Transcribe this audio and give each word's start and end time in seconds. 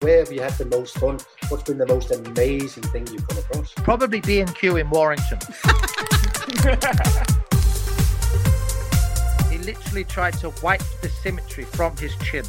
Where 0.00 0.18
have 0.18 0.30
you 0.30 0.42
had 0.42 0.52
the 0.58 0.66
most 0.66 0.98
fun? 0.98 1.18
What's 1.48 1.62
been 1.62 1.78
the 1.78 1.86
most 1.86 2.10
amazing 2.10 2.82
thing 2.82 3.06
you've 3.06 3.26
come 3.26 3.38
across? 3.38 3.72
Probably 3.76 4.20
B 4.20 4.40
and 4.40 4.54
Q 4.54 4.76
in 4.76 4.90
Warrington. 4.90 5.38
he 9.50 9.56
literally 9.56 10.04
tried 10.04 10.34
to 10.34 10.52
wipe 10.62 10.82
the 11.00 11.08
symmetry 11.08 11.64
from 11.64 11.96
his 11.96 12.14
chin. 12.16 12.44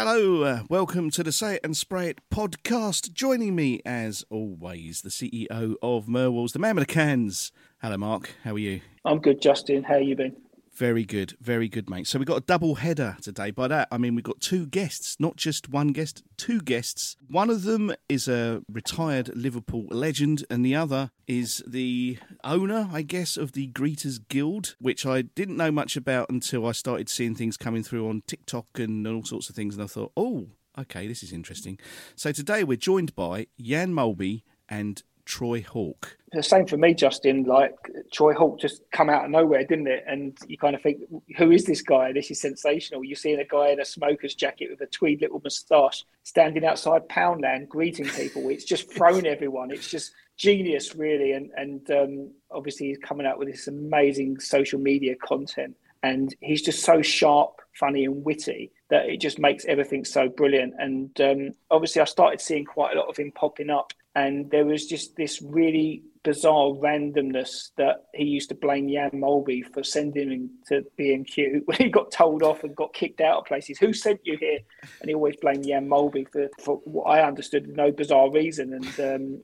Hello, 0.00 0.44
uh, 0.44 0.62
welcome 0.70 1.10
to 1.10 1.24
the 1.24 1.32
Say 1.32 1.56
It 1.56 1.60
and 1.64 1.76
Spray 1.76 2.10
It 2.10 2.20
podcast. 2.32 3.12
Joining 3.12 3.56
me, 3.56 3.80
as 3.84 4.24
always, 4.30 5.02
the 5.02 5.08
CEO 5.08 5.74
of 5.82 6.06
MurWalls, 6.06 6.52
the 6.52 6.60
man 6.60 6.76
with 6.76 6.86
the 6.86 6.94
cans. 6.94 7.50
Hello, 7.82 7.96
Marc. 7.96 8.30
How 8.44 8.54
are 8.54 8.60
you? 8.60 8.80
I'm 9.04 9.18
good, 9.18 9.42
Justin. 9.42 9.82
How 9.82 9.96
you 9.96 10.14
been? 10.14 10.36
Very 10.78 11.04
good, 11.04 11.36
very 11.40 11.68
good, 11.68 11.90
mate. 11.90 12.06
So 12.06 12.20
we've 12.20 12.28
got 12.28 12.36
a 12.36 12.46
double 12.46 12.76
header 12.76 13.16
today. 13.20 13.50
By 13.50 13.66
that, 13.66 13.88
I 13.90 13.98
mean 13.98 14.14
we've 14.14 14.22
got 14.22 14.38
two 14.38 14.64
guests, 14.64 15.16
not 15.18 15.34
just 15.34 15.68
one 15.68 15.88
guest, 15.88 16.22
two 16.36 16.60
guests. 16.60 17.16
One 17.26 17.50
of 17.50 17.64
them 17.64 17.92
is 18.08 18.28
a 18.28 18.62
retired 18.70 19.34
Liverpool 19.34 19.86
legend, 19.90 20.44
and 20.48 20.64
the 20.64 20.76
other 20.76 21.10
is 21.26 21.64
the 21.66 22.18
owner, 22.44 22.88
I 22.92 23.02
guess, 23.02 23.36
of 23.36 23.52
the 23.52 23.66
Greeters 23.72 24.20
Guild, 24.28 24.76
which 24.78 25.04
I 25.04 25.22
didn't 25.22 25.56
know 25.56 25.72
much 25.72 25.96
about 25.96 26.30
until 26.30 26.64
I 26.64 26.70
started 26.70 27.08
seeing 27.08 27.34
things 27.34 27.56
coming 27.56 27.82
through 27.82 28.08
on 28.08 28.22
TikTok 28.28 28.66
and 28.78 29.04
all 29.04 29.24
sorts 29.24 29.50
of 29.50 29.56
things, 29.56 29.74
and 29.74 29.82
I 29.82 29.88
thought, 29.88 30.12
oh, 30.16 30.46
okay, 30.78 31.08
this 31.08 31.24
is 31.24 31.32
interesting. 31.32 31.80
So 32.14 32.30
today 32.30 32.62
we're 32.62 32.76
joined 32.76 33.16
by 33.16 33.48
Jan 33.60 33.92
Molby 33.92 34.42
and 34.68 35.02
Troy 35.28 35.62
Hawke. 35.62 36.16
The 36.32 36.42
same 36.42 36.66
for 36.66 36.78
me, 36.78 36.94
Justin. 36.94 37.44
Like 37.44 37.74
Troy 38.12 38.32
Hawke 38.32 38.58
just 38.58 38.82
come 38.90 39.10
out 39.10 39.26
of 39.26 39.30
nowhere, 39.30 39.62
didn't 39.62 39.86
it? 39.86 40.02
And 40.06 40.36
you 40.46 40.56
kind 40.56 40.74
of 40.74 40.80
think, 40.80 41.02
who 41.36 41.50
is 41.50 41.64
this 41.64 41.82
guy? 41.82 42.12
This 42.12 42.30
is 42.30 42.40
sensational. 42.40 43.04
You're 43.04 43.16
seeing 43.16 43.38
a 43.38 43.44
guy 43.44 43.68
in 43.68 43.80
a 43.80 43.84
smoker's 43.84 44.34
jacket 44.34 44.70
with 44.70 44.80
a 44.80 44.86
tweed 44.86 45.20
little 45.20 45.40
moustache 45.44 46.04
standing 46.22 46.64
outside 46.64 47.08
Poundland 47.08 47.68
greeting 47.68 48.06
people. 48.06 48.48
It's 48.48 48.64
just 48.64 48.90
thrown 48.96 49.26
everyone. 49.26 49.70
It's 49.70 49.90
just 49.90 50.12
genius, 50.38 50.94
really. 50.96 51.32
And 51.32 51.50
and 51.56 51.90
um, 51.90 52.30
obviously 52.50 52.88
he's 52.88 52.98
coming 52.98 53.26
out 53.26 53.38
with 53.38 53.48
this 53.48 53.68
amazing 53.68 54.40
social 54.40 54.80
media 54.80 55.14
content. 55.14 55.76
And 56.02 56.34
he's 56.40 56.62
just 56.62 56.84
so 56.84 57.02
sharp, 57.02 57.60
funny, 57.74 58.04
and 58.06 58.24
witty 58.24 58.72
that 58.88 59.06
it 59.06 59.20
just 59.20 59.38
makes 59.38 59.66
everything 59.66 60.04
so 60.04 60.28
brilliant. 60.28 60.74
And 60.78 61.20
um, 61.20 61.54
obviously, 61.70 62.00
I 62.00 62.06
started 62.06 62.40
seeing 62.40 62.64
quite 62.64 62.96
a 62.96 62.98
lot 62.98 63.08
of 63.08 63.16
him 63.16 63.32
popping 63.32 63.68
up 63.68 63.92
and 64.18 64.50
there 64.50 64.64
was 64.64 64.86
just 64.86 65.14
this 65.14 65.40
really 65.40 66.02
bizarre 66.24 66.70
randomness 66.70 67.70
that 67.76 68.06
he 68.12 68.24
used 68.24 68.48
to 68.48 68.54
blame 68.56 68.88
Jan 68.88 69.12
Molby 69.12 69.62
for 69.72 69.84
sending 69.84 70.32
him 70.32 70.50
to 70.66 70.84
B&Q 70.96 71.62
when 71.66 71.78
he 71.78 71.88
got 71.88 72.10
told 72.10 72.42
off 72.42 72.64
and 72.64 72.74
got 72.74 72.92
kicked 72.92 73.20
out 73.20 73.38
of 73.38 73.44
places. 73.44 73.78
Who 73.78 73.92
sent 73.92 74.20
you 74.24 74.36
here? 74.36 74.58
And 75.00 75.08
he 75.08 75.14
always 75.14 75.36
blamed 75.36 75.66
Jan 75.66 75.88
Molby 75.88 76.26
for, 76.32 76.48
for 76.60 76.76
what 76.78 77.04
I 77.04 77.26
understood 77.26 77.68
no 77.68 77.92
bizarre 77.92 78.30
reason. 78.30 78.74
And 78.74 79.00
um, 79.00 79.42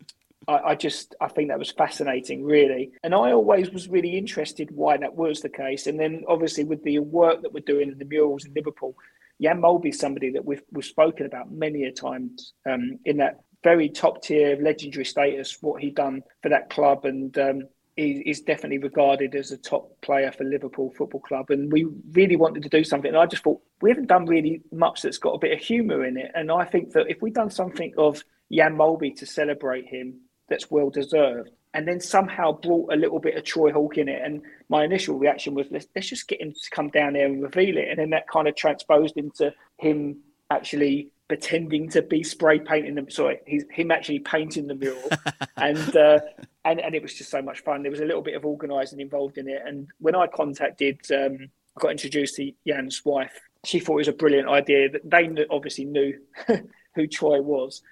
I, 0.49 0.71
I, 0.71 0.75
just 0.75 1.15
I 1.21 1.29
think 1.29 1.51
that 1.51 1.59
was 1.59 1.71
fascinating, 1.71 2.43
really. 2.45 2.91
And 3.05 3.15
I 3.15 3.31
always 3.31 3.71
was 3.71 3.89
really 3.89 4.19
interested 4.19 4.71
why 4.73 4.97
that 4.97 5.15
was 5.15 5.41
the 5.41 5.49
case. 5.49 5.87
And 5.87 6.01
then 6.01 6.25
obviously 6.29 6.65
with 6.65 6.83
the 6.83 6.99
work 6.99 7.43
that 7.43 7.53
we're 7.53 7.61
doing 7.61 7.93
in 7.93 7.99
the 7.99 8.05
murals 8.05 8.45
in 8.45 8.53
Liverpool, 8.55 8.97
Jan 9.41 9.61
Molby 9.61 9.91
is 9.91 10.01
somebody 10.01 10.31
that 10.33 10.45
we've, 10.45 10.63
we've 10.73 10.85
spoken 10.85 11.27
about 11.27 11.53
many 11.53 11.85
a 11.85 11.93
times 11.93 12.55
um, 12.69 12.99
in 13.05 13.19
that 13.19 13.45
very 13.65 13.89
top 13.89 14.23
tier, 14.23 14.57
legendary 14.61 15.05
status. 15.05 15.59
What 15.61 15.83
he 15.83 15.91
done 15.91 16.23
for 16.43 16.51
that 16.51 16.71
club, 16.71 17.05
and 17.05 17.37
um, 17.39 17.63
he 17.97 18.23
is 18.27 18.41
definitely 18.41 18.79
regarded 18.79 19.35
as 19.35 19.51
a 19.51 19.57
top 19.57 20.01
player 20.01 20.33
for 20.33 20.45
Liverpool 20.45 20.93
Football 20.97 21.21
Club. 21.21 21.51
And 21.51 21.73
we 21.73 21.87
really 22.13 22.37
wanted 22.37 22.63
to 22.65 22.69
do 22.69 22.85
something. 22.85 23.09
And 23.09 23.19
I 23.19 23.27
just 23.27 23.45
thought 23.45 23.63
we 23.81 23.91
haven't 23.91 24.09
done 24.09 24.27
really 24.27 24.63
much 24.73 25.03
that's 25.03 25.19
got 25.19 25.35
a 25.35 25.39
bit 25.39 25.53
of 25.53 25.61
humour 25.65 26.05
in 26.05 26.17
it. 26.17 26.31
And 26.35 26.51
I 26.51 26.65
think 26.65 26.93
that 26.93 27.07
if 27.09 27.23
we'd 27.23 27.35
done 27.35 27.51
something 27.51 27.95
of 27.97 28.23
Jan 28.53 28.77
Molby 28.77 29.17
to 29.17 29.27
celebrate 29.27 29.87
him, 29.87 30.21
that's 30.49 30.71
well 30.71 30.91
deserved. 30.91 31.51
And 31.73 31.89
then 31.89 32.01
somehow 32.01 32.53
brought 32.53 32.93
a 32.93 32.97
little 32.97 33.19
bit 33.19 33.37
of 33.37 33.45
Troy 33.45 33.73
Hawke 33.73 33.99
in 33.99 34.09
it. 34.09 34.23
And 34.23 34.43
my 34.69 34.85
initial 34.85 35.19
reaction 35.19 35.55
was, 35.55 35.67
let's, 35.71 35.87
let's 35.95 36.09
just 36.09 36.29
get 36.29 36.41
him 36.41 36.53
to 36.53 36.71
come 36.71 36.89
down 36.91 37.15
there 37.15 37.27
and 37.27 37.43
reveal 37.43 37.77
it. 37.77 37.89
And 37.89 37.99
then 37.99 38.11
that 38.11 38.29
kind 38.29 38.49
of 38.49 38.57
transposed 38.57 39.17
into 39.17 39.53
him 39.79 40.19
actually 40.51 41.11
pretending 41.29 41.89
to 41.91 42.03
be 42.03 42.23
spray 42.23 42.59
painting 42.59 42.95
them. 42.95 43.11
Sorry, 43.11 43.41
he's 43.47 43.65
him 43.71 43.91
actually 43.91 44.21
painting 44.21 44.67
the 44.67 44.75
mural, 44.75 45.09
and 45.57 45.97
uh, 45.97 46.21
and 46.65 46.81
and 46.81 46.95
it 46.95 47.03
was 47.03 47.15
just 47.15 47.31
so 47.31 47.43
much 47.43 47.61
fun. 47.61 47.83
There 47.83 47.91
was 47.91 48.01
a 48.01 48.05
little 48.05 48.23
bit 48.23 48.37
of 48.37 48.45
organising 48.45 49.01
involved 49.01 49.39
in 49.39 49.49
it, 49.49 49.63
and 49.65 49.89
when 49.99 50.15
I 50.15 50.27
contacted, 50.27 51.01
um, 51.13 51.39
I 51.77 51.81
got 51.81 51.91
introduced 51.93 52.37
to 52.37 52.53
Jan's 52.67 53.05
wife. 53.05 53.41
She 53.65 53.81
thought 53.81 53.95
it 53.95 53.97
was 53.97 54.09
a 54.09 54.13
brilliant 54.13 54.49
idea. 54.49 54.91
That 54.91 55.11
they 55.11 55.29
obviously 55.51 55.87
knew 55.87 56.19
who 56.95 57.07
Troy 57.07 57.41
was, 57.41 57.83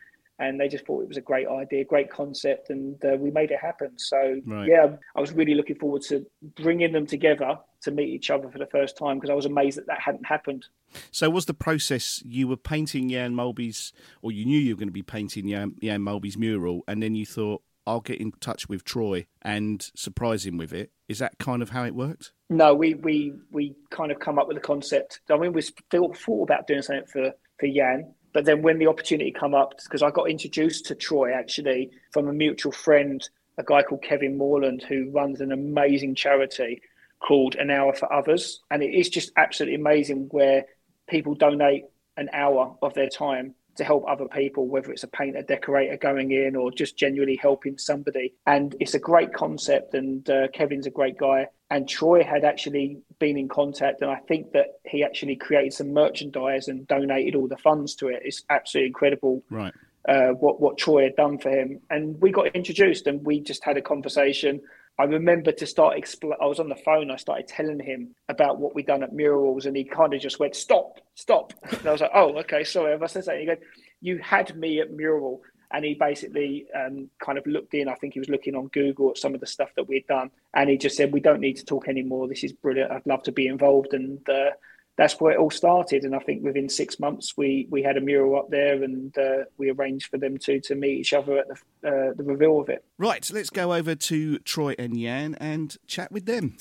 and 0.42 0.58
they 0.60 0.68
just 0.68 0.84
thought 0.84 1.02
it 1.02 1.08
was 1.08 1.16
a 1.16 1.22
great 1.22 1.46
idea, 1.46 1.84
great 1.84 2.10
concept, 2.10 2.70
and 2.70 3.02
uh, 3.04 3.16
we 3.16 3.30
made 3.30 3.52
it 3.52 3.60
happen. 3.60 3.92
So 3.96 4.40
right. 4.44 4.68
yeah, 4.68 4.96
I 5.14 5.20
was 5.20 5.32
really 5.32 5.54
looking 5.54 5.76
forward 5.76 6.02
to 6.02 6.26
bringing 6.56 6.92
them 6.92 7.06
together 7.06 7.58
to 7.82 7.90
meet 7.90 8.08
each 8.08 8.28
other 8.30 8.50
for 8.50 8.58
the 8.58 8.66
first 8.66 8.98
time 8.98 9.18
because 9.18 9.30
I 9.30 9.34
was 9.34 9.46
amazed 9.46 9.78
that 9.78 9.86
that 9.86 10.00
hadn't 10.00 10.26
happened. 10.26 10.66
So 11.12 11.30
was 11.30 11.46
the 11.46 11.54
process 11.54 12.22
you 12.26 12.48
were 12.48 12.56
painting 12.56 13.08
Jan 13.08 13.34
Molby's, 13.34 13.92
or 14.20 14.32
you 14.32 14.44
knew 14.44 14.58
you 14.58 14.74
were 14.74 14.78
going 14.78 14.88
to 14.88 14.92
be 14.92 15.02
painting 15.02 15.48
Jan, 15.48 15.76
Jan 15.80 16.02
Molby's 16.02 16.36
mural, 16.36 16.82
and 16.88 17.02
then 17.02 17.14
you 17.14 17.24
thought, 17.24 17.62
I'll 17.86 18.00
get 18.00 18.20
in 18.20 18.32
touch 18.40 18.68
with 18.68 18.84
Troy 18.84 19.26
and 19.42 19.88
surprise 19.96 20.46
him 20.46 20.56
with 20.56 20.72
it. 20.72 20.92
Is 21.08 21.18
that 21.18 21.38
kind 21.38 21.62
of 21.62 21.70
how 21.70 21.84
it 21.84 21.94
worked? 21.94 22.32
No, 22.48 22.74
we 22.74 22.94
we 22.94 23.32
we 23.50 23.74
kind 23.90 24.12
of 24.12 24.20
come 24.20 24.38
up 24.38 24.46
with 24.46 24.56
a 24.56 24.60
concept. 24.60 25.20
I 25.30 25.36
mean, 25.36 25.52
we 25.52 25.62
still 25.62 26.12
thought 26.14 26.44
about 26.44 26.68
doing 26.68 26.82
something 26.82 27.06
for 27.06 27.32
for 27.58 27.66
Jan, 27.66 28.14
but 28.32 28.44
then 28.44 28.62
when 28.62 28.78
the 28.78 28.86
opportunity 28.86 29.30
come 29.30 29.54
up, 29.54 29.74
because 29.82 30.02
I 30.02 30.10
got 30.10 30.30
introduced 30.30 30.86
to 30.86 30.94
Troy 30.94 31.32
actually 31.32 31.90
from 32.12 32.28
a 32.28 32.32
mutual 32.32 32.72
friend, 32.72 33.26
a 33.58 33.62
guy 33.62 33.82
called 33.82 34.02
Kevin 34.02 34.38
Morland, 34.38 34.82
who 34.82 35.10
runs 35.10 35.40
an 35.40 35.52
amazing 35.52 36.14
charity 36.14 36.82
called 37.20 37.54
An 37.56 37.70
Hour 37.70 37.94
for 37.94 38.12
Others. 38.12 38.60
And 38.70 38.82
it 38.82 38.94
is 38.94 39.08
just 39.08 39.32
absolutely 39.36 39.76
amazing 39.76 40.28
where 40.30 40.64
people 41.08 41.34
donate 41.34 41.84
an 42.16 42.28
hour 42.32 42.76
of 42.82 42.94
their 42.94 43.08
time 43.08 43.54
to 43.76 43.84
help 43.84 44.04
other 44.08 44.26
people, 44.26 44.66
whether 44.66 44.92
it's 44.92 45.02
a 45.02 45.08
painter, 45.08 45.42
decorator 45.42 45.96
going 45.96 46.32
in, 46.32 46.56
or 46.56 46.70
just 46.70 46.96
genuinely 46.96 47.36
helping 47.36 47.78
somebody. 47.78 48.34
And 48.46 48.74
it's 48.80 48.94
a 48.94 48.98
great 48.98 49.32
concept, 49.32 49.94
and 49.94 50.28
uh, 50.28 50.48
Kevin's 50.48 50.86
a 50.86 50.90
great 50.90 51.18
guy. 51.18 51.48
And 51.70 51.88
Troy 51.88 52.22
had 52.22 52.44
actually 52.44 52.98
been 53.18 53.38
in 53.38 53.48
contact, 53.48 54.02
and 54.02 54.10
I 54.10 54.16
think 54.28 54.52
that 54.52 54.80
he 54.84 55.02
actually 55.02 55.36
created 55.36 55.72
some 55.72 55.92
merchandise 55.92 56.68
and 56.68 56.86
donated 56.86 57.34
all 57.34 57.48
the 57.48 57.56
funds 57.56 57.94
to 57.96 58.08
it. 58.08 58.22
It's 58.24 58.44
absolutely 58.50 58.88
incredible. 58.88 59.42
Right. 59.50 59.72
Uh, 60.06 60.30
what 60.30 60.60
what 60.60 60.78
Troy 60.78 61.04
had 61.04 61.16
done 61.16 61.38
for 61.38 61.50
him, 61.50 61.80
and 61.88 62.20
we 62.20 62.32
got 62.32 62.54
introduced, 62.56 63.06
and 63.06 63.24
we 63.24 63.40
just 63.40 63.64
had 63.64 63.76
a 63.76 63.82
conversation. 63.82 64.60
I 64.98 65.04
remember 65.04 65.52
to 65.52 65.66
start 65.66 65.96
expl- 65.96 66.36
I 66.40 66.46
was 66.46 66.60
on 66.60 66.68
the 66.68 66.76
phone. 66.76 67.10
I 67.10 67.16
started 67.16 67.48
telling 67.48 67.80
him 67.80 68.14
about 68.28 68.58
what 68.58 68.74
we'd 68.74 68.86
done 68.86 69.02
at 69.02 69.12
MurWalls, 69.12 69.66
and 69.66 69.76
he 69.76 69.84
kind 69.84 70.12
of 70.12 70.20
just 70.20 70.38
went, 70.38 70.54
"Stop, 70.54 71.00
stop." 71.14 71.52
And 71.70 71.86
I 71.86 71.92
was 71.92 72.00
like, 72.00 72.10
"Oh, 72.14 72.36
okay, 72.38 72.64
sorry." 72.64 72.94
I 72.94 73.06
said 73.06 73.24
that, 73.24 73.40
he 73.40 73.46
goes, 73.46 73.58
"You 74.00 74.18
had 74.18 74.56
me 74.56 74.80
at 74.80 74.90
Mural." 74.90 75.42
and 75.72 75.84
he 75.84 75.94
basically 75.94 76.66
um, 76.74 77.08
kind 77.18 77.38
of 77.38 77.46
looked 77.46 77.74
in. 77.74 77.88
I 77.88 77.94
think 77.94 78.12
he 78.12 78.20
was 78.20 78.28
looking 78.28 78.54
on 78.54 78.68
Google 78.68 79.10
at 79.10 79.18
some 79.18 79.34
of 79.34 79.40
the 79.40 79.46
stuff 79.46 79.70
that 79.76 79.88
we'd 79.88 80.06
done, 80.06 80.30
and 80.54 80.68
he 80.68 80.76
just 80.76 80.96
said, 80.96 81.12
"We 81.12 81.20
don't 81.20 81.40
need 81.40 81.56
to 81.56 81.64
talk 81.64 81.88
anymore. 81.88 82.28
This 82.28 82.44
is 82.44 82.52
brilliant. 82.52 82.92
I'd 82.92 83.06
love 83.06 83.22
to 83.24 83.32
be 83.32 83.46
involved." 83.46 83.94
And 83.94 84.26
uh, 84.28 84.50
that's 84.96 85.20
where 85.20 85.32
it 85.32 85.38
all 85.38 85.50
started. 85.50 86.04
And 86.04 86.14
I 86.14 86.18
think 86.18 86.42
within 86.42 86.68
six 86.68 87.00
months, 87.00 87.34
we 87.36 87.66
we 87.70 87.82
had 87.82 87.96
a 87.96 88.00
mural 88.00 88.38
up 88.38 88.50
there, 88.50 88.82
and 88.82 89.16
uh, 89.16 89.44
we 89.58 89.70
arranged 89.70 90.10
for 90.10 90.18
them 90.18 90.38
to 90.38 90.60
to 90.60 90.74
meet 90.74 90.98
each 90.98 91.12
other 91.12 91.38
at 91.38 91.46
the 91.48 91.54
uh, 91.88 92.12
the 92.14 92.24
reveal 92.24 92.60
of 92.60 92.68
it. 92.68 92.84
Right, 92.98 93.24
so 93.24 93.34
let's 93.34 93.50
go 93.50 93.72
over 93.72 93.94
to 93.94 94.38
Troy 94.40 94.74
and 94.78 94.98
Jan 94.98 95.34
and 95.36 95.76
chat 95.86 96.12
with 96.12 96.26
them. 96.26 96.56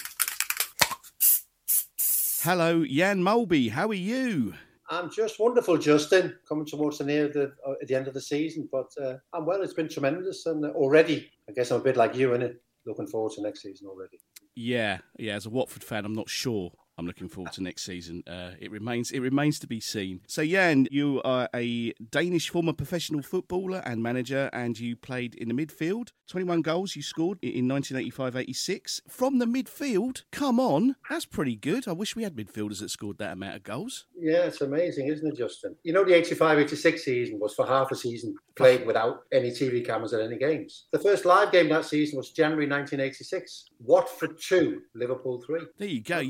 Hello, 2.44 2.86
Jan 2.86 3.22
Molby. 3.22 3.70
How 3.72 3.88
are 3.90 3.94
you? 3.94 4.54
I'm 4.90 5.10
just 5.10 5.40
wonderful, 5.40 5.78
Justin. 5.78 6.36
Coming 6.48 6.66
towards 6.66 6.98
the 6.98 7.06
near 7.06 7.28
the 7.28 7.54
uh, 7.66 7.74
at 7.82 7.88
the 7.88 7.96
end 7.96 8.08
of 8.08 8.14
the 8.14 8.22
season, 8.22 8.68
but 8.72 8.92
uh, 9.02 9.18
I'm 9.34 9.46
well. 9.46 9.62
It's 9.62 9.74
been 9.74 9.90
tremendous, 9.90 10.46
and 10.46 10.66
already, 10.66 11.30
I 11.50 11.52
guess 11.52 11.72
I'm 11.72 11.82
a 11.82 11.84
bit 11.84 11.98
like 11.98 12.16
you 12.16 12.34
in 12.34 12.42
it. 12.42 12.62
Looking 12.86 13.08
forward 13.08 13.34
to 13.34 13.44
next 13.44 13.62
season 13.62 13.88
already. 13.88 14.20
Yeah, 14.56 15.00
yeah. 15.20 15.36
As 15.36 15.46
a 15.46 15.50
Watford 15.50 15.84
fan, 15.84 16.04
I'm 16.04 16.16
not 16.16 16.30
sure 16.30 16.72
I'm 16.98 17.08
looking 17.08 17.30
forward 17.30 17.54
to 17.54 17.64
next 17.64 17.84
season. 17.84 18.24
Uh, 18.28 18.52
it 18.60 18.72
remains 18.72 19.12
it 19.12 19.20
remains 19.20 19.60
to 19.60 19.68
be 19.68 19.80
seen. 19.80 20.22
So 20.28 20.46
Jan, 20.46 20.88
you 20.92 21.22
are 21.24 21.50
a 21.54 21.94
Danish 22.12 22.50
former 22.50 22.74
professional 22.74 23.22
footballer 23.22 23.82
and 23.86 24.04
manager, 24.04 24.50
and 24.54 24.80
you 24.80 24.96
played 24.96 25.36
in 25.36 25.48
the 25.48 25.54
midfield. 25.54 26.12
21 26.28 26.62
goals 26.62 26.96
you 26.96 27.02
scored 27.02 27.40
in 27.42 27.68
1985-86 27.68 29.02
from 29.10 29.40
the 29.40 29.46
midfield. 29.46 30.24
Come 30.32 30.60
on, 30.60 30.96
that's 31.10 31.26
pretty 31.26 31.56
good. 31.56 31.88
I 31.88 31.92
wish 31.92 32.16
we 32.16 32.24
had 32.24 32.36
midfielders 32.36 32.80
that 32.80 32.90
scored 32.90 33.18
that 33.18 33.34
amount 33.34 33.58
of 33.58 33.64
goals. 33.64 34.06
Yeah, 34.18 34.44
it's 34.44 34.62
amazing, 34.62 35.08
isn't 35.08 35.28
it, 35.28 35.38
Justin? 35.38 35.76
You 35.84 35.94
know, 35.94 36.06
the 36.06 36.14
85-86 36.14 37.00
season 37.00 37.40
was 37.40 37.54
for 37.54 37.66
half 37.66 37.92
a 37.92 37.96
season 37.96 38.36
played 38.56 38.86
without 38.86 39.22
any 39.32 39.50
TV 39.50 39.86
cameras 39.86 40.14
at 40.14 40.22
any 40.22 40.38
games. 40.38 40.88
The 40.92 41.00
first 41.00 41.26
live 41.26 41.52
game 41.52 41.70
that 41.70 41.86
season 41.86 42.18
was 42.18 42.32
January 42.32 42.68
1986. 42.68 43.66
Watford 43.80 44.40
two, 44.42 44.82
Liverpool 44.96 45.42
three. 45.46 45.62
There 45.78 45.88
you 45.88 46.02
go. 46.02 46.22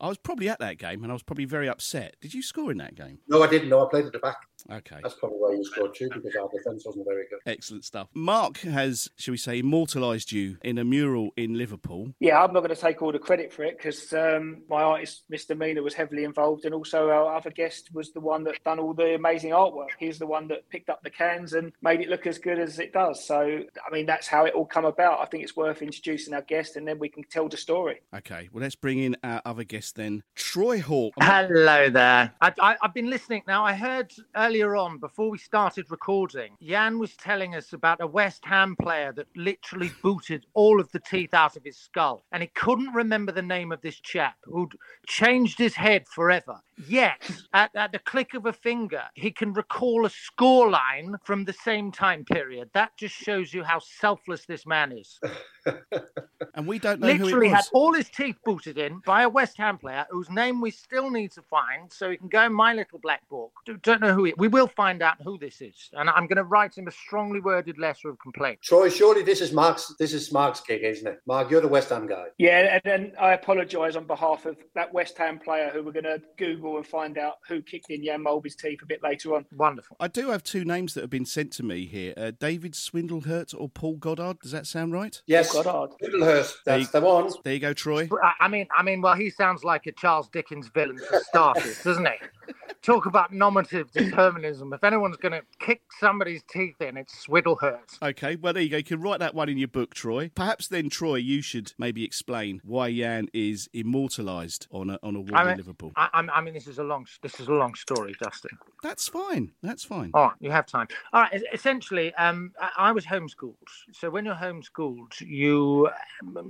I 0.00 0.08
was 0.08 0.18
probably 0.18 0.48
at 0.48 0.58
that 0.60 0.78
game 0.78 1.02
and 1.02 1.12
I 1.12 1.14
was 1.14 1.22
probably 1.22 1.44
very 1.44 1.68
upset. 1.68 2.16
Did 2.20 2.34
you 2.34 2.42
score 2.42 2.70
in 2.70 2.78
that 2.78 2.94
game? 2.94 3.18
No, 3.28 3.42
I 3.42 3.46
didn't. 3.46 3.68
No, 3.68 3.86
I 3.86 3.90
played 3.90 4.06
at 4.06 4.12
the 4.12 4.18
back. 4.18 4.38
Okay. 4.70 4.98
That's 5.02 5.14
probably 5.14 5.38
why 5.38 5.52
you 5.52 5.64
scored 5.64 5.94
two 5.94 6.08
because 6.08 6.36
our 6.36 6.48
defence 6.48 6.84
wasn't 6.86 7.06
very 7.06 7.24
good. 7.28 7.40
Excellent 7.46 7.84
stuff. 7.84 8.08
Mark 8.14 8.58
has, 8.58 9.10
shall 9.16 9.32
we 9.32 9.38
say, 9.38 9.58
immortalised 9.58 10.32
you 10.32 10.58
in 10.62 10.78
a 10.78 10.84
mural 10.84 11.30
in 11.36 11.54
Liverpool. 11.54 12.14
Yeah, 12.20 12.42
I'm 12.42 12.52
not 12.52 12.60
going 12.60 12.74
to 12.74 12.80
take 12.80 13.02
all 13.02 13.12
the 13.12 13.18
credit 13.18 13.52
for 13.52 13.64
it 13.64 13.76
because 13.76 14.12
um, 14.12 14.62
my 14.68 14.82
artist, 14.82 15.24
Mr. 15.32 15.56
Mina, 15.56 15.82
was 15.82 15.94
heavily 15.94 16.24
involved, 16.24 16.64
and 16.64 16.74
also 16.74 17.08
our 17.08 17.36
other 17.36 17.50
guest 17.50 17.90
was 17.92 18.12
the 18.12 18.20
one 18.20 18.44
that 18.44 18.62
done 18.64 18.78
all 18.78 18.94
the 18.94 19.14
amazing 19.14 19.50
artwork. 19.50 19.88
He's 19.98 20.18
the 20.18 20.26
one 20.26 20.48
that 20.48 20.68
picked 20.68 20.90
up 20.90 21.02
the 21.02 21.10
cans 21.10 21.52
and 21.52 21.72
made 21.82 22.00
it 22.00 22.08
look 22.08 22.26
as 22.26 22.38
good 22.38 22.58
as 22.58 22.78
it 22.78 22.92
does. 22.92 23.24
So, 23.26 23.40
I 23.40 23.92
mean, 23.92 24.06
that's 24.06 24.26
how 24.26 24.44
it 24.44 24.54
all 24.54 24.66
come 24.66 24.84
about. 24.84 25.20
I 25.20 25.26
think 25.26 25.42
it's 25.42 25.56
worth 25.56 25.82
introducing 25.82 26.34
our 26.34 26.42
guest, 26.42 26.76
and 26.76 26.86
then 26.86 26.98
we 26.98 27.08
can 27.08 27.24
tell 27.24 27.48
the 27.48 27.56
story. 27.56 28.00
Okay, 28.14 28.48
well, 28.52 28.62
let's 28.62 28.76
bring 28.76 28.98
in 28.98 29.16
our 29.24 29.42
other 29.44 29.64
guest 29.64 29.96
then, 29.96 30.22
Troy 30.34 30.80
Hawke. 30.80 31.14
Hello 31.20 31.90
there. 31.90 32.32
I, 32.40 32.76
have 32.82 32.94
been 32.94 33.10
listening 33.10 33.42
now. 33.46 33.64
I 33.64 33.74
heard 33.74 34.12
earlier 34.52 34.76
on 34.76 34.98
before 34.98 35.30
we 35.30 35.38
started 35.38 35.90
recording, 35.90 36.58
Jan 36.60 36.98
was 36.98 37.16
telling 37.16 37.54
us 37.54 37.72
about 37.72 38.02
a 38.02 38.06
West 38.06 38.44
Ham 38.44 38.76
player 38.76 39.10
that 39.10 39.26
literally 39.34 39.90
booted 40.02 40.44
all 40.52 40.78
of 40.78 40.92
the 40.92 41.00
teeth 41.00 41.32
out 41.32 41.56
of 41.56 41.64
his 41.64 41.78
skull. 41.78 42.22
And 42.32 42.42
he 42.42 42.48
couldn't 42.48 42.92
remember 42.92 43.32
the 43.32 43.40
name 43.40 43.72
of 43.72 43.80
this 43.80 43.98
chap 43.98 44.36
who'd 44.44 44.76
changed 45.06 45.58
his 45.58 45.74
head 45.74 46.06
forever. 46.06 46.60
Yet, 46.88 47.30
at, 47.52 47.70
at 47.74 47.92
the 47.92 47.98
click 47.98 48.34
of 48.34 48.46
a 48.46 48.52
finger, 48.52 49.02
he 49.14 49.30
can 49.30 49.52
recall 49.52 50.06
a 50.06 50.10
scoreline 50.10 51.16
from 51.24 51.44
the 51.44 51.52
same 51.52 51.92
time 51.92 52.24
period. 52.24 52.70
That 52.74 52.96
just 52.96 53.14
shows 53.14 53.52
you 53.52 53.62
how 53.62 53.78
selfless 53.78 54.46
this 54.46 54.66
man 54.66 54.92
is. 54.92 55.20
and 56.54 56.66
we 56.66 56.78
don't 56.78 57.00
know 57.00 57.06
literally 57.06 57.48
had 57.48 57.64
all 57.72 57.92
his 57.92 58.08
teeth 58.08 58.36
booted 58.44 58.78
in 58.78 59.00
by 59.06 59.22
a 59.22 59.28
West 59.28 59.56
Ham 59.58 59.78
player 59.78 60.06
whose 60.10 60.28
name 60.30 60.60
we 60.60 60.70
still 60.70 61.10
need 61.10 61.30
to 61.32 61.42
find, 61.42 61.92
so 61.92 62.10
he 62.10 62.16
can 62.16 62.28
go 62.28 62.44
in 62.44 62.52
my 62.52 62.74
little 62.74 62.98
black 62.98 63.28
book. 63.28 63.52
Don't 63.82 64.00
know 64.00 64.14
who 64.14 64.24
he. 64.24 64.34
We 64.36 64.48
will 64.48 64.66
find 64.66 65.02
out 65.02 65.16
who 65.22 65.38
this 65.38 65.60
is, 65.60 65.90
and 65.92 66.10
I'm 66.10 66.26
going 66.26 66.36
to 66.36 66.44
write 66.44 66.76
him 66.76 66.88
a 66.88 66.90
strongly 66.90 67.40
worded 67.40 67.78
letter 67.78 68.08
of 68.08 68.18
complaint. 68.18 68.60
Troy, 68.62 68.88
surely 68.88 69.22
this 69.22 69.40
is 69.40 69.52
Marc's. 69.52 69.94
This 69.98 70.12
is 70.12 70.32
Marc's 70.32 70.60
gig, 70.60 70.82
isn't 70.82 71.06
it? 71.06 71.20
Marc, 71.26 71.50
you're 71.50 71.60
the 71.60 71.68
West 71.68 71.90
Ham 71.90 72.06
guy. 72.06 72.26
Yeah, 72.38 72.74
and 72.74 72.82
then 72.84 73.12
I 73.20 73.32
apologise 73.32 73.96
on 73.96 74.06
behalf 74.06 74.46
of 74.46 74.56
that 74.74 74.92
West 74.92 75.16
Ham 75.18 75.38
player 75.38 75.70
who 75.72 75.82
we're 75.82 75.92
going 75.92 76.04
to 76.04 76.20
Google 76.36 76.71
and 76.76 76.86
find 76.86 77.18
out 77.18 77.38
who 77.48 77.62
kicked 77.62 77.90
in 77.90 78.04
Jan 78.04 78.22
Molby's 78.22 78.56
teeth 78.56 78.80
a 78.82 78.86
bit 78.86 79.02
later 79.02 79.34
on. 79.34 79.46
Wonderful. 79.56 79.96
I 80.00 80.08
do 80.08 80.30
have 80.30 80.42
two 80.42 80.64
names 80.64 80.94
that 80.94 81.00
have 81.02 81.10
been 81.10 81.26
sent 81.26 81.52
to 81.52 81.62
me 81.62 81.86
here: 81.86 82.14
uh, 82.16 82.32
David 82.38 82.72
Swindlehurst 82.72 83.54
or 83.58 83.68
Paul 83.68 83.96
Goddard. 83.96 84.40
Does 84.40 84.52
that 84.52 84.66
sound 84.66 84.92
right? 84.92 85.20
Yes, 85.26 85.52
Paul 85.52 85.64
Goddard. 85.64 85.96
Swindlehurst. 86.02 86.54
That's 86.64 86.90
the 86.90 87.00
one. 87.00 87.30
There 87.44 87.54
you 87.54 87.60
go, 87.60 87.72
Troy. 87.72 88.08
I 88.40 88.48
mean, 88.48 88.66
I 88.76 88.82
mean, 88.82 89.02
well, 89.02 89.14
he 89.14 89.30
sounds 89.30 89.64
like 89.64 89.86
a 89.86 89.92
Charles 89.92 90.28
Dickens 90.28 90.68
villain 90.68 90.98
for 90.98 91.20
starters, 91.28 91.82
doesn't 91.84 92.06
he? 92.06 92.54
Talk 92.82 93.06
about 93.06 93.32
nominative 93.32 93.92
determinism. 93.92 94.72
If 94.72 94.82
anyone's 94.82 95.16
going 95.16 95.32
to 95.32 95.42
kick 95.60 95.82
somebody's 96.00 96.42
teeth 96.50 96.80
in, 96.80 96.96
it's 96.96 97.26
Swindlehurst. 97.26 98.02
Okay, 98.02 98.34
well, 98.36 98.52
there 98.52 98.62
you 98.62 98.70
go. 98.70 98.78
You 98.78 98.82
can 98.82 99.00
write 99.00 99.20
that 99.20 99.34
one 99.34 99.48
in 99.48 99.56
your 99.56 99.68
book, 99.68 99.94
Troy. 99.94 100.30
Perhaps 100.34 100.66
then, 100.68 100.90
Troy, 100.90 101.16
you 101.16 101.42
should 101.42 101.72
maybe 101.78 102.04
explain 102.04 102.60
why 102.64 102.92
Jan 102.92 103.28
is 103.32 103.68
immortalised 103.72 104.66
on 104.72 104.90
a 104.90 104.98
on 105.02 105.16
a 105.16 105.20
wall 105.20 105.36
I 105.36 105.44
mean, 105.44 105.52
in 105.52 105.58
Liverpool. 105.58 105.92
I, 105.96 106.08
I, 106.12 106.40
mean, 106.40 106.51
this 106.52 106.66
is 106.66 106.78
a 106.78 106.82
long 106.82 107.06
this 107.22 107.40
is 107.40 107.48
a 107.48 107.52
long 107.52 107.74
story, 107.74 108.14
Justin. 108.22 108.56
That's 108.82 109.08
fine. 109.08 109.52
That's 109.62 109.84
fine. 109.84 110.10
All 110.14 110.28
right, 110.28 110.36
you 110.40 110.50
have 110.50 110.66
time. 110.66 110.88
All 111.12 111.22
right. 111.22 111.42
Essentially, 111.52 112.14
um, 112.14 112.52
I, 112.60 112.70
I 112.88 112.92
was 112.92 113.04
homeschooled. 113.04 113.54
So 113.92 114.10
when 114.10 114.24
you're 114.24 114.34
homeschooled, 114.34 115.20
you 115.20 115.88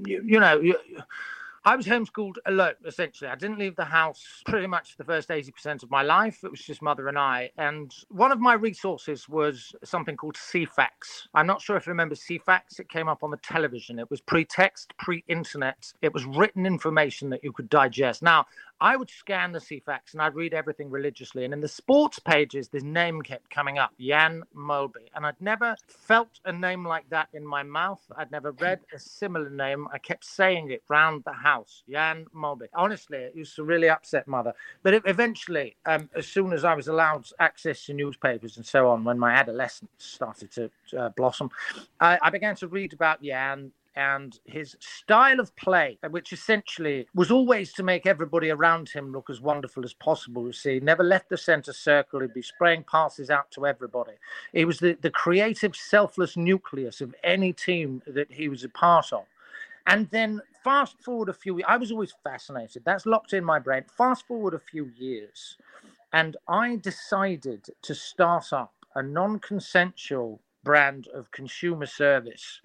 you, 0.06 0.22
you 0.24 0.40
know. 0.40 0.60
You, 0.60 0.76
I 1.64 1.76
was 1.76 1.86
homeschooled 1.86 2.38
alone, 2.46 2.74
essentially. 2.84 3.30
I 3.30 3.36
didn't 3.36 3.58
leave 3.58 3.76
the 3.76 3.84
house 3.84 4.42
pretty 4.46 4.66
much 4.66 4.96
the 4.96 5.04
first 5.04 5.28
80% 5.28 5.84
of 5.84 5.90
my 5.92 6.02
life. 6.02 6.42
It 6.42 6.50
was 6.50 6.60
just 6.60 6.82
mother 6.82 7.06
and 7.06 7.16
I. 7.16 7.52
And 7.56 7.94
one 8.08 8.32
of 8.32 8.40
my 8.40 8.54
resources 8.54 9.28
was 9.28 9.72
something 9.84 10.16
called 10.16 10.34
Ceefax. 10.34 11.28
I'm 11.34 11.46
not 11.46 11.62
sure 11.62 11.76
if 11.76 11.86
you 11.86 11.90
remember 11.90 12.16
Ceefax. 12.16 12.80
It 12.80 12.88
came 12.88 13.06
up 13.06 13.22
on 13.22 13.30
the 13.30 13.36
television. 13.36 14.00
It 14.00 14.10
was 14.10 14.20
pre 14.20 14.44
text, 14.44 14.92
pre 14.98 15.22
internet. 15.28 15.92
It 16.02 16.12
was 16.12 16.24
written 16.24 16.66
information 16.66 17.30
that 17.30 17.44
you 17.44 17.52
could 17.52 17.68
digest. 17.68 18.22
Now, 18.22 18.44
I 18.82 18.96
would 18.96 19.10
scan 19.10 19.52
the 19.52 19.60
Ceefax 19.60 20.12
and 20.12 20.20
I'd 20.20 20.34
read 20.34 20.52
everything 20.52 20.90
religiously. 20.90 21.44
And 21.44 21.54
in 21.54 21.60
the 21.60 21.68
sports 21.68 22.18
pages, 22.18 22.68
this 22.68 22.82
name 22.82 23.22
kept 23.22 23.48
coming 23.48 23.78
up, 23.78 23.92
Jan 24.00 24.42
Molby. 24.56 25.06
And 25.14 25.24
I'd 25.24 25.40
never 25.40 25.76
felt 25.86 26.40
a 26.44 26.52
name 26.52 26.84
like 26.84 27.08
that 27.10 27.28
in 27.32 27.46
my 27.46 27.62
mouth. 27.62 28.02
I'd 28.16 28.32
never 28.32 28.50
read 28.50 28.80
a 28.92 28.98
similar 28.98 29.48
name. 29.50 29.86
I 29.92 29.98
kept 29.98 30.24
saying 30.24 30.72
it 30.72 30.82
round 30.88 31.22
the 31.24 31.32
house, 31.32 31.84
Jan 31.88 32.26
Molby. 32.34 32.66
Honestly, 32.74 33.18
it 33.18 33.36
used 33.36 33.54
to 33.54 33.62
really 33.62 33.88
upset 33.88 34.26
mother. 34.26 34.52
But 34.82 34.94
it, 34.94 35.02
eventually, 35.06 35.76
um, 35.86 36.10
as 36.16 36.26
soon 36.26 36.52
as 36.52 36.64
I 36.64 36.74
was 36.74 36.88
allowed 36.88 37.28
access 37.38 37.86
to 37.86 37.94
newspapers 37.94 38.56
and 38.56 38.66
so 38.66 38.88
on, 38.88 39.04
when 39.04 39.16
my 39.16 39.32
adolescence 39.32 39.92
started 39.98 40.50
to 40.50 40.70
uh, 40.98 41.10
blossom, 41.10 41.50
I, 42.00 42.18
I 42.20 42.30
began 42.30 42.56
to 42.56 42.66
read 42.66 42.94
about 42.94 43.22
Jan 43.22 43.70
and 43.94 44.38
his 44.44 44.76
style 44.80 45.38
of 45.40 45.54
play, 45.56 45.98
which 46.10 46.32
essentially 46.32 47.06
was 47.14 47.30
always 47.30 47.72
to 47.74 47.82
make 47.82 48.06
everybody 48.06 48.50
around 48.50 48.88
him 48.88 49.12
look 49.12 49.28
as 49.28 49.40
wonderful 49.40 49.84
as 49.84 49.92
possible. 49.94 50.46
You 50.46 50.52
see, 50.52 50.80
never 50.80 51.02
left 51.02 51.28
the 51.28 51.36
centre 51.36 51.72
circle. 51.72 52.20
He'd 52.20 52.34
be 52.34 52.42
spraying 52.42 52.84
passes 52.84 53.30
out 53.30 53.50
to 53.52 53.66
everybody. 53.66 54.12
He 54.52 54.64
was 54.64 54.78
the, 54.78 54.96
the 55.00 55.10
creative, 55.10 55.76
selfless 55.76 56.36
nucleus 56.36 57.00
of 57.00 57.14
any 57.22 57.52
team 57.52 58.02
that 58.06 58.32
he 58.32 58.48
was 58.48 58.64
a 58.64 58.68
part 58.70 59.12
of. 59.12 59.24
And 59.86 60.08
then 60.10 60.40
fast 60.62 61.02
forward 61.02 61.28
a 61.28 61.32
few 61.32 61.62
I 61.64 61.76
was 61.76 61.90
always 61.90 62.14
fascinated. 62.22 62.84
That's 62.84 63.06
locked 63.06 63.32
in 63.32 63.44
my 63.44 63.58
brain. 63.58 63.84
Fast 63.96 64.26
forward 64.26 64.54
a 64.54 64.60
few 64.60 64.90
years, 64.96 65.56
and 66.12 66.36
I 66.48 66.76
decided 66.76 67.66
to 67.82 67.94
start 67.94 68.52
up 68.52 68.72
a 68.94 69.02
non 69.02 69.40
consensual 69.40 70.40
brand 70.64 71.08
of 71.08 71.30
consumer 71.32 71.86
service 71.86 72.60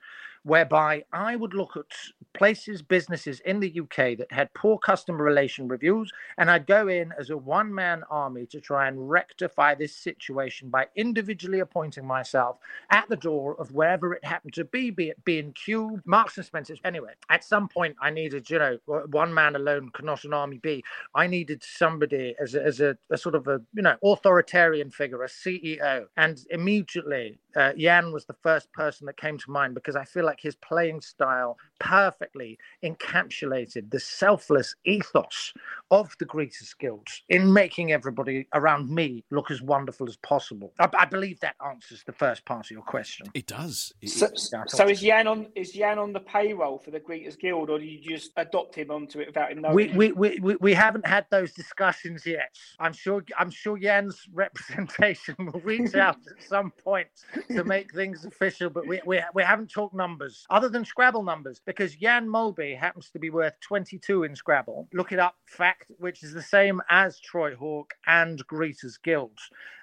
whereby 0.47 1.03
I 1.11 1.35
would 1.35 1.53
look 1.53 1.75
at 1.75 1.85
places, 2.33 2.81
businesses 2.81 3.41
in 3.41 3.59
the 3.59 3.81
UK 3.81 4.17
that 4.17 4.31
had 4.31 4.53
poor 4.53 4.77
customer 4.77 5.21
relation 5.21 5.67
reviews, 5.67 6.09
and 6.37 6.49
I'd 6.49 6.65
go 6.65 6.87
in 6.87 7.13
as 7.19 7.29
a 7.29 7.37
one 7.37 7.73
man 7.73 8.03
army 8.09 8.45
to 8.47 8.61
try 8.61 8.87
and 8.87 9.09
rectify 9.09 9.75
this 9.75 9.93
situation 9.93 10.69
by 10.69 10.87
individually 10.95 11.59
appointing 11.59 12.07
myself 12.07 12.59
at 12.91 13.09
the 13.09 13.17
door 13.17 13.59
of 13.59 13.73
wherever 13.73 14.13
it 14.13 14.23
happened 14.23 14.53
to 14.53 14.63
be, 14.63 14.89
be 14.89 15.09
it 15.09 15.23
B&Q, 15.25 16.01
Marks 16.05 16.37
and 16.37 16.45
Spencer's. 16.45 16.79
Anyway, 16.85 17.11
at 17.29 17.43
some 17.43 17.67
point, 17.67 17.97
I 18.01 18.09
needed, 18.09 18.49
you 18.49 18.59
know, 18.59 18.77
one 19.11 19.33
man 19.33 19.55
alone 19.57 19.89
cannot 19.93 20.23
an 20.23 20.33
army 20.33 20.59
be. 20.59 20.81
I 21.13 21.27
needed 21.27 21.61
somebody 21.61 22.35
as 22.41 22.55
a, 22.55 22.63
as 22.63 22.79
a, 22.79 22.97
a 23.11 23.17
sort 23.17 23.35
of 23.35 23.47
a, 23.49 23.59
you 23.73 23.81
know, 23.81 23.97
authoritarian 24.01 24.91
figure, 24.91 25.23
a 25.23 25.27
CEO. 25.27 26.05
And 26.15 26.39
immediately, 26.51 27.37
uh, 27.57 27.73
Jan 27.77 28.11
was 28.13 28.25
the 28.25 28.35
first 28.43 28.71
person 28.73 29.05
that 29.07 29.17
came 29.17 29.37
to 29.39 29.51
mind 29.51 29.73
because 29.73 29.95
I 29.95 30.05
feel 30.05 30.25
like 30.25 30.39
his 30.39 30.55
playing 30.55 31.01
style 31.01 31.57
perfectly 31.79 32.57
encapsulated 32.83 33.89
the 33.89 33.99
selfless 33.99 34.75
ethos 34.85 35.53
of 35.91 36.15
the 36.19 36.25
Greeters 36.25 36.77
Guild 36.79 37.07
in 37.29 37.51
making 37.51 37.91
everybody 37.91 38.47
around 38.53 38.89
me 38.89 39.23
look 39.31 39.51
as 39.51 39.61
wonderful 39.61 40.07
as 40.07 40.17
possible. 40.17 40.73
I, 40.79 40.89
I 40.97 41.05
believe 41.05 41.39
that 41.41 41.55
answers 41.65 42.03
the 42.05 42.13
first 42.13 42.45
part 42.45 42.67
of 42.67 42.71
your 42.71 42.83
question. 42.83 43.27
It 43.33 43.47
does. 43.47 43.93
It- 44.01 44.09
So, 44.09 44.27
Yeah, 44.51 44.65
so 44.67 44.87
is 44.87 45.01
Jan 45.01 45.27
on 45.27 45.47
is 45.55 45.71
Jan 45.71 45.97
on 45.99 46.13
the 46.13 46.19
payroll 46.19 46.77
for 46.79 46.91
the 46.91 46.99
Greeters 46.99 47.39
Guild, 47.39 47.69
or 47.69 47.79
do 47.79 47.85
you 47.85 47.99
just 47.99 48.31
adopt 48.37 48.75
him 48.75 48.91
onto 48.91 49.19
it 49.19 49.27
without 49.27 49.51
him 49.51 49.61
knowing? 49.61 49.75
We, 49.75 49.87
we, 49.89 50.11
we, 50.11 50.39
we, 50.39 50.55
we 50.57 50.73
haven't 50.73 51.05
had 51.07 51.25
those 51.31 51.53
discussions 51.53 52.25
yet. 52.25 52.55
I'm 52.79 52.93
sure 52.93 53.23
I'm 53.37 53.49
sure 53.49 53.77
Jan's 53.77 54.27
representation 54.33 55.35
will 55.39 55.61
reach 55.61 55.95
out 55.95 56.17
at 56.29 56.43
some 56.47 56.71
point 56.71 57.07
to 57.49 57.63
make 57.63 57.93
things 57.93 58.25
official, 58.25 58.69
but 58.69 58.87
we, 58.87 59.01
we, 59.05 59.21
we 59.33 59.43
haven't 59.43 59.71
talked 59.71 59.95
numbers 59.95 60.45
other 60.49 60.69
than 60.69 60.85
Scrabble 60.85 61.23
numbers 61.23 61.61
because 61.65 61.95
Jan 61.95 62.27
Molby 62.27 62.77
happens 62.77 63.09
to 63.11 63.19
be 63.19 63.29
worth 63.29 63.53
22 63.61 64.23
in 64.23 64.35
Scrabble. 64.35 64.87
Look 64.93 65.11
it 65.11 65.19
up, 65.19 65.35
fact, 65.45 65.91
which 65.97 66.23
is 66.23 66.33
the 66.33 66.41
same 66.41 66.81
as 66.89 67.19
Troy 67.19 67.55
Hawke 67.55 67.93
and 68.05 68.45
Greeters 68.47 69.01
Guild. 69.01 69.39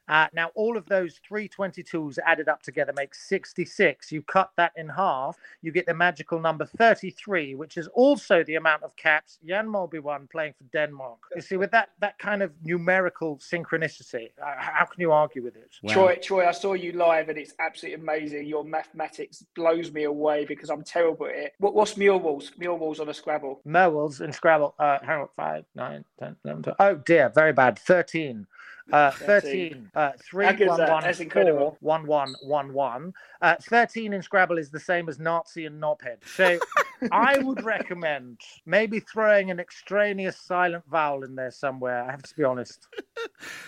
Uh, 0.09 0.27
now, 0.35 0.51
all 0.55 0.77
of 0.77 0.87
those 0.87 1.21
322s 1.31 2.19
added 2.27 2.49
up 2.49 2.63
together 2.63 2.93
make 2.95 3.15
66. 3.15 4.13
You 4.13 4.23
cut 4.23 4.51
that 4.57 4.73
in 4.77 4.89
half, 4.89 5.39
you 5.63 5.73
get 5.73 5.87
the 5.87 5.95
magical 5.95 6.41
number 6.41 6.67
33, 6.67 7.55
which 7.55 7.77
is 7.77 7.89
also 7.89 8.45
the 8.45 8.57
amount 8.57 8.83
of 8.83 8.95
caps 8.97 9.39
Jan 9.47 9.67
Molby 9.67 10.01
won 10.01 10.29
playing 10.31 10.55
for 10.59 10.65
Denmark. 10.73 11.19
You 11.35 11.41
see, 11.41 11.57
with 11.57 11.71
that 11.71 11.91
that 12.01 12.19
kind 12.19 12.43
of 12.43 12.53
numerical 12.63 13.39
synchronicity, 13.39 14.31
uh, 14.43 14.55
how 14.59 14.85
can 14.85 15.01
you 15.01 15.13
argue 15.13 15.43
with 15.43 15.57
it? 15.57 15.71
Wow. 15.83 15.93
Troy, 15.93 16.19
Troy, 16.23 16.47
I 16.47 16.53
saw 16.53 16.75
you 16.75 16.93
live, 16.93 17.29
and 17.29 17.39
it's 17.39 17.55
absolutely 17.59 18.03
amazing. 18.03 18.47
Your 18.47 18.65
mathematics 18.65 19.45
blows 19.55 19.93
me 19.93 20.05
away 20.05 20.45
because 20.45 20.71
I'm 20.71 20.83
terrible 20.83 21.27
at 21.27 21.35
it. 21.35 21.55
What, 21.59 21.75
what's 21.75 21.95
MurWalls? 21.95 22.57
MurWalls 22.59 23.01
on 23.01 23.09
a 23.09 23.15
Scrabble. 23.15 23.61
MurWalls 23.67 24.21
in 24.21 24.33
Scrabble. 24.33 24.75
Uh, 24.79 24.99
hang 25.03 25.21
on, 25.21 25.29
5, 25.37 25.65
9, 25.75 26.05
10, 26.19 26.37
11, 26.45 26.63
12. 26.63 26.77
Oh 26.79 26.95
dear, 26.97 27.31
very 27.35 27.53
bad. 27.53 27.79
13. 27.79 28.47
Uh, 28.93 29.11
13, 29.11 29.91
uh, 29.95 30.13
3, 30.23 30.45
How 30.45 30.53
good 30.53 30.63
is 30.63 30.69
1, 30.69 30.79
that? 30.79 30.91
1, 30.91 31.03
That's 31.03 31.17
4, 31.19 31.25
incredible. 31.25 31.77
1, 31.81 32.07
1, 32.07 32.35
1, 32.43 32.73
1. 32.73 33.13
Uh, 33.41 33.55
13 33.63 34.13
in 34.13 34.23
Scrabble 34.23 34.59
is 34.59 34.71
the 34.71 34.79
same 34.79 35.09
as 35.09 35.19
Nazi 35.19 35.65
and 35.65 35.83
knobhead. 35.83 36.19
So 36.27 36.59
I 37.13 37.39
would 37.39 37.65
recommend 37.65 38.41
maybe 38.67 39.01
throwing 39.01 39.51
an 39.51 39.59
extraneous 39.59 40.37
silent 40.37 40.85
vowel 40.91 41.25
in 41.25 41.35
there 41.35 41.51
somewhere. 41.51 42.05
I 42.05 42.11
have 42.11 42.23
to 42.25 42.37
be 42.37 42.45
honest. 42.45 42.89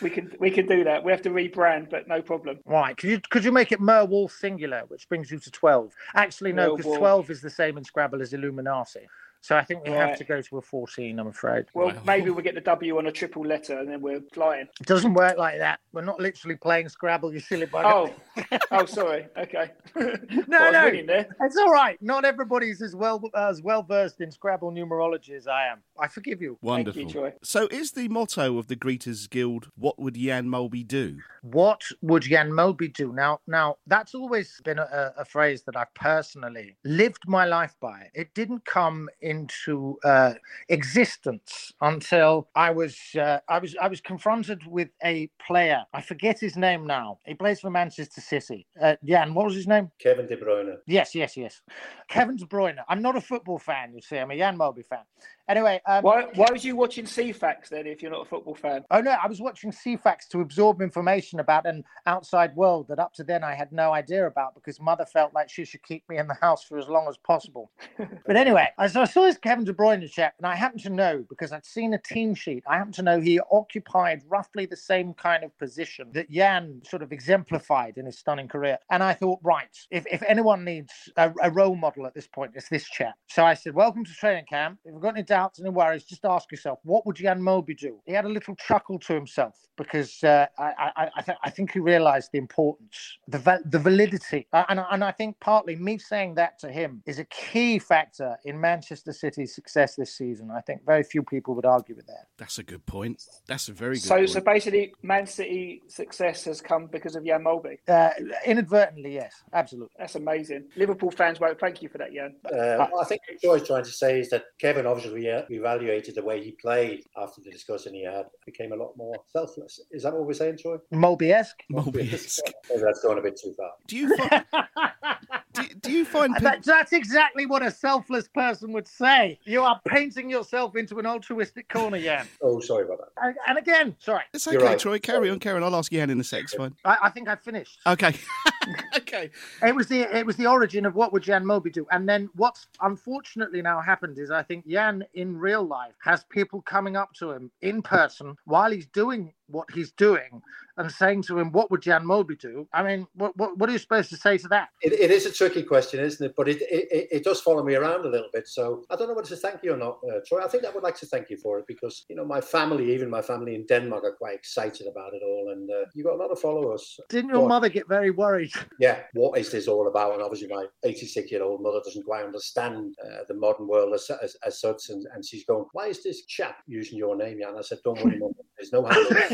We 0.02 0.10
can 0.10 0.32
we 0.38 0.50
can 0.50 0.66
do 0.66 0.84
that. 0.84 1.02
We 1.02 1.12
have 1.12 1.22
to 1.22 1.30
rebrand, 1.30 1.90
but 1.90 2.08
no 2.08 2.20
problem. 2.20 2.58
Right. 2.66 2.96
Could 2.96 3.10
you 3.10 3.20
could 3.30 3.44
you 3.44 3.52
make 3.52 3.72
it 3.72 3.80
Merwolf 3.80 4.32
singular, 4.32 4.82
which 4.88 5.08
brings 5.08 5.30
you 5.30 5.38
to 5.38 5.50
12? 5.50 5.92
Actually, 6.14 6.52
no, 6.52 6.76
because 6.76 6.96
12 6.96 7.30
is 7.30 7.40
the 7.40 7.50
same 7.50 7.78
in 7.78 7.84
Scrabble 7.84 8.20
as 8.20 8.32
Illuminati. 8.32 9.08
So 9.46 9.56
I 9.56 9.62
think 9.62 9.84
we 9.84 9.92
have 9.92 10.18
to 10.18 10.24
go 10.24 10.42
to 10.42 10.58
a 10.58 10.60
14, 10.60 11.20
I'm 11.20 11.28
afraid. 11.28 11.66
Well, 11.72 11.86
Wow. 11.94 12.02
maybe 12.04 12.30
we'll 12.30 12.42
get 12.42 12.56
the 12.56 12.60
W 12.62 12.98
on 12.98 13.06
a 13.06 13.12
triple 13.12 13.46
letter, 13.46 13.78
and 13.78 13.88
then 13.88 14.00
we're 14.00 14.20
flying. 14.32 14.66
It 14.80 14.86
doesn't 14.88 15.14
work 15.14 15.38
like 15.38 15.58
that. 15.58 15.78
We're 15.92 16.02
not 16.02 16.18
literally 16.18 16.56
playing 16.56 16.88
Scrabble, 16.88 17.32
you 17.32 17.38
silly 17.38 17.66
bugger. 17.66 17.84
Oh, 17.86 18.58
oh, 18.72 18.86
sorry. 18.86 19.28
Okay. 19.38 19.70
No, 20.48 20.58
Well, 20.60 20.72
no. 20.72 21.24
It's 21.42 21.56
all 21.56 21.70
right. 21.70 22.00
Not 22.02 22.24
everybody's 22.24 22.82
as 22.82 22.94
well 22.94 23.22
as 23.36 23.62
well 23.62 23.82
versed 23.82 24.20
in 24.20 24.30
Scrabble 24.30 24.70
numerology 24.72 25.30
as 25.30 25.46
I 25.46 25.66
am. 25.68 25.78
I 25.98 26.08
forgive 26.08 26.42
you. 26.42 26.58
Wonderful. 26.60 27.08
Troy. 27.10 27.32
So, 27.42 27.68
is 27.70 27.92
the 27.92 28.08
motto 28.08 28.58
of 28.58 28.66
the 28.66 28.76
Greeters 28.76 29.28
Guild 29.30 29.70
"What 29.76 29.98
would 29.98 30.14
Jan 30.14 30.46
Molby 30.46 30.86
do"? 30.86 31.18
What 31.42 31.82
would 32.02 32.22
Jan 32.24 32.50
Molby 32.50 32.92
do? 32.92 33.12
Now, 33.12 33.40
now 33.46 33.76
that's 33.86 34.14
always 34.14 34.60
been 34.64 34.78
a, 34.78 35.12
a 35.16 35.24
phrase 35.24 35.62
that 35.62 35.76
I've 35.76 35.92
personally 35.94 36.76
lived 36.84 37.22
my 37.26 37.44
life 37.44 37.74
by. 37.80 38.10
It 38.14 38.34
didn't 38.34 38.64
come 38.64 39.08
into 39.36 39.98
uh, 40.04 40.34
existence 40.68 41.72
until 41.80 42.48
I 42.54 42.70
was 42.70 42.96
uh, 43.16 43.38
I 43.48 43.58
was 43.58 43.76
I 43.80 43.88
was 43.88 44.00
confronted 44.00 44.66
with 44.66 44.88
a 45.04 45.30
player. 45.46 45.84
I 45.92 46.00
forget 46.00 46.38
his 46.40 46.56
name 46.56 46.86
now. 46.86 47.18
He 47.26 47.34
plays 47.34 47.60
for 47.60 47.70
Manchester 47.70 48.20
City. 48.20 48.66
Uh, 48.80 48.96
Jan, 49.04 49.34
what 49.34 49.46
was 49.46 49.54
his 49.54 49.66
name? 49.68 49.90
Kevin 49.98 50.26
De 50.26 50.36
Bruyne. 50.36 50.76
Yes, 50.86 51.14
yes, 51.14 51.36
yes. 51.36 51.62
Kevin 52.08 52.36
De 52.36 52.46
Bruyne. 52.46 52.78
I'm 52.88 53.02
not 53.02 53.16
a 53.16 53.20
football 53.20 53.58
fan. 53.58 53.94
You 53.94 54.00
see, 54.02 54.18
I'm 54.18 54.30
a 54.30 54.36
Jan 54.36 54.58
Molby 54.58 54.84
fan. 54.86 55.04
Anyway, 55.48 55.80
um, 55.86 56.02
Why, 56.02 56.24
why 56.34 56.48
was 56.50 56.64
you 56.64 56.74
watching 56.74 57.04
Ceefax 57.04 57.68
then 57.68 57.86
if 57.86 58.02
you're 58.02 58.10
not 58.10 58.22
a 58.22 58.28
football 58.28 58.54
fan? 58.54 58.84
Oh 58.90 59.00
no, 59.00 59.12
I 59.12 59.28
was 59.28 59.40
watching 59.40 59.70
Ceefax 59.70 60.26
to 60.30 60.40
absorb 60.40 60.82
information 60.82 61.38
about 61.38 61.66
an 61.66 61.84
outside 62.06 62.54
world 62.56 62.88
that 62.88 62.98
up 62.98 63.14
to 63.14 63.24
then 63.24 63.44
I 63.44 63.54
had 63.54 63.70
no 63.70 63.92
idea 63.92 64.26
about 64.26 64.54
because 64.54 64.80
mother 64.80 65.06
felt 65.06 65.34
like 65.34 65.48
she 65.48 65.64
should 65.64 65.82
keep 65.84 66.02
me 66.08 66.18
in 66.18 66.26
the 66.26 66.34
house 66.34 66.64
for 66.64 66.78
as 66.78 66.88
long 66.88 67.06
as 67.08 67.16
possible. 67.16 67.70
but 68.26 68.36
anyway, 68.36 68.68
I- 68.78 68.88
so 68.88 69.02
I 69.02 69.04
saw 69.04 69.22
this 69.22 69.38
Kevin 69.38 69.64
De 69.64 69.72
Bruyne 69.72 70.08
chap, 70.10 70.34
and 70.38 70.46
I 70.46 70.56
happen 70.56 70.78
to 70.80 70.90
know 70.90 71.24
because 71.28 71.52
I'd 71.52 71.64
seen 71.66 71.94
a 71.94 71.98
team 71.98 72.34
sheet. 72.34 72.64
I 72.66 72.76
happen 72.78 72.92
to 72.94 73.02
know 73.02 73.20
he 73.20 73.38
occupied 73.52 74.22
roughly 74.28 74.66
the 74.66 74.76
same 74.76 75.14
kind 75.14 75.44
of 75.44 75.56
position 75.58 76.08
that 76.14 76.30
Jan 76.30 76.80
sort 76.84 77.02
of 77.02 77.12
exemplified 77.12 77.98
in 77.98 78.06
his 78.06 78.18
stunning 78.18 78.48
career. 78.48 78.78
And 78.90 79.02
I 79.02 79.12
thought, 79.12 79.38
right, 79.44 79.68
if, 79.90 80.06
if 80.10 80.22
anyone 80.26 80.64
needs 80.64 80.92
a, 81.16 81.32
a 81.42 81.50
role 81.50 81.76
model 81.76 82.06
at 82.06 82.14
this 82.14 82.26
point, 82.26 82.52
it's 82.54 82.68
this 82.68 82.84
chap. 82.88 83.14
So 83.28 83.44
I 83.44 83.54
said, 83.54 83.74
welcome 83.74 84.04
to 84.04 84.12
training 84.12 84.46
camp. 84.48 84.78
If 84.84 84.92
you've 84.92 85.02
got 85.02 85.14
any 85.14 85.22
doubts, 85.36 85.60
any 85.60 85.68
worries, 85.68 86.04
just 86.04 86.24
ask 86.24 86.50
yourself, 86.50 86.78
what 86.82 87.04
would 87.04 87.16
Jan 87.16 87.40
Molby 87.40 87.76
do? 87.78 87.92
He 88.06 88.12
had 88.12 88.24
a 88.24 88.28
little 88.28 88.54
chuckle 88.56 88.98
to 89.00 89.12
himself 89.12 89.54
because 89.76 90.24
uh, 90.24 90.46
I, 90.58 90.90
I, 90.96 91.10
I, 91.18 91.20
th- 91.20 91.38
I 91.44 91.50
think 91.50 91.72
he 91.72 91.80
realized 91.80 92.30
the 92.32 92.38
importance, 92.38 93.18
the, 93.28 93.38
va- 93.38 93.60
the 93.66 93.78
validity. 93.78 94.46
Uh, 94.54 94.64
and, 94.70 94.80
and 94.90 95.04
I 95.04 95.12
think 95.12 95.38
partly 95.40 95.76
me 95.76 95.98
saying 95.98 96.36
that 96.36 96.58
to 96.60 96.72
him 96.72 97.02
is 97.04 97.18
a 97.18 97.24
key 97.26 97.78
factor 97.78 98.36
in 98.46 98.58
Manchester 98.58 99.12
City's 99.12 99.54
success 99.54 99.94
this 99.96 100.16
season. 100.16 100.50
I 100.50 100.62
think 100.62 100.86
very 100.86 101.02
few 101.02 101.22
people 101.22 101.54
would 101.56 101.66
argue 101.66 101.94
with 101.94 102.06
that. 102.06 102.24
That's 102.38 102.58
a 102.58 102.62
good 102.62 102.86
point. 102.86 103.22
That's 103.46 103.68
a 103.68 103.72
very 103.74 103.96
good 103.96 104.04
So, 104.04 104.16
point. 104.16 104.30
so 104.30 104.40
basically, 104.40 104.94
Man 105.02 105.26
City 105.26 105.82
success 105.88 106.44
has 106.44 106.62
come 106.62 106.86
because 106.86 107.14
of 107.14 107.26
Jan 107.26 107.44
Molby. 107.44 107.76
Uh, 107.86 108.10
inadvertently, 108.46 109.12
yes, 109.12 109.34
absolutely. 109.52 109.94
That's 109.98 110.14
amazing. 110.14 110.64
Liverpool 110.76 111.10
fans 111.10 111.40
won't 111.40 111.60
thank 111.60 111.82
you 111.82 111.90
for 111.90 111.98
that, 111.98 112.14
Jan. 112.14 112.36
Uh, 112.50 112.86
I 112.98 113.04
think 113.04 113.20
what 113.28 113.42
Troy's 113.42 113.66
trying 113.66 113.84
to 113.84 113.90
say 113.90 114.20
is 114.20 114.30
that 114.30 114.44
Kevin 114.58 114.86
obviously 114.86 115.25
re- 115.26 115.44
evaluated 115.50 116.14
the 116.14 116.22
way 116.22 116.42
he 116.42 116.52
played 116.52 117.04
after 117.16 117.40
the 117.40 117.50
discussion 117.50 117.94
he 117.94 118.04
had, 118.04 118.26
became 118.44 118.72
a 118.72 118.76
lot 118.76 118.96
more 118.96 119.14
selfless. 119.28 119.80
Is 119.90 120.02
that 120.02 120.12
what 120.12 120.26
we're 120.26 120.32
saying, 120.34 120.58
Troy? 120.58 120.76
Molby-esque. 120.92 121.62
Molby-esque. 121.72 122.52
Maybe 122.70 122.82
that's 122.82 123.02
going 123.02 123.18
a 123.18 123.22
bit 123.22 123.38
too 123.42 123.54
far. 123.56 123.70
Do 123.86 123.96
you 123.96 124.16
find, 124.16 124.44
do, 125.56 125.74
do 125.80 125.92
you 125.92 126.04
find 126.04 126.34
pe- 126.34 126.40
That, 126.42 126.62
that's 126.62 126.92
exactly 126.92 127.46
what 127.46 127.62
a 127.62 127.70
selfless 127.70 128.28
person 128.28 128.72
would 128.72 128.86
say. 128.86 129.38
You 129.44 129.62
are 129.62 129.80
painting 129.86 130.30
yourself 130.30 130.76
into 130.76 130.98
an 130.98 131.06
altruistic 131.06 131.68
corner, 131.68 131.98
Jan. 132.00 132.26
Oh, 132.42 132.60
sorry 132.60 132.84
about 132.84 132.98
that. 132.98 133.08
And- 133.22 133.36
And 133.48 133.58
again, 133.58 133.96
sorry, 133.98 134.22
It's 134.34 134.46
okay, 134.46 134.56
right. 134.58 134.78
Troy. 134.78 134.98
Carry 134.98 135.30
on, 135.30 135.38
Karen. 135.38 135.62
I'll 135.62 135.74
ask 135.76 135.90
Jan 135.92 136.10
in 136.10 136.20
a 136.20 136.24
sec. 136.24 136.44
It's 136.44 136.54
fine. 136.54 136.74
I, 136.84 136.96
I 137.04 137.10
think 137.10 137.28
I've 137.28 137.42
finished. 137.42 137.80
Okay. 137.86 138.14
okay. 138.96 139.30
It 139.62 139.74
was 139.74 139.86
the 139.86 140.02
it 140.16 140.26
was 140.26 140.36
the 140.36 140.46
origin 140.46 140.86
of 140.86 140.94
what 140.94 141.12
would 141.12 141.22
Jan 141.22 141.44
Molby 141.44 141.72
do, 141.72 141.86
and 141.90 142.08
then 142.08 142.28
what's 142.34 142.66
unfortunately 142.80 143.62
now 143.62 143.80
happened 143.80 144.18
is 144.18 144.30
I 144.30 144.42
think 144.42 144.66
Jan 144.68 145.04
in 145.14 145.36
real 145.36 145.62
life 145.64 145.94
has 146.02 146.24
people 146.24 146.62
coming 146.62 146.96
up 146.96 147.12
to 147.14 147.30
him 147.30 147.50
in 147.62 147.82
person 147.82 148.36
while 148.44 148.70
he's 148.70 148.86
doing 148.86 149.32
what 149.48 149.70
he's 149.72 149.92
doing 149.92 150.42
and 150.78 150.90
saying 150.90 151.22
to 151.22 151.38
him, 151.38 151.52
"What 151.52 151.70
would 151.70 151.82
Jan 151.82 152.04
Molby 152.04 152.38
do?" 152.38 152.66
I 152.72 152.82
mean, 152.82 153.06
what 153.14 153.36
what, 153.36 153.56
what 153.58 153.68
are 153.68 153.72
you 153.72 153.78
supposed 153.78 154.10
to 154.10 154.16
say 154.16 154.38
to 154.38 154.48
that? 154.48 154.68
It, 154.82 154.92
it 154.92 155.10
is 155.10 155.26
a 155.26 155.32
tricky 155.32 155.62
question, 155.62 156.00
isn't 156.00 156.24
it? 156.24 156.34
But 156.36 156.48
it, 156.48 156.62
it, 156.62 157.08
it- 157.10 157.24
does 157.26 157.40
follow 157.40 157.64
me 157.64 157.74
around 157.74 158.06
a 158.06 158.08
little 158.08 158.28
bit. 158.32 158.46
So 158.46 158.84
I 158.88 158.94
don't 158.94 159.08
know 159.08 159.14
whether 159.14 159.28
to 159.28 159.36
thank 159.36 159.64
you 159.64 159.72
or 159.74 159.76
not, 159.76 159.98
uh, 160.08 160.20
Troy. 160.28 160.44
I 160.44 160.48
think 160.48 160.64
I 160.64 160.70
would 160.70 160.84
like 160.84 160.96
to 160.98 161.06
thank 161.06 161.28
you 161.28 161.36
for 161.36 161.58
it 161.58 161.64
because, 161.66 162.04
you 162.08 162.14
know, 162.14 162.24
my 162.24 162.40
family, 162.40 162.94
even 162.94 163.10
my 163.10 163.20
family 163.20 163.56
in 163.56 163.66
Denmark, 163.66 164.04
are 164.04 164.12
quite 164.12 164.36
excited 164.36 164.86
about 164.86 165.12
it 165.12 165.22
all. 165.24 165.50
And 165.52 165.68
uh, 165.68 165.86
you 165.94 166.04
got 166.04 166.12
a 166.14 166.22
lot 166.22 166.30
of 166.30 166.38
followers. 166.38 167.00
Didn't 167.08 167.30
your 167.30 167.42
on. 167.42 167.48
mother 167.48 167.68
get 167.68 167.88
very 167.88 168.10
worried? 168.12 168.52
Yeah, 168.78 169.00
what 169.14 169.38
is 169.38 169.50
this 169.50 169.66
all 169.66 169.88
about? 169.88 170.12
And 170.12 170.22
obviously, 170.22 170.48
my 170.48 170.66
86 170.84 171.32
year 171.32 171.42
old 171.42 171.62
mother 171.62 171.80
doesn't 171.82 172.04
quite 172.04 172.24
understand 172.24 172.94
uh, 173.04 173.24
the 173.26 173.34
modern 173.34 173.66
world 173.66 173.92
as, 173.94 174.08
as, 174.22 174.36
as 174.46 174.60
such. 174.60 174.90
And, 174.90 175.04
and 175.14 175.24
she's 175.24 175.44
going, 175.44 175.64
Why 175.72 175.86
is 175.88 176.02
this 176.04 176.26
chap 176.26 176.58
using 176.68 176.96
your 176.98 177.16
name? 177.16 177.38
Yeah, 177.40 177.48
and 177.48 177.58
I 177.58 177.62
said, 177.62 177.78
Don't 177.84 178.00
worry, 178.04 178.18
mum. 178.18 178.32
There's 178.56 178.72
no. 178.72 178.82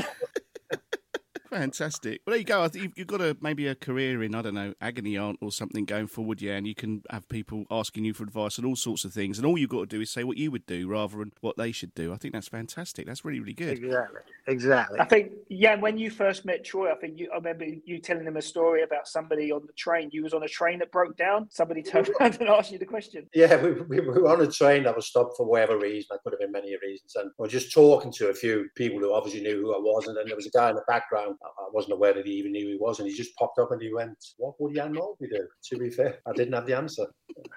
Fantastic. 1.51 2.23
Well, 2.27 2.33
there 2.33 2.39
you 2.39 2.45
go. 2.45 2.67
You've 2.97 3.07
got 3.07 3.21
a 3.21 3.37
maybe 3.43 3.67
a 3.67 3.75
career 3.75 4.23
in 4.23 4.35
I 4.35 4.41
don't 4.41 4.55
know 4.55 4.73
agony 4.81 5.19
aunt 5.19 5.39
or 5.43 5.53
something 5.53 5.85
going 5.85 6.07
forward, 6.07 6.41
yeah. 6.41 6.55
And 6.55 6.67
you 6.67 6.75
can 6.75 7.03
have 7.11 7.29
people 7.29 7.65
asking 7.71 8.07
you 8.07 8.15
for 8.15 8.23
advice 8.23 8.57
and 8.57 8.67
all 8.67 8.75
sorts 8.75 9.05
of 9.05 9.13
things, 9.13 9.37
and 9.39 9.47
all 9.47 9.59
you've 9.59 9.69
got 9.69 9.81
to 9.81 9.87
do 9.87 10.01
is 10.01 10.11
say 10.11 10.25
what 10.25 10.39
you 10.39 10.51
would 10.51 10.65
do 10.65 10.89
rather 10.89 11.19
than 11.19 11.33
what 11.43 11.59
they 11.59 11.71
should 11.71 11.95
do. 11.95 12.11
I 12.11 12.17
think 12.17 12.33
that's 12.33 12.49
fantastic. 12.49 13.07
That's 13.07 13.23
really 13.23 13.41
really 13.41 13.53
good. 13.53 13.77
Exactly. 13.79 14.21
Exactly. 14.49 14.99
I 14.99 15.05
think, 15.05 15.33
Jan, 15.51 15.81
when 15.81 15.99
you 15.99 16.11
first 16.11 16.45
met 16.45 16.65
Troy, 16.65 16.91
I 16.91 16.97
think 16.97 17.19
you, 17.19 17.29
I 17.33 17.37
remember 17.37 17.65
you 17.85 17.99
telling 18.01 18.27
him 18.27 18.37
a 18.37 18.43
story 18.43 18.83
about 18.83 19.07
somebody 19.07 19.53
on 19.53 19.63
the 19.67 19.73
train. 19.75 20.09
You 20.13 20.25
was 20.25 20.35
on 20.35 20.43
a 20.43 20.49
train 20.49 20.81
that 20.81 20.91
broke 20.91 21.17
down. 21.17 21.49
Somebody 21.51 21.83
turned 21.83 22.11
around 22.21 22.39
and 22.41 22.49
asked 22.49 22.73
you 22.73 22.79
the 22.79 22.87
question. 22.87 23.29
Yeah, 23.35 23.63
we, 23.63 23.73
we 23.83 24.01
were 24.01 24.29
on 24.29 24.41
a 24.41 24.51
train 24.51 24.85
that 24.85 24.97
was 24.97 25.07
stopped 25.07 25.37
for 25.37 25.47
whatever 25.47 25.79
reason. 25.79 26.07
There 26.11 26.19
could 26.25 26.33
have 26.33 26.41
been 26.41 26.53
many 26.53 26.77
reasons. 26.83 27.15
And 27.17 27.31
we 27.39 27.45
were 27.45 27.49
just 27.49 27.73
talking 27.73 28.13
to 28.13 28.31
a 28.31 28.35
few 28.35 28.69
people 28.75 28.99
who 28.99 29.13
obviously 29.13 29.43
knew 29.43 29.61
who 29.61 29.75
I 29.75 29.79
was. 29.79 30.09
And 30.09 30.17
then 30.17 30.27
there 30.27 30.37
was 30.37 30.47
a 30.47 30.51
guy 30.51 30.71
in 30.71 30.77
the 30.77 30.83
background 30.89 31.37
I 31.45 31.69
wasn't 31.73 31.95
aware 31.95 32.13
that 32.13 32.27
he 32.27 32.33
even 32.33 32.53
knew 32.53 32.65
who 32.65 32.73
he 32.73 32.79
was, 32.79 32.99
and 32.99 33.09
he 33.09 33.15
just 33.15 33.35
popped 33.37 33.59
up 33.59 33.73
and 33.73 33.81
he 33.81 33.93
went, 33.93 34.17
"What 34.37 34.55
would 34.61 34.75
Jan 34.75 34.95
Molby 34.95 35.31
do?" 35.31 35.47
To 35.71 35.79
be 35.79 35.91
fair, 35.91 36.19
I 36.27 36.33
didn't 36.33 36.55
have 36.55 36.67
the 36.67 36.77
answer. 36.77 37.07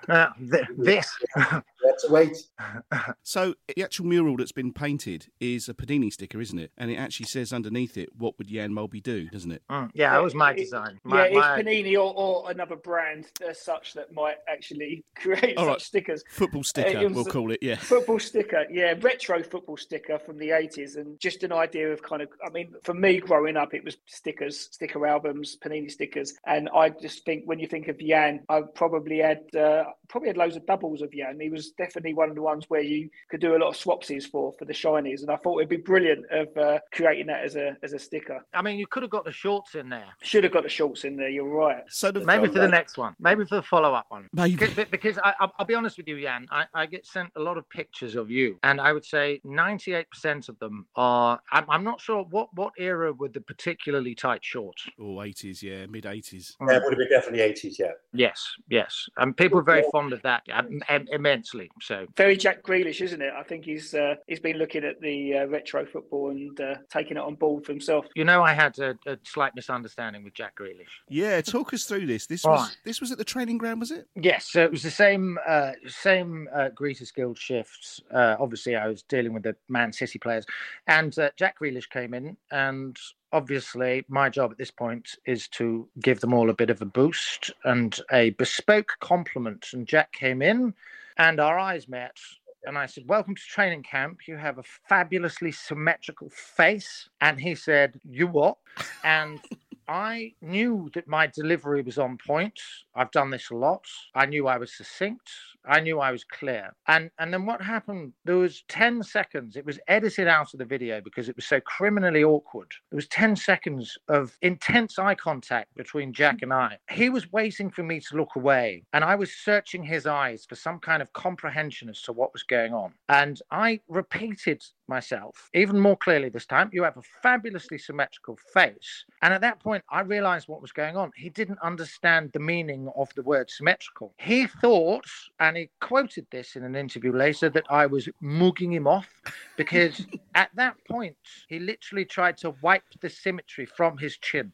Uh, 0.08 0.28
th- 0.52 0.68
this. 0.78 1.18
Let's 1.86 2.10
wait. 2.10 2.38
So 3.24 3.56
the 3.76 3.84
actual 3.84 4.06
mural 4.06 4.38
that's 4.38 4.52
been 4.52 4.72
painted 4.72 5.28
is 5.40 5.68
a 5.68 5.74
Panini 5.74 6.12
sticker, 6.14 6.40
isn't 6.40 6.58
it? 6.60 6.72
And 6.78 6.90
it 6.92 6.96
actually 6.96 7.26
says 7.26 7.52
underneath 7.52 7.98
it, 7.98 8.10
"What 8.16 8.38
would 8.38 8.48
Jan 8.48 8.72
Molby 8.72 9.02
do?" 9.02 9.28
Doesn't 9.30 9.52
it? 9.52 9.62
Mm, 9.70 9.90
yeah, 9.94 10.12
that 10.14 10.24
was 10.24 10.34
my 10.36 10.52
It- 10.52 10.58
design. 10.58 11.00
yeah, 11.06 11.10
My, 11.10 11.26
it's 11.28 11.38
Panini 11.38 11.94
or, 11.96 12.14
or 12.16 12.52
another 12.52 12.76
brand 12.76 13.26
as 13.48 13.62
such 13.62 13.94
that 13.94 14.14
might 14.14 14.38
actually 14.48 15.04
create 15.16 15.58
All 15.58 15.66
such 15.66 15.72
right. 15.72 15.82
stickers. 15.82 16.24
Football 16.30 16.64
sticker, 16.64 17.00
it 17.00 17.12
we'll 17.12 17.26
call 17.26 17.52
it. 17.52 17.60
Yeah. 17.62 17.76
Football 17.80 18.20
sticker, 18.20 18.66
yeah, 18.72 18.94
retro 19.02 19.42
football 19.44 19.78
sticker 19.78 20.20
from 20.20 20.38
the 20.38 20.50
80s, 20.50 20.96
and 20.98 21.20
just 21.20 21.44
an 21.44 21.52
idea 21.52 21.92
of 21.92 22.02
kind 22.02 22.22
of, 22.22 22.30
I 22.46 22.50
mean, 22.50 22.74
for 22.84 22.94
me 22.94 23.20
growing 23.20 23.58
up, 23.58 23.74
it 23.74 23.84
was 23.84 23.98
stickers, 24.06 24.70
sticker 24.72 25.06
albums, 25.06 25.58
Panini 25.64 25.90
stickers, 25.92 26.34
and 26.46 26.70
I 26.76 26.90
just 26.90 27.26
think 27.26 27.44
when 27.46 27.60
you 27.60 27.68
think 27.68 27.88
of 27.88 28.00
Jan, 28.00 28.42
I 28.50 28.62
probably 28.62 29.18
had 29.20 29.44
uh, 29.56 29.86
probably 30.08 30.30
had 30.30 30.38
loads 30.38 30.56
of 30.56 30.66
doubles 30.66 31.02
of 31.02 31.12
Jan. 31.12 31.40
He 31.40 31.50
was 31.50 31.72
definitely 31.78 32.14
one 32.14 32.30
of 32.30 32.36
the 32.36 32.42
ones 32.42 32.66
where 32.70 32.82
you 32.82 33.10
could 33.30 33.42
do 33.42 33.56
a 33.56 33.60
lot 33.60 33.70
of 33.70 33.76
swapsies 33.76 34.30
for 34.30 34.54
for 34.58 34.66
the 34.66 34.74
shinies, 34.74 35.22
and 35.22 35.32
I 35.32 35.38
thought 35.38 35.60
it'd 35.60 35.70
be 35.70 35.78
brilliant 35.78 36.26
of 36.32 36.56
uh, 36.58 36.80
creating 36.92 37.28
that 37.28 37.44
as 37.44 37.56
a 37.56 37.78
as 37.84 37.94
a 37.94 38.00
sticker. 38.00 38.44
I 38.54 38.62
mean, 38.62 38.80
you 38.80 38.88
could 38.88 39.04
have 39.04 39.10
got 39.10 39.26
the 39.26 39.32
shorts 39.32 39.76
in 39.76 39.90
there. 39.90 40.08
Should 40.22 40.44
have 40.44 40.54
got 40.54 40.64
the 40.64 40.70
shorts 40.70 41.04
in 41.04 41.16
there. 41.16 41.30
You're 41.30 41.50
right. 41.50 41.84
So 41.90 42.12
the 42.12 42.22
Maybe 42.22 42.48
for 42.48 42.60
the 42.60 42.68
next 42.68 42.98
one. 42.98 43.16
Maybe 43.20 43.46
for 43.46 43.56
the 43.56 43.64
follow-up 43.64 44.06
one. 44.10 44.30
Maybe. 44.34 44.56
Because, 44.56 44.86
because 44.90 45.18
I, 45.20 45.34
I'll, 45.40 45.54
I'll 45.60 45.66
be 45.66 45.76
honest 45.76 45.98
with 45.98 46.08
you, 46.08 46.20
Jan. 46.22 46.48
I, 46.52 46.66
I 46.74 46.86
get 46.86 47.06
sent 47.06 47.32
a 47.36 47.40
lot 47.40 47.58
of 47.58 47.70
pictures 47.70 48.16
of 48.16 48.30
you, 48.32 48.58
and 48.64 48.82
I 48.82 48.94
would 48.94 49.06
say 49.06 49.42
98% 49.46 50.50
of 50.50 50.58
them 50.60 50.88
are. 50.96 51.40
I'm, 51.52 51.66
I'm 51.70 51.84
not 51.84 52.02
sure 52.02 52.24
what 52.30 52.50
what 52.56 52.74
era 52.78 53.14
were 53.14 53.30
the 53.30 53.42
particularly 53.42 54.16
tight 54.16 54.44
shorts. 54.44 54.88
Oh, 55.00 55.16
80s, 55.16 55.62
yeah, 55.62 55.86
mid 55.86 56.06
80s. 56.06 56.56
Yeah, 56.62 56.76
it 56.76 56.84
would 56.84 56.94
have 56.94 56.98
been 56.98 57.10
definitely 57.10 57.40
80s, 57.40 57.80
yeah. 57.80 57.92
Yes, 58.14 58.54
yes, 58.70 59.08
and 59.18 59.36
people 59.36 59.60
are 59.60 59.64
very 59.64 59.84
fond 59.92 60.14
of 60.14 60.22
that 60.24 60.44
um, 60.52 60.82
im- 60.90 61.08
immensely. 61.12 61.65
So 61.82 62.06
Very 62.16 62.38
Jack 62.38 62.64
Grealish, 62.64 63.02
isn't 63.02 63.22
it? 63.22 63.34
I 63.36 63.44
think 63.44 63.66
he's 63.66 63.94
uh, 63.94 64.16
he's 64.28 64.40
been 64.40 64.58
looking 64.58 64.84
at 64.84 65.00
the 65.02 65.40
uh, 65.40 65.46
retro 65.48 65.86
football 65.86 66.32
and 66.32 66.60
uh, 66.60 66.76
taking 66.90 67.18
it 67.18 67.24
on 67.24 67.36
board 67.36 67.66
for 67.66 67.72
himself. 67.72 68.06
you 68.16 68.24
know, 68.24 68.44
I 68.44 68.54
had 68.54 68.78
a, 68.80 68.98
a 69.06 69.18
slight 69.24 69.54
misunderstanding 69.56 70.24
with 70.24 70.34
Jack 70.34 70.58
Grealish. 70.58 70.86
Yeah, 71.10 71.42
talk 71.42 71.74
us 71.74 71.86
through 71.86 72.06
this. 72.08 72.28
This 72.28 72.44
was 72.44 72.62
right. 72.68 72.78
this 72.84 73.02
was 73.02 73.12
at 73.12 73.18
the 73.18 73.26
training 73.26 73.58
ground, 73.58 73.80
was 73.80 73.92
it? 73.92 74.08
Yes, 74.16 74.52
so 74.52 74.64
it 74.64 74.72
was 74.72 74.84
the 74.84 74.92
same 74.92 75.38
uh, 75.48 75.72
same 75.88 76.48
uh, 76.54 76.70
Greeters 76.76 77.14
Guild 77.14 77.38
shifts. 77.38 78.02
Uh, 78.14 78.36
obviously, 78.40 78.76
I 78.76 78.88
was 78.88 79.04
dealing 79.04 79.34
with 79.34 79.44
the 79.44 79.56
Man 79.70 79.94
City 79.94 80.20
players, 80.20 80.46
and 80.88 81.18
uh, 81.20 81.30
Jack 81.38 81.60
Grealish 81.60 81.90
came 81.90 82.14
in, 82.14 82.38
and 82.52 82.98
obviously, 83.36 84.06
my 84.08 84.30
job 84.30 84.52
at 84.52 84.58
this 84.58 84.72
point 84.72 85.18
is 85.26 85.48
to 85.50 85.88
give 86.02 86.22
them 86.22 86.34
all 86.34 86.50
a 86.50 86.54
bit 86.54 86.70
of 86.70 86.82
a 86.82 86.86
boost 86.86 87.52
and 87.66 88.00
a 88.12 88.30
bespoke 88.32 88.94
compliment. 89.02 89.68
And 89.74 89.86
Jack 89.86 90.12
came 90.14 90.42
in, 90.42 90.74
and 91.18 91.40
our 91.40 91.58
eyes 91.60 91.88
met. 91.88 92.18
And 92.66 92.78
I 92.78 92.88
said, 92.88 93.04
Welcome 93.08 93.36
to 93.36 93.42
training 93.42 93.84
camp. 93.84 94.28
You 94.28 94.38
have 94.38 94.58
a 94.58 94.64
fabulously 94.90 95.52
symmetrical 95.52 96.30
face. 96.30 97.10
And 97.22 97.40
he 97.40 97.56
said, 97.56 98.00
You 98.04 98.28
what? 98.28 98.58
And 99.04 99.40
I 99.88 100.34
knew 100.42 100.90
that 100.96 101.08
my 101.08 101.28
delivery 101.28 101.84
was 101.84 102.00
on 102.00 102.18
point. 102.18 102.60
I've 102.96 103.12
done 103.12 103.30
this 103.30 103.52
a 103.52 103.56
lot. 103.56 103.86
I 104.16 104.26
knew 104.26 104.48
I 104.48 104.58
was 104.58 104.74
succinct. 104.76 105.30
I 105.68 105.80
knew 105.80 106.00
I 106.00 106.12
was 106.12 106.24
clear. 106.24 106.74
And 106.88 107.10
and 107.20 107.34
then 107.34 107.46
what 107.46 107.62
happened? 107.62 108.14
There 108.26 108.38
was 108.38 108.64
10 108.70 109.04
seconds. 109.04 109.56
It 109.56 109.66
was 109.66 109.80
edited 109.88 110.28
out 110.28 110.54
of 110.54 110.60
the 110.60 110.66
video 110.66 111.02
because 111.02 111.30
it 111.30 111.36
was 111.36 111.46
so 111.46 111.60
criminally 111.62 112.24
awkward. 112.24 112.72
There 112.92 112.98
was 112.98 113.08
10 113.08 113.36
seconds 113.36 113.98
of 114.08 114.38
intense 114.42 115.00
eye 115.00 115.16
contact 115.16 115.76
between 115.76 116.14
Jack 116.14 116.42
and 116.42 116.54
I. 116.54 116.78
He 116.90 117.10
was 117.10 117.32
waiting 117.32 117.70
for 117.70 117.84
me 117.84 118.00
to 118.00 118.18
look 118.18 118.36
away, 118.36 118.84
and 118.94 119.04
I 119.04 119.16
was 119.16 119.34
searching 119.34 119.84
his 119.84 120.06
eyes 120.06 120.46
for 120.48 120.56
some 120.56 120.80
kind 120.80 121.02
of 121.02 121.12
comprehension 121.14 121.90
as 121.90 122.02
to 122.04 122.14
what 122.14 122.34
was 122.34 122.44
going 122.44 122.74
on. 122.74 122.94
And 123.10 123.42
I 123.52 123.80
repeated 123.88 124.64
myself 124.88 125.50
even 125.54 125.80
more 125.80 125.98
clearly 125.98 126.30
this 126.30 126.46
time. 126.46 126.70
You 126.72 126.84
have 126.84 126.98
a 126.98 127.02
fabulously 127.22 127.78
symmetrical 127.78 128.38
face. 128.54 129.06
And 129.22 129.34
at 129.34 129.42
that 129.42 129.60
point, 129.60 129.84
I 129.90 130.02
realized 130.02 130.48
what 130.48 130.62
was 130.62 130.72
going 130.72 130.98
on. 130.98 131.12
He 131.16 131.30
didn't 131.30 131.60
understand 131.62 132.32
the 132.34 132.40
meaning 132.40 132.90
of 132.96 133.10
the 133.16 133.24
word 133.24 133.50
symmetrical. 133.50 134.14
He 134.20 134.48
thought, 134.48 135.06
and 135.40 135.58
he 135.58 135.70
quoted 135.82 136.28
this 136.32 136.56
in 136.56 136.64
an 136.64 136.76
interview 136.76 137.14
later, 137.14 137.50
that 137.50 137.66
I 137.70 137.86
was 137.86 138.10
mugging 138.22 138.74
him 138.74 138.88
off 138.88 139.10
because 139.58 140.06
at 140.36 140.50
that 140.56 140.76
point, 140.90 141.16
he 141.48 141.60
literally 141.60 142.06
tried 142.06 142.38
to 142.38 142.54
wipe 142.62 142.84
the 143.02 143.10
symmetry 143.10 143.66
from 143.66 143.98
his 143.98 144.18
chin. 144.18 144.52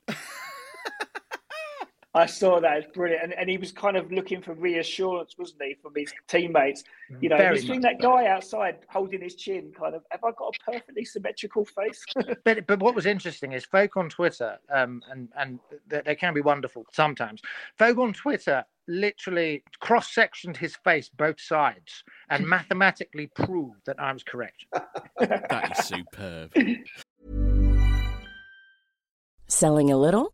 I 2.13 2.25
saw 2.25 2.59
that. 2.59 2.77
It's 2.77 2.91
brilliant. 2.91 3.23
And, 3.23 3.33
and 3.33 3.49
he 3.49 3.57
was 3.57 3.71
kind 3.71 3.95
of 3.95 4.11
looking 4.11 4.41
for 4.41 4.53
reassurance, 4.53 5.35
wasn't 5.37 5.63
he, 5.63 5.75
from 5.81 5.93
his 5.95 6.11
teammates? 6.27 6.83
You 7.21 7.29
know, 7.29 7.37
Very 7.37 7.55
he's 7.55 7.67
seeing 7.67 7.81
much 7.81 7.99
that 7.99 8.01
guy 8.01 8.27
outside 8.27 8.79
holding 8.89 9.21
his 9.21 9.35
chin, 9.35 9.71
kind 9.77 9.95
of, 9.95 10.03
have 10.11 10.23
I 10.23 10.31
got 10.31 10.55
a 10.55 10.71
perfectly 10.71 11.05
symmetrical 11.05 11.63
face? 11.63 12.03
but 12.43 12.67
but 12.67 12.79
what 12.79 12.95
was 12.95 13.05
interesting 13.05 13.53
is 13.53 13.63
folk 13.63 13.95
on 13.95 14.09
Twitter, 14.09 14.57
um, 14.69 15.01
and 15.09 15.29
and 15.37 15.59
they, 15.87 16.01
they 16.05 16.15
can 16.15 16.33
be 16.33 16.41
wonderful 16.41 16.85
sometimes. 16.91 17.41
Folk 17.77 17.97
on 17.97 18.11
Twitter 18.11 18.65
literally 18.87 19.63
cross-sectioned 19.79 20.57
his 20.57 20.75
face 20.75 21.09
both 21.17 21.39
sides 21.39 22.03
and 22.29 22.45
mathematically 22.49 23.27
proved 23.27 23.79
that 23.85 23.99
I 23.99 24.11
was 24.11 24.23
correct. 24.23 24.65
That 25.19 25.77
is 25.79 25.85
superb. 25.85 26.53
Selling 29.47 29.91
a 29.91 29.97
little 29.97 30.33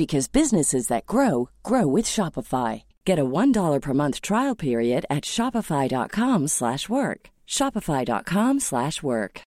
because 0.00 0.28
businesses 0.28 0.86
that 0.86 1.04
grow 1.04 1.50
grow 1.62 1.86
with 1.86 2.06
Shopify. 2.06 2.84
Get 3.04 3.18
a 3.18 3.30
$1 3.40 3.82
per 3.82 3.92
month 3.92 4.20
trial 4.22 4.56
period 4.56 5.04
at 5.10 5.24
shopify.com/work. 5.24 6.48
slash 6.48 6.88
work. 6.88 7.20
shopify.com/work. 7.46 8.60
slash 8.70 9.02
work. 9.02 9.42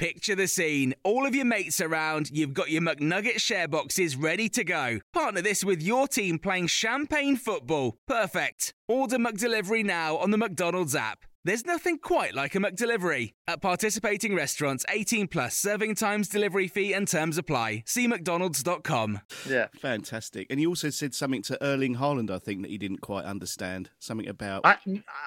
Picture 0.00 0.34
the 0.34 0.48
scene. 0.48 0.94
All 1.04 1.26
of 1.26 1.34
your 1.34 1.44
mates 1.44 1.78
around, 1.78 2.30
you've 2.30 2.54
got 2.54 2.70
your 2.70 2.80
McNugget 2.80 3.38
share 3.38 3.68
boxes 3.68 4.16
ready 4.16 4.48
to 4.48 4.64
go. 4.64 5.00
Partner 5.12 5.42
this 5.42 5.62
with 5.62 5.82
your 5.82 6.08
team 6.08 6.38
playing 6.38 6.68
champagne 6.68 7.36
football. 7.36 7.96
Perfect. 8.08 8.72
Order 8.88 9.18
McDelivery 9.18 9.84
now 9.84 10.16
on 10.16 10.30
the 10.30 10.38
McDonald's 10.38 10.96
app. 10.96 11.29
There's 11.42 11.64
nothing 11.64 11.98
quite 11.98 12.34
like 12.34 12.54
a 12.54 12.58
McDelivery. 12.58 13.32
At 13.48 13.62
participating 13.62 14.34
restaurants, 14.34 14.84
18 14.90 15.26
plus 15.26 15.56
serving 15.56 15.94
times, 15.94 16.28
delivery 16.28 16.68
fee, 16.68 16.92
and 16.92 17.08
terms 17.08 17.38
apply. 17.38 17.82
See 17.86 18.06
McDonald's.com. 18.06 19.22
Yeah. 19.48 19.68
Fantastic. 19.74 20.48
And 20.50 20.60
he 20.60 20.66
also 20.66 20.90
said 20.90 21.14
something 21.14 21.40
to 21.44 21.56
Erling 21.64 21.96
Haaland, 21.96 22.30
I 22.30 22.40
think, 22.40 22.60
that 22.60 22.70
he 22.70 22.76
didn't 22.76 23.00
quite 23.00 23.24
understand. 23.24 23.88
Something 23.98 24.28
about. 24.28 24.66
I, 24.66 24.76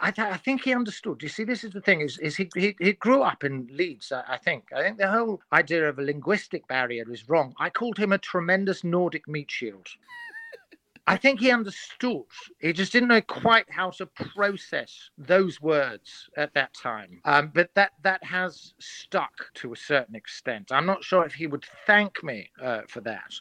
I, 0.01 0.13
I 0.15 0.37
think 0.37 0.61
he 0.61 0.75
understood. 0.75 1.23
You 1.23 1.29
see, 1.29 1.45
this 1.45 1.63
is 1.63 1.71
the 1.71 1.81
thing: 1.81 2.01
is, 2.01 2.19
is 2.19 2.35
he, 2.35 2.47
he 2.53 2.75
he 2.79 2.93
grew 2.93 3.23
up 3.23 3.43
in 3.43 3.67
Leeds. 3.71 4.11
I, 4.11 4.23
I 4.33 4.37
think. 4.37 4.65
I 4.71 4.83
think 4.83 4.99
the 4.99 5.09
whole 5.11 5.41
idea 5.51 5.89
of 5.89 5.97
a 5.97 6.03
linguistic 6.03 6.67
barrier 6.67 7.11
is 7.11 7.27
wrong. 7.27 7.55
I 7.57 7.71
called 7.71 7.97
him 7.97 8.11
a 8.11 8.19
tremendous 8.19 8.83
Nordic 8.83 9.27
meat 9.27 9.49
shield. 9.49 9.87
I 11.05 11.17
think 11.17 11.41
he 11.41 11.51
understood. 11.51 12.23
He 12.59 12.71
just 12.71 12.93
didn't 12.93 13.09
know 13.09 13.21
quite 13.21 13.69
how 13.69 13.89
to 13.91 14.05
process 14.05 15.09
those 15.17 15.59
words 15.61 16.29
at 16.37 16.53
that 16.53 16.73
time. 16.73 17.19
Um, 17.25 17.51
but 17.53 17.71
that 17.75 17.91
that 18.03 18.23
has 18.23 18.73
stuck 18.79 19.53
to 19.55 19.73
a 19.73 19.75
certain 19.75 20.15
extent. 20.15 20.71
I'm 20.71 20.85
not 20.85 21.03
sure 21.03 21.25
if 21.25 21.33
he 21.33 21.47
would 21.47 21.65
thank 21.85 22.23
me 22.23 22.49
uh, 22.61 22.81
for 22.87 23.01
that, 23.01 23.33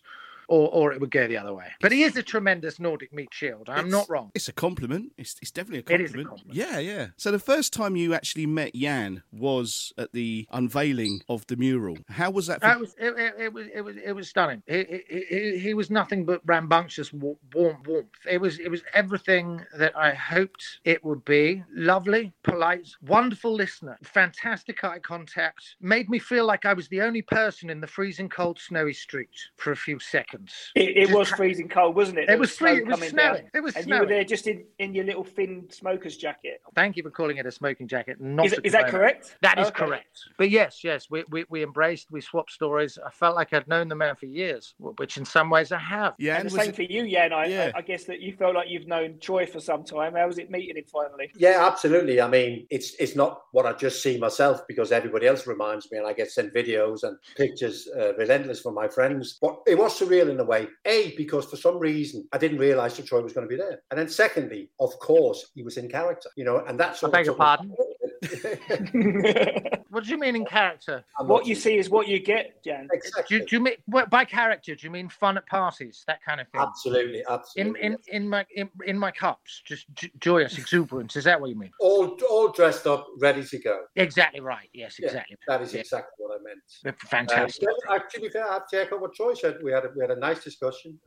or, 0.52 0.68
or 0.68 0.92
it 0.92 1.00
would 1.00 1.10
go 1.10 1.26
the 1.26 1.38
other 1.38 1.54
way. 1.54 1.68
But 1.80 1.92
he 1.92 2.02
is 2.02 2.14
a 2.16 2.22
tremendous 2.22 2.78
Nordic 2.78 3.10
meat 3.10 3.30
shield. 3.32 3.70
I'm 3.70 3.86
It's- 3.86 3.90
not 3.90 4.10
wrong. 4.10 4.30
It's 4.34 4.48
a 4.48 4.52
compliment. 4.52 5.12
It's, 5.16 5.36
it's 5.40 5.50
definitely 5.50 5.78
a 5.78 5.82
compliment. 5.82 6.14
It 6.14 6.18
is 6.18 6.26
a 6.26 6.28
compliment. 6.28 6.56
Yeah, 6.56 6.78
yeah. 6.78 7.06
So 7.16 7.30
the 7.30 7.38
first 7.38 7.72
time 7.72 7.96
you 7.96 8.12
actually 8.12 8.44
met 8.44 8.74
Jan 8.74 9.22
was 9.32 9.94
at 9.96 10.12
the 10.12 10.46
unveiling 10.52 11.22
of 11.26 11.46
the 11.46 11.56
mural. 11.56 11.96
How 12.10 12.30
was 12.30 12.48
that? 12.48 12.60
For... 12.60 12.70
It 12.70 12.80
was 12.80 12.94
it, 12.98 13.14
it, 13.18 13.34
it 13.38 13.52
was 13.52 13.66
it 13.74 13.80
was 13.80 13.96
it 13.96 14.12
was 14.12 14.28
stunning. 14.28 14.62
He, 14.66 15.02
he, 15.08 15.24
he, 15.30 15.58
he 15.58 15.74
was 15.74 15.90
nothing 15.90 16.26
but 16.26 16.42
rambunctious 16.44 17.14
warm 17.14 17.38
warmth. 17.54 18.08
It 18.30 18.38
was 18.38 18.58
it 18.58 18.68
was 18.68 18.82
everything 18.92 19.64
that 19.78 19.96
I 19.96 20.10
hoped 20.12 20.80
it 20.84 21.02
would 21.02 21.24
be. 21.24 21.64
Lovely, 21.74 22.32
polite, 22.42 22.88
wonderful 23.06 23.54
listener, 23.54 23.96
fantastic 24.02 24.84
eye 24.84 24.98
contact. 24.98 25.76
Made 25.80 26.10
me 26.10 26.18
feel 26.18 26.44
like 26.44 26.66
I 26.66 26.74
was 26.74 26.88
the 26.88 27.00
only 27.00 27.22
person 27.22 27.70
in 27.70 27.80
the 27.80 27.86
freezing 27.86 28.28
cold, 28.28 28.58
snowy 28.58 28.92
street 28.92 29.30
for 29.56 29.72
a 29.72 29.76
few 29.76 29.98
seconds. 29.98 30.41
It, 30.74 30.96
it 30.96 31.10
was 31.10 31.28
freezing 31.30 31.68
cold, 31.68 31.94
wasn't 31.96 32.18
it? 32.18 32.22
It 32.22 32.26
There 32.28 32.38
was 32.38 32.52
freezing. 32.56 32.86
It 32.86 32.88
was 32.88 33.08
snowing. 33.08 33.34
down. 33.42 33.50
It 33.54 33.62
was 33.62 33.74
and 33.76 33.86
you 33.86 33.98
were 33.98 34.06
there 34.06 34.24
just 34.24 34.46
in, 34.46 34.64
in 34.78 34.94
your 34.94 35.04
little 35.04 35.24
thin 35.24 35.66
smoker's 35.70 36.16
jacket. 36.16 36.60
Thank 36.74 36.96
you 36.96 37.02
for 37.02 37.10
calling 37.10 37.36
it 37.36 37.46
a 37.46 37.50
smoking 37.52 37.88
jacket. 37.88 38.20
Not 38.20 38.46
Is, 38.46 38.54
is 38.64 38.72
that 38.72 38.88
correct? 38.88 39.36
That 39.42 39.58
is 39.58 39.68
Okay. 39.68 39.84
correct. 39.86 40.18
But 40.38 40.50
yes, 40.50 40.82
yes, 40.84 41.06
we, 41.10 41.24
we, 41.30 41.44
we 41.48 41.62
embraced, 41.62 42.10
we 42.10 42.20
swapped 42.20 42.50
stories. 42.50 42.98
I 43.04 43.10
felt 43.10 43.36
like 43.36 43.52
I'd 43.52 43.68
known 43.68 43.88
the 43.88 43.94
man 43.94 44.16
for 44.16 44.26
years, 44.26 44.74
which 44.78 45.16
in 45.16 45.24
some 45.24 45.50
ways 45.50 45.72
I 45.72 45.78
have. 45.78 46.14
Yeah, 46.18 46.38
And 46.38 46.48
the 46.50 46.54
was 46.54 46.64
same 46.64 46.72
for 46.72 46.82
you, 46.82 47.08
Jan. 47.08 47.32
I, 47.32 47.46
Yeah. 47.46 47.70
I, 47.74 47.78
I 47.78 47.82
guess 47.82 48.04
that 48.04 48.20
you 48.20 48.32
felt 48.32 48.54
like 48.54 48.68
you've 48.68 48.86
known 48.86 49.18
Troy 49.20 49.46
for 49.46 49.60
some 49.60 49.84
time. 49.84 50.14
How 50.14 50.26
was 50.26 50.38
it 50.38 50.50
meeting 50.50 50.76
him 50.76 50.84
finally? 50.92 51.30
Yeah, 51.36 51.66
absolutely. 51.66 52.20
I 52.20 52.28
mean, 52.28 52.66
it's 52.70 52.94
it's 52.98 53.14
not 53.16 53.42
what 53.52 53.66
I 53.66 53.72
just 53.72 54.02
see 54.02 54.18
myself 54.18 54.60
because 54.66 54.92
everybody 54.92 55.26
else 55.26 55.46
reminds 55.46 55.90
me, 55.90 55.98
and 55.98 56.06
I 56.06 56.12
get 56.12 56.30
sent 56.30 56.52
videos 56.54 57.02
and 57.02 57.16
pictures 57.36 57.88
uh, 57.98 58.14
relentless 58.16 58.60
from 58.60 58.74
my 58.74 58.88
friends. 58.88 59.38
But 59.40 59.58
it 59.66 59.76
was 59.78 59.98
surreal 59.98 60.30
in 60.32 60.40
a 60.40 60.44
way. 60.44 60.68
A 60.84 61.14
because 61.16 61.46
for 61.46 61.56
some 61.56 61.78
reason 61.78 62.26
I 62.32 62.38
didn't 62.38 62.58
realise 62.58 62.96
that 62.96 63.06
Troy 63.06 63.22
was 63.22 63.32
going 63.32 63.46
to 63.46 63.48
be 63.48 63.56
there, 63.56 63.82
and 63.90 63.98
then 63.98 64.08
secondly, 64.08 64.70
of 64.80 64.98
course, 64.98 65.50
he 65.54 65.62
was 65.62 65.76
in 65.76 65.88
character. 65.88 66.30
You 66.36 66.44
know, 66.44 66.64
and 66.66 66.78
that's 66.78 67.02
I 67.04 67.10
beg 67.10 67.26
your 67.26 67.34
pardon? 67.34 67.74
exactly. 69.92 69.96
What 69.96 70.04
do 70.04 70.10
you 70.10 70.18
mean 70.32 70.36
in 70.40 70.46
character? 70.46 71.04
what 71.20 71.46
you 71.46 71.54
see 71.54 71.76
is 71.76 71.90
what 71.90 72.08
you 72.08 72.18
get, 72.18 72.62
Jan. 72.64 72.88
Do, 73.28 73.40
do 73.40 73.56
you 73.56 73.60
mean 73.60 73.74
what, 73.86 74.10
by 74.10 74.24
character? 74.24 74.74
Do 74.74 74.86
you 74.86 74.90
mean 74.90 75.08
fun 75.08 75.36
at 75.36 75.46
parties, 75.46 76.04
that 76.06 76.22
kind 76.24 76.40
of 76.40 76.48
thing? 76.48 76.60
Absolutely, 76.60 77.20
In 77.20 77.24
absolutely. 77.28 77.80
in 77.82 77.92
in 77.92 77.98
in 78.22 78.28
my 78.28 78.46
in, 78.54 78.70
in 78.86 78.98
my 78.98 79.10
cups, 79.10 79.62
just 79.64 79.86
j- 79.94 80.10
joyous 80.18 80.58
exuberance. 80.58 81.16
Is 81.16 81.24
that 81.24 81.40
what 81.40 81.50
you 81.50 81.58
mean? 81.58 81.70
all 81.80 82.16
all 82.30 82.48
dressed 82.48 82.86
up, 82.86 83.06
ready 83.20 83.44
to 83.44 83.58
go. 83.58 83.84
Exactly 83.96 84.40
right. 84.40 84.68
Yes, 84.72 84.98
Yeah, 84.98 85.06
exactly. 85.06 85.36
That 85.46 85.62
is 85.62 85.74
Yeah. 85.74 85.80
exactly 85.80 86.12
what 86.18 86.38
I 86.40 86.42
meant. 86.42 86.98
Fantastic. 87.00 87.68
Uh, 87.88 87.98
to 87.98 88.20
be 88.20 88.28
fair, 88.28 88.48
I 88.48 88.54
have 88.54 88.68
to 88.68 88.80
echo 88.80 88.98
what 88.98 89.14
Troy 89.14 89.34
said. 89.34 89.58
We 89.62 89.72
had 89.72 89.84
a, 89.84 89.90
we 89.94 90.00
had 90.00 90.10
a 90.10 90.16
nice 90.18 90.42
discussion. 90.42 90.98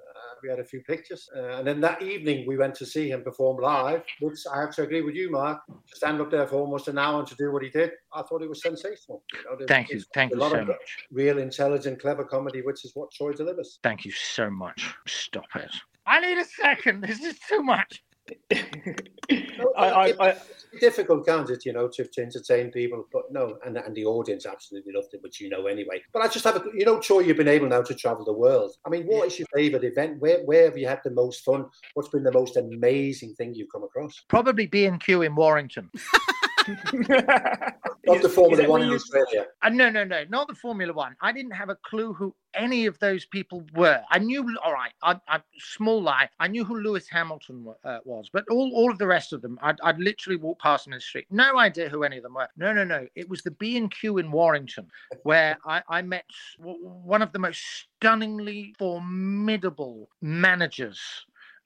We 0.43 0.49
had 0.49 0.59
a 0.59 0.63
few 0.63 0.81
pictures, 0.81 1.27
uh, 1.35 1.57
and 1.57 1.67
then 1.67 1.81
that 1.81 2.01
evening 2.01 2.45
we 2.47 2.57
went 2.57 2.75
to 2.75 2.85
see 2.85 3.09
him 3.09 3.23
perform 3.23 3.57
live. 3.61 4.03
Which 4.19 4.39
I 4.53 4.61
have 4.61 4.75
to 4.75 4.83
agree 4.83 5.01
with 5.01 5.15
you, 5.15 5.31
Marc. 5.31 5.59
To 5.67 5.95
stand 5.95 6.21
up 6.21 6.29
there 6.31 6.45
for 6.47 6.57
almost 6.57 6.87
an 6.87 6.97
hour 6.97 7.19
and 7.19 7.27
to 7.27 7.35
do 7.35 7.51
what 7.51 7.63
he 7.63 7.69
did, 7.69 7.91
I 8.13 8.21
thought 8.23 8.41
it 8.41 8.49
was 8.49 8.61
sensational. 8.61 9.23
You 9.33 9.39
know, 9.43 9.55
there's- 9.57 9.67
Thank 9.67 9.89
you. 9.89 10.01
Thank 10.13 10.33
you 10.33 10.39
so 10.39 10.63
much. 10.65 10.97
Real, 11.11 11.37
intelligent, 11.39 11.99
clever 12.01 12.23
comedy, 12.23 12.61
which 12.61 12.85
is 12.85 12.91
what 12.95 13.11
Troy 13.11 13.33
delivers. 13.33 13.79
Thank 13.83 14.05
you 14.05 14.11
so 14.11 14.49
much. 14.49 14.93
Stop 15.07 15.45
it. 15.55 15.71
I 16.05 16.19
need 16.19 16.37
a 16.37 16.45
second. 16.45 17.01
This 17.01 17.21
is 17.23 17.39
too 17.39 17.63
much. 17.63 18.03
I, 18.51 19.89
I, 19.89 20.13
I, 20.19 20.29
It's 20.29 20.79
difficult, 20.79 21.25
can't 21.25 21.49
it? 21.49 21.65
You 21.65 21.73
know, 21.73 21.87
to, 21.87 22.05
to 22.05 22.21
entertain 22.21 22.71
people, 22.71 23.05
but 23.11 23.31
no, 23.31 23.57
and 23.65 23.77
and 23.77 23.95
the 23.95 24.05
audience 24.05 24.45
absolutely 24.45 24.93
loved 24.93 25.13
it, 25.13 25.21
which 25.21 25.39
you 25.39 25.49
know 25.49 25.67
anyway. 25.67 26.01
But 26.13 26.21
I 26.21 26.27
just 26.27 26.45
have 26.45 26.57
a, 26.57 26.63
you 26.73 26.85
know, 26.85 26.99
Troy, 26.99 27.21
you've 27.21 27.37
been 27.37 27.47
able 27.47 27.67
now 27.67 27.81
to 27.81 27.95
travel 27.95 28.25
the 28.25 28.33
world. 28.33 28.75
I 28.85 28.89
mean, 28.89 29.03
what 29.05 29.27
is 29.27 29.39
your 29.39 29.47
favourite 29.53 29.85
event? 29.85 30.19
Where 30.19 30.43
where 30.45 30.65
have 30.65 30.77
you 30.77 30.87
had 30.87 31.01
the 31.03 31.11
most 31.11 31.43
fun? 31.43 31.65
What's 31.93 32.09
been 32.09 32.23
the 32.23 32.31
most 32.31 32.57
amazing 32.57 33.35
thing 33.35 33.53
you've 33.53 33.71
come 33.71 33.83
across? 33.83 34.23
Probably 34.27 34.67
B 34.67 34.85
and 34.85 34.99
Q 34.99 35.21
in 35.21 35.35
Warrington. 35.35 35.89
Not 38.05 38.21
the 38.21 38.29
Formula 38.29 38.67
One 38.69 38.81
in 38.81 38.89
you- 38.89 38.95
Australia. 38.95 39.47
Uh, 39.61 39.69
no, 39.69 39.89
no, 39.89 40.03
no, 40.03 40.23
not 40.29 40.47
the 40.47 40.55
Formula 40.55 40.93
One. 40.93 41.15
I 41.21 41.31
didn't 41.31 41.51
have 41.51 41.69
a 41.69 41.75
clue 41.75 42.13
who 42.13 42.35
any 42.53 42.85
of 42.85 42.97
those 42.99 43.25
people 43.25 43.63
were. 43.73 44.01
I 44.09 44.19
knew, 44.19 44.57
all 44.63 44.73
right, 44.73 44.91
I, 45.03 45.19
I, 45.27 45.41
small 45.57 46.01
lie, 46.01 46.29
I 46.39 46.47
knew 46.47 46.63
who 46.63 46.79
Lewis 46.79 47.07
Hamilton 47.09 47.65
uh, 47.83 47.99
was, 48.05 48.29
but 48.31 48.45
all, 48.49 48.71
all 48.73 48.91
of 48.91 48.97
the 48.97 49.07
rest 49.07 49.33
of 49.33 49.41
them, 49.41 49.59
I'd, 49.61 49.79
I'd 49.83 49.99
literally 49.99 50.37
walk 50.37 50.59
past 50.59 50.85
them 50.85 50.93
in 50.93 50.97
the 50.97 51.01
street. 51.01 51.27
No 51.29 51.57
idea 51.57 51.89
who 51.89 52.03
any 52.03 52.17
of 52.17 52.23
them 52.23 52.35
were. 52.35 52.47
No, 52.57 52.73
no, 52.73 52.83
no. 52.83 53.07
It 53.15 53.29
was 53.29 53.41
the 53.41 53.51
B 53.51 53.77
and 53.77 53.91
Q 53.91 54.17
in 54.19 54.31
Warrington 54.31 54.87
where 55.23 55.57
I, 55.65 55.81
I 55.89 56.01
met 56.01 56.25
one 56.59 57.21
of 57.21 57.31
the 57.31 57.39
most 57.39 57.61
stunningly 57.97 58.75
formidable 58.77 60.09
managers 60.21 60.99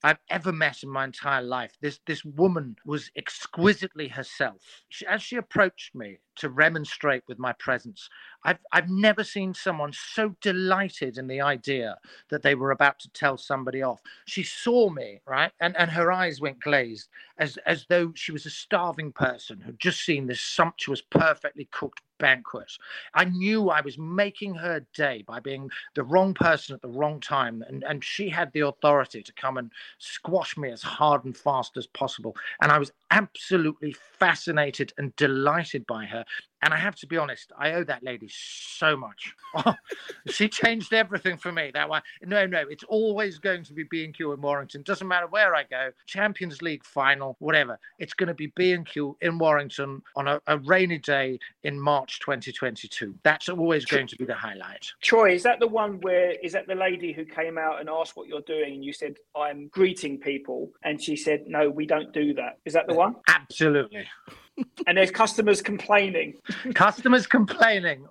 I've 0.04 0.20
ever 0.30 0.52
met 0.54 0.84
in 0.84 0.90
my 0.90 1.04
entire 1.06 1.42
life. 1.42 1.78
This 1.82 2.00
this 2.06 2.24
woman 2.24 2.78
was 2.86 3.12
exquisitely 3.18 4.08
herself. 4.08 4.62
She, 4.90 5.06
as 5.06 5.22
she 5.22 5.36
approached 5.36 5.94
me 5.96 6.20
to 6.38 6.50
remonstrate 6.50 7.24
with 7.28 7.40
my 7.40 7.54
presence, 7.54 8.10
I've 8.44 8.60
I've 8.72 8.90
never 8.90 9.24
seen 9.24 9.54
someone 9.54 9.94
so 9.94 10.36
delighted 10.42 11.18
in 11.18 11.28
the 11.28 11.42
idea 11.42 11.98
that 12.30 12.44
they 12.44 12.56
were 12.56 12.72
about 12.72 13.00
to 13.00 13.10
tell 13.12 13.38
somebody 13.38 13.82
off. 13.82 14.02
She 14.26 14.44
saw 14.44 14.90
me, 14.90 15.22
right, 15.28 15.52
and 15.60 15.76
and 15.78 15.92
her 15.92 16.12
eyes 16.12 16.40
went 16.42 16.62
glazed, 16.62 17.10
as 17.38 17.58
as 17.66 17.86
though 17.90 18.14
she 18.16 18.32
was 18.32 18.46
a 18.46 18.52
starving 18.52 19.12
person 19.12 19.60
who'd 19.62 19.80
just 19.80 20.02
seen 20.06 20.28
this 20.28 20.42
sumptuous, 20.42 21.02
perfectly 21.02 21.68
cooked 21.72 22.02
banquet. 22.19 22.71
I 23.13 23.25
knew 23.25 23.69
I 23.69 23.82
was 23.82 23.97
making 23.97 24.55
her 24.55 24.86
day 24.93 25.23
by 25.27 25.39
being 25.39 25.69
the 25.95 26.03
wrong 26.03 26.34
person 26.34 26.75
at 26.75 26.82
the 26.82 26.89
wrong 26.89 27.19
time, 27.19 27.63
and 27.67 27.84
and 27.84 28.03
she 28.03 28.29
had 28.29 28.51
the 28.53 28.62
authority 28.62 29.23
to 29.23 29.34
come 29.34 29.58
and 29.58 29.71
squash 29.97 30.58
me 30.58 30.69
as 30.71 30.82
hard 30.84 31.25
and 31.25 31.36
fast 31.36 31.77
as 31.77 31.88
possible. 31.88 32.36
And 32.62 32.71
I 32.71 32.77
was 32.77 32.91
absolutely 33.12 33.93
fascinated 33.93 34.93
and 34.97 35.15
delighted 35.15 35.88
by 35.88 36.05
her. 36.05 36.25
And 36.62 36.74
I 36.74 36.78
have 36.78 36.95
to 36.98 37.08
be 37.08 37.17
honest, 37.17 37.52
I 37.58 37.74
owe 37.74 37.84
that 37.86 38.04
lady 38.04 38.30
so 38.30 38.98
much. 38.98 39.34
she 40.28 40.50
changed 40.50 40.93
everything 40.93 41.38
for 41.38 41.52
me. 41.52 41.72
That 41.74 41.89
one, 41.89 42.02
no, 42.24 42.45
no, 42.45 42.63
it's 42.69 42.84
always 42.84 43.39
going 43.39 43.63
to 43.63 43.74
be 43.74 43.84
B 43.84 44.04
and 44.04 44.13
Q 44.13 44.34
in 44.34 44.41
Warrington. 44.41 44.84
Doesn't 44.84 45.08
matter 45.08 45.28
where 45.28 45.56
I 45.56 45.63
go, 45.63 45.91
Champions 46.06 46.62
League 46.62 46.84
final, 46.84 47.38
whatever. 47.39 47.80
It's 47.98 48.13
going 48.13 48.28
to 48.28 48.34
be 48.34 48.52
B 48.56 48.74
and 48.74 48.86
Q 48.86 49.17
in 49.22 49.38
Warrington 49.38 50.02
on 50.15 50.28
a, 50.28 50.41
a 50.48 50.58
rainy 50.60 50.98
day 50.98 51.39
in 51.63 51.80
March 51.80 52.19
2022. 52.19 53.15
That's 53.24 53.50
always 53.50 53.86
going 53.86 54.08
to 54.08 54.15
be 54.17 54.26
the 54.26 54.36
highlight. 54.36 54.91
Troy, 55.02 55.34
is 55.34 55.43
that 55.43 55.60
the 55.60 55.67
one 55.67 56.00
where 56.02 56.32
is 56.43 56.54
that 56.54 56.67
the 56.67 56.76
lady 56.76 57.13
who 57.13 57.26
came 57.26 57.58
out 57.58 57.80
and 57.80 57.89
asked 57.89 58.15
what 58.15 58.28
you're 58.28 58.41
doing 58.41 58.74
and 58.76 58.86
you 58.86 58.93
said 58.93 59.15
I'm 59.36 59.67
greeting 59.69 60.19
people 60.19 60.72
and 60.84 61.02
she 61.02 61.15
said 61.15 61.45
no 61.48 61.69
we 61.69 61.86
don't 61.86 62.12
do 62.13 62.34
that. 62.36 62.58
Is 62.65 62.74
that 62.74 62.88
the 62.88 62.93
one? 62.93 63.15
Absolutely. 63.28 64.08
And 64.88 64.98
there's 64.98 65.12
customers 65.12 65.62
complaining. 65.62 66.36
Customers 66.74 67.28
complaining. 67.28 68.06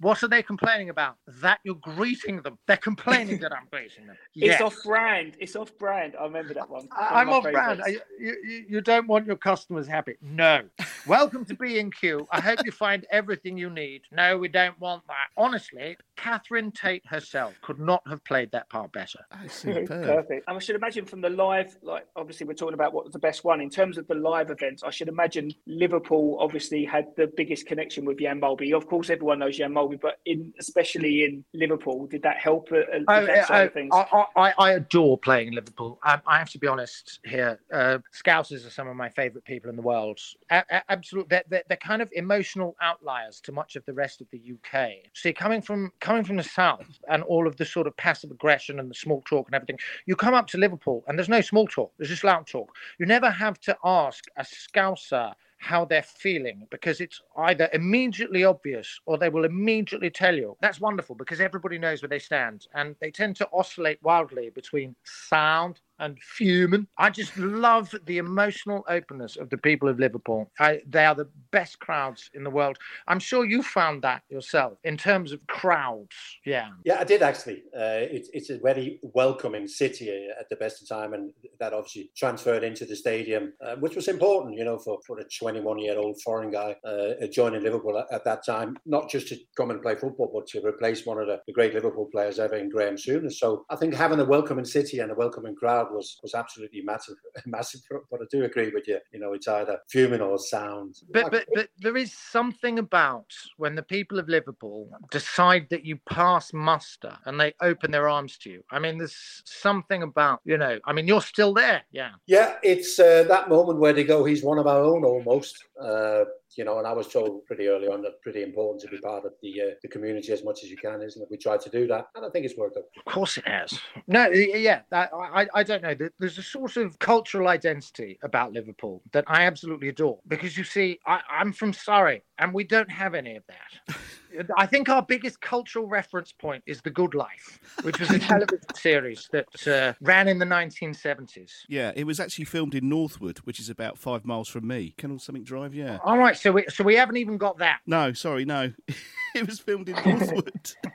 What 0.00 0.22
are 0.22 0.28
they 0.28 0.42
complaining 0.42 0.90
about? 0.90 1.16
That 1.40 1.60
you're 1.64 1.74
greeting 1.76 2.42
them. 2.42 2.58
They're 2.66 2.76
complaining 2.76 3.38
that 3.40 3.52
I'm 3.52 3.66
greeting 3.70 4.06
them. 4.06 4.16
It's 4.34 4.60
off 4.60 4.76
brand. 4.84 5.36
It's 5.38 5.54
off 5.56 5.76
brand. 5.78 6.14
I 6.18 6.24
remember 6.24 6.54
that 6.54 6.68
one. 6.68 6.88
I- 6.92 7.00
One 7.00 7.10
of 7.12 7.16
I'm 7.16 7.28
off 7.30 7.42
brand. 7.44 7.78
favourites. 7.82 8.00
I- 8.02 8.22
You, 8.22 8.36
you, 8.44 8.64
you 8.68 8.80
don't 8.80 9.06
want 9.06 9.26
your 9.26 9.36
customers 9.36 9.86
happy. 9.86 10.14
No. 10.20 10.62
Welcome 11.06 11.44
to 11.46 11.54
B&Q. 11.54 12.26
I 12.30 12.40
hope 12.40 12.60
you 12.64 12.72
find 12.72 13.04
everything 13.10 13.58
you 13.58 13.68
need. 13.68 14.02
No, 14.10 14.38
we 14.38 14.48
don't 14.48 14.78
want 14.80 15.06
that. 15.08 15.26
Honestly, 15.36 15.98
Catherine 16.16 16.72
Tate 16.72 17.04
herself 17.06 17.52
could 17.60 17.78
not 17.78 18.02
have 18.08 18.24
played 18.24 18.50
that 18.52 18.70
part 18.70 18.90
better. 18.92 19.18
Oh, 19.30 19.36
superb. 19.48 19.88
Perfect. 19.88 20.44
And 20.48 20.56
I 20.56 20.58
should 20.60 20.76
imagine 20.76 21.04
from 21.04 21.20
the 21.20 21.28
live, 21.28 21.76
like 21.82 22.06
obviously 22.16 22.46
we're 22.46 22.54
talking 22.54 22.72
about 22.72 22.94
what 22.94 23.04
was 23.04 23.12
the 23.12 23.18
best 23.18 23.44
one 23.44 23.60
in 23.60 23.68
terms 23.68 23.98
of 23.98 24.06
the 24.08 24.14
live 24.14 24.50
events. 24.50 24.82
I 24.82 24.88
should 24.88 25.08
imagine 25.08 25.52
Liverpool 25.66 26.38
obviously 26.40 26.86
had 26.86 27.08
the 27.18 27.30
biggest 27.36 27.66
connection 27.66 28.06
with 28.06 28.18
Jan 28.18 28.40
Molby. 28.40 28.72
Of 28.74 28.86
course, 28.86 29.10
everyone 29.10 29.40
knows 29.40 29.58
Jan 29.58 29.74
Molby, 29.74 30.00
but 30.00 30.20
in 30.24 30.54
especially 30.58 31.24
in 31.24 31.44
Liverpool, 31.52 32.06
did 32.06 32.22
that 32.22 32.38
help 32.38 32.68
uh, 32.72 32.76
Oh, 33.08 33.26
that 33.26 33.48
side 33.48 33.54
I, 33.56 33.62
of 33.64 33.72
things? 33.74 33.90
I, 33.92 34.24
I, 34.36 34.52
I 34.58 34.70
adore 34.72 35.18
playing 35.18 35.48
in 35.48 35.54
Liverpool. 35.54 35.98
Um, 36.06 36.22
I 36.26 36.38
have 36.38 36.48
to 36.50 36.58
be 36.58 36.66
honest 36.66 37.20
here. 37.26 37.60
Uh, 37.70 37.98
Scousers 38.14 38.66
are 38.66 38.70
some 38.70 38.88
of 38.88 38.96
my 38.96 39.10
favourite 39.10 39.44
people 39.44 39.68
in 39.68 39.76
the 39.76 39.82
world. 39.82 40.18
A- 40.50 40.64
a- 40.70 40.93
absolute, 40.94 41.28
they're, 41.28 41.44
they're, 41.48 41.64
they're 41.68 41.76
kind 41.76 42.00
of 42.00 42.08
emotional 42.12 42.76
outliers 42.80 43.40
to 43.40 43.52
much 43.52 43.76
of 43.76 43.84
the 43.84 43.92
rest 43.92 44.20
of 44.20 44.28
the 44.30 44.40
UK. 44.54 44.90
See, 45.12 45.32
coming 45.32 45.60
from 45.60 45.92
coming 46.00 46.24
from 46.24 46.36
the 46.36 46.42
south 46.42 46.86
and 47.08 47.22
all 47.24 47.46
of 47.46 47.56
the 47.56 47.64
sort 47.64 47.86
of 47.86 47.96
passive 47.96 48.30
aggression 48.30 48.78
and 48.80 48.90
the 48.90 48.94
small 48.94 49.22
talk 49.22 49.48
and 49.48 49.54
everything, 49.54 49.78
you 50.06 50.16
come 50.16 50.34
up 50.34 50.46
to 50.48 50.58
Liverpool 50.58 51.04
and 51.06 51.18
there's 51.18 51.28
no 51.28 51.40
small 51.40 51.66
talk. 51.66 51.92
There's 51.98 52.10
just 52.10 52.24
loud 52.24 52.46
talk. 52.46 52.74
You 52.98 53.06
never 53.06 53.30
have 53.30 53.60
to 53.60 53.76
ask 53.84 54.24
a 54.36 54.44
Scouser 54.44 55.34
how 55.58 55.84
they're 55.84 56.02
feeling 56.02 56.66
because 56.70 57.00
it's 57.00 57.22
either 57.38 57.70
immediately 57.72 58.44
obvious 58.44 59.00
or 59.06 59.16
they 59.16 59.30
will 59.30 59.46
immediately 59.46 60.10
tell 60.10 60.36
you. 60.36 60.56
That's 60.60 60.80
wonderful 60.80 61.16
because 61.16 61.40
everybody 61.40 61.78
knows 61.78 62.02
where 62.02 62.08
they 62.08 62.18
stand 62.18 62.66
and 62.74 62.94
they 63.00 63.10
tend 63.10 63.36
to 63.36 63.48
oscillate 63.52 63.98
wildly 64.02 64.50
between 64.50 64.94
sound 65.04 65.80
and 65.98 66.18
fuming. 66.20 66.86
I 66.98 67.10
just 67.10 67.36
love 67.36 67.94
the 68.06 68.18
emotional 68.18 68.84
openness 68.88 69.36
of 69.36 69.50
the 69.50 69.58
people 69.58 69.88
of 69.88 69.98
Liverpool. 69.98 70.50
I, 70.58 70.80
they 70.86 71.04
are 71.04 71.14
the 71.14 71.28
best 71.50 71.78
crowds 71.78 72.30
in 72.34 72.44
the 72.44 72.50
world. 72.50 72.78
I'm 73.08 73.20
sure 73.20 73.44
you 73.44 73.62
found 73.62 74.02
that 74.02 74.22
yourself 74.28 74.78
in 74.84 74.96
terms 74.96 75.32
of 75.32 75.46
crowds. 75.46 76.14
Yeah. 76.44 76.70
Yeah, 76.84 76.98
I 77.00 77.04
did 77.04 77.22
actually. 77.22 77.64
Uh, 77.74 78.06
it, 78.10 78.26
it's 78.32 78.50
a 78.50 78.58
very 78.58 79.00
welcoming 79.02 79.68
city 79.68 80.28
at 80.38 80.48
the 80.48 80.56
best 80.56 80.82
of 80.82 80.88
time, 80.88 81.14
and 81.14 81.32
that 81.60 81.72
obviously 81.72 82.10
transferred 82.16 82.64
into 82.64 82.84
the 82.84 82.96
stadium, 82.96 83.52
uh, 83.64 83.76
which 83.76 83.96
was 83.96 84.08
important, 84.08 84.56
you 84.56 84.64
know, 84.64 84.78
for, 84.78 84.98
for 85.06 85.18
a 85.18 85.24
21 85.24 85.78
year 85.78 85.98
old 85.98 86.20
foreign 86.22 86.50
guy 86.50 86.76
uh, 86.84 87.26
joining 87.32 87.62
Liverpool 87.62 87.98
at, 87.98 88.06
at, 88.12 88.24
that 88.24 88.44
time, 88.44 88.76
not 88.86 89.10
just 89.10 89.28
to 89.28 89.36
come 89.56 89.70
and 89.70 89.82
play 89.82 89.94
football, 89.94 90.30
but 90.32 90.46
to 90.46 90.64
replace 90.64 91.06
one 91.06 91.18
of 91.18 91.26
the, 91.26 91.40
the 91.46 91.52
great 91.52 91.74
Liverpool 91.74 92.08
players 92.10 92.38
ever 92.38 92.56
in 92.56 92.68
Graeme 92.68 92.96
Souness. 92.96 93.34
So 93.34 93.64
I 93.70 93.76
think 93.76 93.94
having 93.94 94.20
a 94.20 94.24
welcoming 94.24 94.64
city 94.64 95.00
and 95.00 95.10
a 95.10 95.14
welcoming 95.14 95.54
crowd 95.54 95.83
was 95.92 96.18
was 96.22 96.34
absolutely 96.34 96.82
massive, 96.82 97.16
massive. 97.46 97.80
But 98.10 98.20
I 98.20 98.24
do 98.30 98.44
agree 98.44 98.70
with 98.70 98.86
you. 98.88 98.98
You 99.12 99.20
know, 99.20 99.32
it's 99.32 99.48
either 99.48 99.78
fuming 99.88 100.20
or 100.20 100.38
sound. 100.38 100.96
But 101.10 101.30
but, 101.30 101.46
but 101.54 101.68
there 101.78 101.96
is 101.96 102.12
something 102.12 102.78
about 102.78 103.32
when 103.56 103.74
the 103.74 103.82
people 103.82 104.18
of 104.18 104.28
Liverpool 104.28 104.88
decide 105.10 105.66
that 105.70 105.84
you 105.84 105.98
pass 106.08 106.52
muster 106.52 107.16
and 107.26 107.40
they 107.40 107.54
open 107.60 107.90
their 107.90 108.08
arms 108.08 108.38
to 108.38 108.50
you. 108.50 108.64
I 108.70 108.78
mean, 108.78 108.98
there's 108.98 109.42
something 109.44 110.02
about 110.02 110.40
you 110.44 110.58
know. 110.58 110.78
I 110.84 110.92
mean, 110.92 111.06
you're 111.06 111.22
still 111.22 111.54
there. 111.54 111.82
Yeah. 111.92 112.10
Yeah, 112.26 112.56
it's 112.62 112.98
uh, 112.98 113.24
that 113.28 113.48
moment 113.48 113.78
where 113.78 113.92
they 113.92 114.04
go. 114.04 114.24
He's 114.24 114.42
one 114.42 114.58
of 114.58 114.66
our 114.66 114.82
own 114.82 115.04
almost. 115.04 115.64
Uh, 115.80 116.24
you 116.56 116.64
know, 116.64 116.78
and 116.78 116.86
I 116.86 116.92
was 116.92 117.08
told 117.08 117.44
pretty 117.46 117.66
early 117.66 117.88
on 117.88 118.00
that 118.02 118.20
pretty 118.22 118.42
important 118.42 118.80
to 118.82 118.88
be 118.88 118.98
part 118.98 119.24
of 119.24 119.32
the 119.42 119.60
uh, 119.60 119.74
the 119.82 119.88
community 119.88 120.32
as 120.32 120.44
much 120.44 120.62
as 120.62 120.70
you 120.70 120.76
can, 120.76 121.02
isn't 121.02 121.20
it? 121.20 121.28
We 121.30 121.36
try 121.36 121.56
to 121.56 121.68
do 121.68 121.86
that, 121.88 122.06
and 122.14 122.24
I 122.24 122.30
think 122.30 122.46
it's 122.46 122.56
worked 122.56 122.76
out. 122.76 122.84
Of 123.04 123.12
course, 123.12 123.36
it 123.38 123.46
has. 123.48 123.78
No, 124.06 124.28
yeah, 124.28 124.82
I 124.92 125.48
I 125.52 125.62
don't 125.64 125.82
know. 125.82 125.94
There's 126.18 126.38
a 126.38 126.42
sort 126.42 126.76
of 126.76 126.98
cultural 127.00 127.48
identity 127.48 128.18
about 128.22 128.52
Liverpool 128.52 129.02
that 129.12 129.24
I 129.26 129.42
absolutely 129.46 129.88
adore 129.88 130.20
because 130.28 130.56
you 130.56 130.64
see, 130.64 131.00
I, 131.06 131.20
I'm 131.28 131.52
from 131.52 131.72
Surrey, 131.72 132.22
and 132.38 132.54
we 132.54 132.64
don't 132.64 132.90
have 132.90 133.14
any 133.14 133.36
of 133.36 133.42
that. 133.48 133.96
I 134.56 134.66
think 134.66 134.88
our 134.88 135.02
biggest 135.02 135.40
cultural 135.40 135.86
reference 135.86 136.32
point 136.32 136.62
is 136.66 136.80
The 136.82 136.90
Good 136.90 137.14
Life, 137.14 137.60
which 137.82 137.98
was 138.00 138.10
a 138.10 138.18
television 138.30 138.74
series 138.74 139.28
that 139.32 139.66
uh, 139.66 139.94
ran 140.00 140.28
in 140.28 140.38
the 140.38 140.46
1970s. 140.46 141.50
Yeah, 141.68 141.92
it 141.94 142.04
was 142.04 142.20
actually 142.20 142.46
filmed 142.46 142.74
in 142.74 142.88
Northwood, 142.88 143.38
which 143.38 143.60
is 143.60 143.68
about 143.68 143.98
five 143.98 144.24
miles 144.24 144.48
from 144.48 144.66
me. 144.66 144.94
Kennel 144.96 145.18
Something 145.18 145.44
Drive, 145.44 145.74
yeah. 145.74 145.98
All 146.04 146.18
right, 146.18 146.36
so 146.36 146.52
we 146.52 146.64
so 146.68 146.84
we 146.84 146.96
haven't 146.96 147.16
even 147.16 147.38
got 147.38 147.58
that. 147.58 147.80
No, 147.86 148.12
sorry, 148.12 148.44
no. 148.44 148.72
it 149.34 149.46
was 149.46 149.58
filmed 149.58 149.88
in 149.88 149.96
Northwood. 150.04 150.72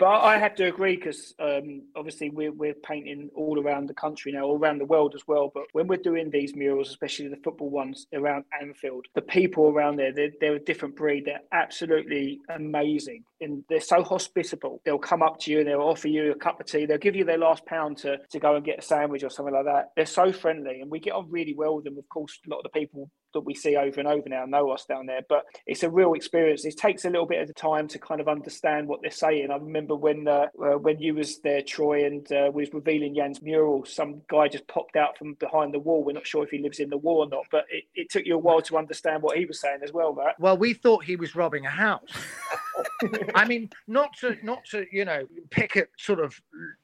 But 0.00 0.22
I 0.22 0.38
have 0.38 0.54
to 0.54 0.64
agree 0.64 0.96
because 0.96 1.34
um, 1.38 1.82
obviously 1.94 2.30
we're, 2.30 2.52
we're 2.52 2.72
painting 2.72 3.28
all 3.36 3.60
around 3.60 3.86
the 3.86 3.92
country 3.92 4.32
now, 4.32 4.44
all 4.44 4.58
around 4.58 4.78
the 4.78 4.86
world 4.86 5.14
as 5.14 5.28
well. 5.28 5.50
But 5.52 5.64
when 5.72 5.88
we're 5.88 5.98
doing 5.98 6.30
these 6.30 6.56
murals, 6.56 6.88
especially 6.88 7.28
the 7.28 7.36
football 7.44 7.68
ones 7.68 8.06
around 8.14 8.44
Anfield, 8.58 9.04
the 9.14 9.20
people 9.20 9.68
around 9.68 9.96
there, 9.96 10.10
they're, 10.10 10.30
they're 10.40 10.56
a 10.56 10.58
different 10.58 10.96
breed. 10.96 11.26
They're 11.26 11.42
absolutely 11.52 12.40
amazing. 12.48 13.24
And 13.42 13.62
they're 13.68 13.80
so 13.82 14.02
hospitable. 14.02 14.80
They'll 14.86 14.98
come 14.98 15.22
up 15.22 15.38
to 15.40 15.50
you 15.50 15.58
and 15.58 15.68
they'll 15.68 15.82
offer 15.82 16.08
you 16.08 16.32
a 16.32 16.34
cup 16.34 16.60
of 16.60 16.66
tea. 16.66 16.86
They'll 16.86 16.96
give 16.96 17.14
you 17.14 17.24
their 17.26 17.36
last 17.36 17.66
pound 17.66 17.98
to, 17.98 18.16
to 18.30 18.38
go 18.38 18.56
and 18.56 18.64
get 18.64 18.78
a 18.78 18.82
sandwich 18.82 19.22
or 19.22 19.28
something 19.28 19.54
like 19.54 19.66
that. 19.66 19.90
They're 19.96 20.06
so 20.06 20.32
friendly 20.32 20.80
and 20.80 20.90
we 20.90 20.98
get 20.98 21.12
on 21.12 21.30
really 21.30 21.52
well 21.52 21.76
with 21.76 21.84
them. 21.84 21.98
Of 21.98 22.08
course, 22.08 22.38
a 22.46 22.50
lot 22.50 22.60
of 22.60 22.72
the 22.72 22.80
people 22.80 23.10
that 23.34 23.40
we 23.40 23.54
see 23.54 23.76
over 23.76 24.00
and 24.00 24.08
over 24.08 24.28
now 24.28 24.44
know 24.44 24.70
us 24.70 24.84
down 24.86 25.06
there. 25.06 25.22
But 25.28 25.44
it's 25.66 25.82
a 25.82 25.90
real 25.90 26.14
experience. 26.14 26.64
It 26.64 26.76
takes 26.76 27.04
a 27.04 27.10
little 27.10 27.26
bit 27.26 27.40
of 27.40 27.48
the 27.48 27.54
time 27.54 27.88
to 27.88 27.98
kind 27.98 28.20
of 28.20 28.28
understand 28.28 28.88
what 28.88 29.00
they're 29.02 29.10
saying. 29.10 29.50
I 29.50 29.56
remember 29.56 29.89
when 29.96 30.28
uh, 30.28 30.46
uh, 30.62 30.78
when 30.78 30.98
you 30.98 31.14
was 31.14 31.38
there, 31.40 31.62
Troy, 31.62 32.04
and 32.06 32.30
uh, 32.32 32.50
was 32.52 32.72
revealing 32.72 33.14
Jan's 33.14 33.42
mural. 33.42 33.84
Some 33.84 34.22
guy 34.28 34.48
just 34.48 34.66
popped 34.66 34.96
out 34.96 35.16
from 35.16 35.34
behind 35.34 35.74
the 35.74 35.78
wall. 35.78 36.04
We're 36.04 36.12
not 36.12 36.26
sure 36.26 36.44
if 36.44 36.50
he 36.50 36.58
lives 36.58 36.80
in 36.80 36.90
the 36.90 36.96
wall 36.96 37.18
or 37.18 37.28
not, 37.28 37.44
but 37.50 37.64
it, 37.70 37.84
it 37.94 38.10
took 38.10 38.24
you 38.24 38.34
a 38.34 38.38
while 38.38 38.62
to 38.62 38.76
understand 38.76 39.22
what 39.22 39.36
he 39.36 39.44
was 39.44 39.60
saying 39.60 39.80
as 39.82 39.92
well. 39.92 40.14
Right? 40.14 40.34
Well, 40.38 40.56
we 40.56 40.74
thought 40.74 41.04
he 41.04 41.16
was 41.16 41.34
robbing 41.34 41.66
a 41.66 41.70
house. 41.70 42.08
I 43.34 43.44
mean, 43.44 43.70
not 43.86 44.16
to 44.20 44.36
not 44.42 44.64
to 44.70 44.86
you 44.92 45.04
know 45.04 45.26
pick 45.50 45.76
at 45.76 45.88
sort 45.98 46.20
of 46.20 46.40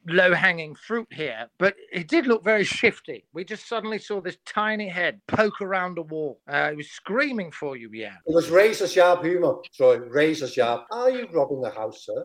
low 0.09 0.35
hanging 0.35 0.75
fruit 0.75 1.09
here, 1.11 1.49
but 1.59 1.75
it 1.93 2.09
did 2.09 2.27
look 2.27 2.45
very 2.45 2.65
shifty. 2.65 3.25
We 3.33 3.45
just 3.45 3.69
suddenly 3.69 3.99
saw 3.99 4.21
this 4.21 4.39
tiny 4.45 4.89
head 4.89 5.21
poke 5.27 5.61
around 5.61 5.99
a 5.99 6.03
wall. 6.03 6.41
Uh, 6.49 6.71
he 6.71 6.77
was 6.77 6.91
screaming 6.91 7.51
for 7.51 7.77
you, 7.77 7.91
yeah. 7.93 8.15
It 8.27 8.35
was 8.35 8.51
razor 8.51 8.89
sharp 8.89 9.25
humour, 9.25 9.57
Troy. 9.75 9.99
Razor 9.99 10.49
sharp. 10.49 10.87
Are 10.91 11.11
you 11.11 11.29
robbing 11.33 11.65
a 11.65 11.71
house, 11.71 12.07
sir? 12.07 12.25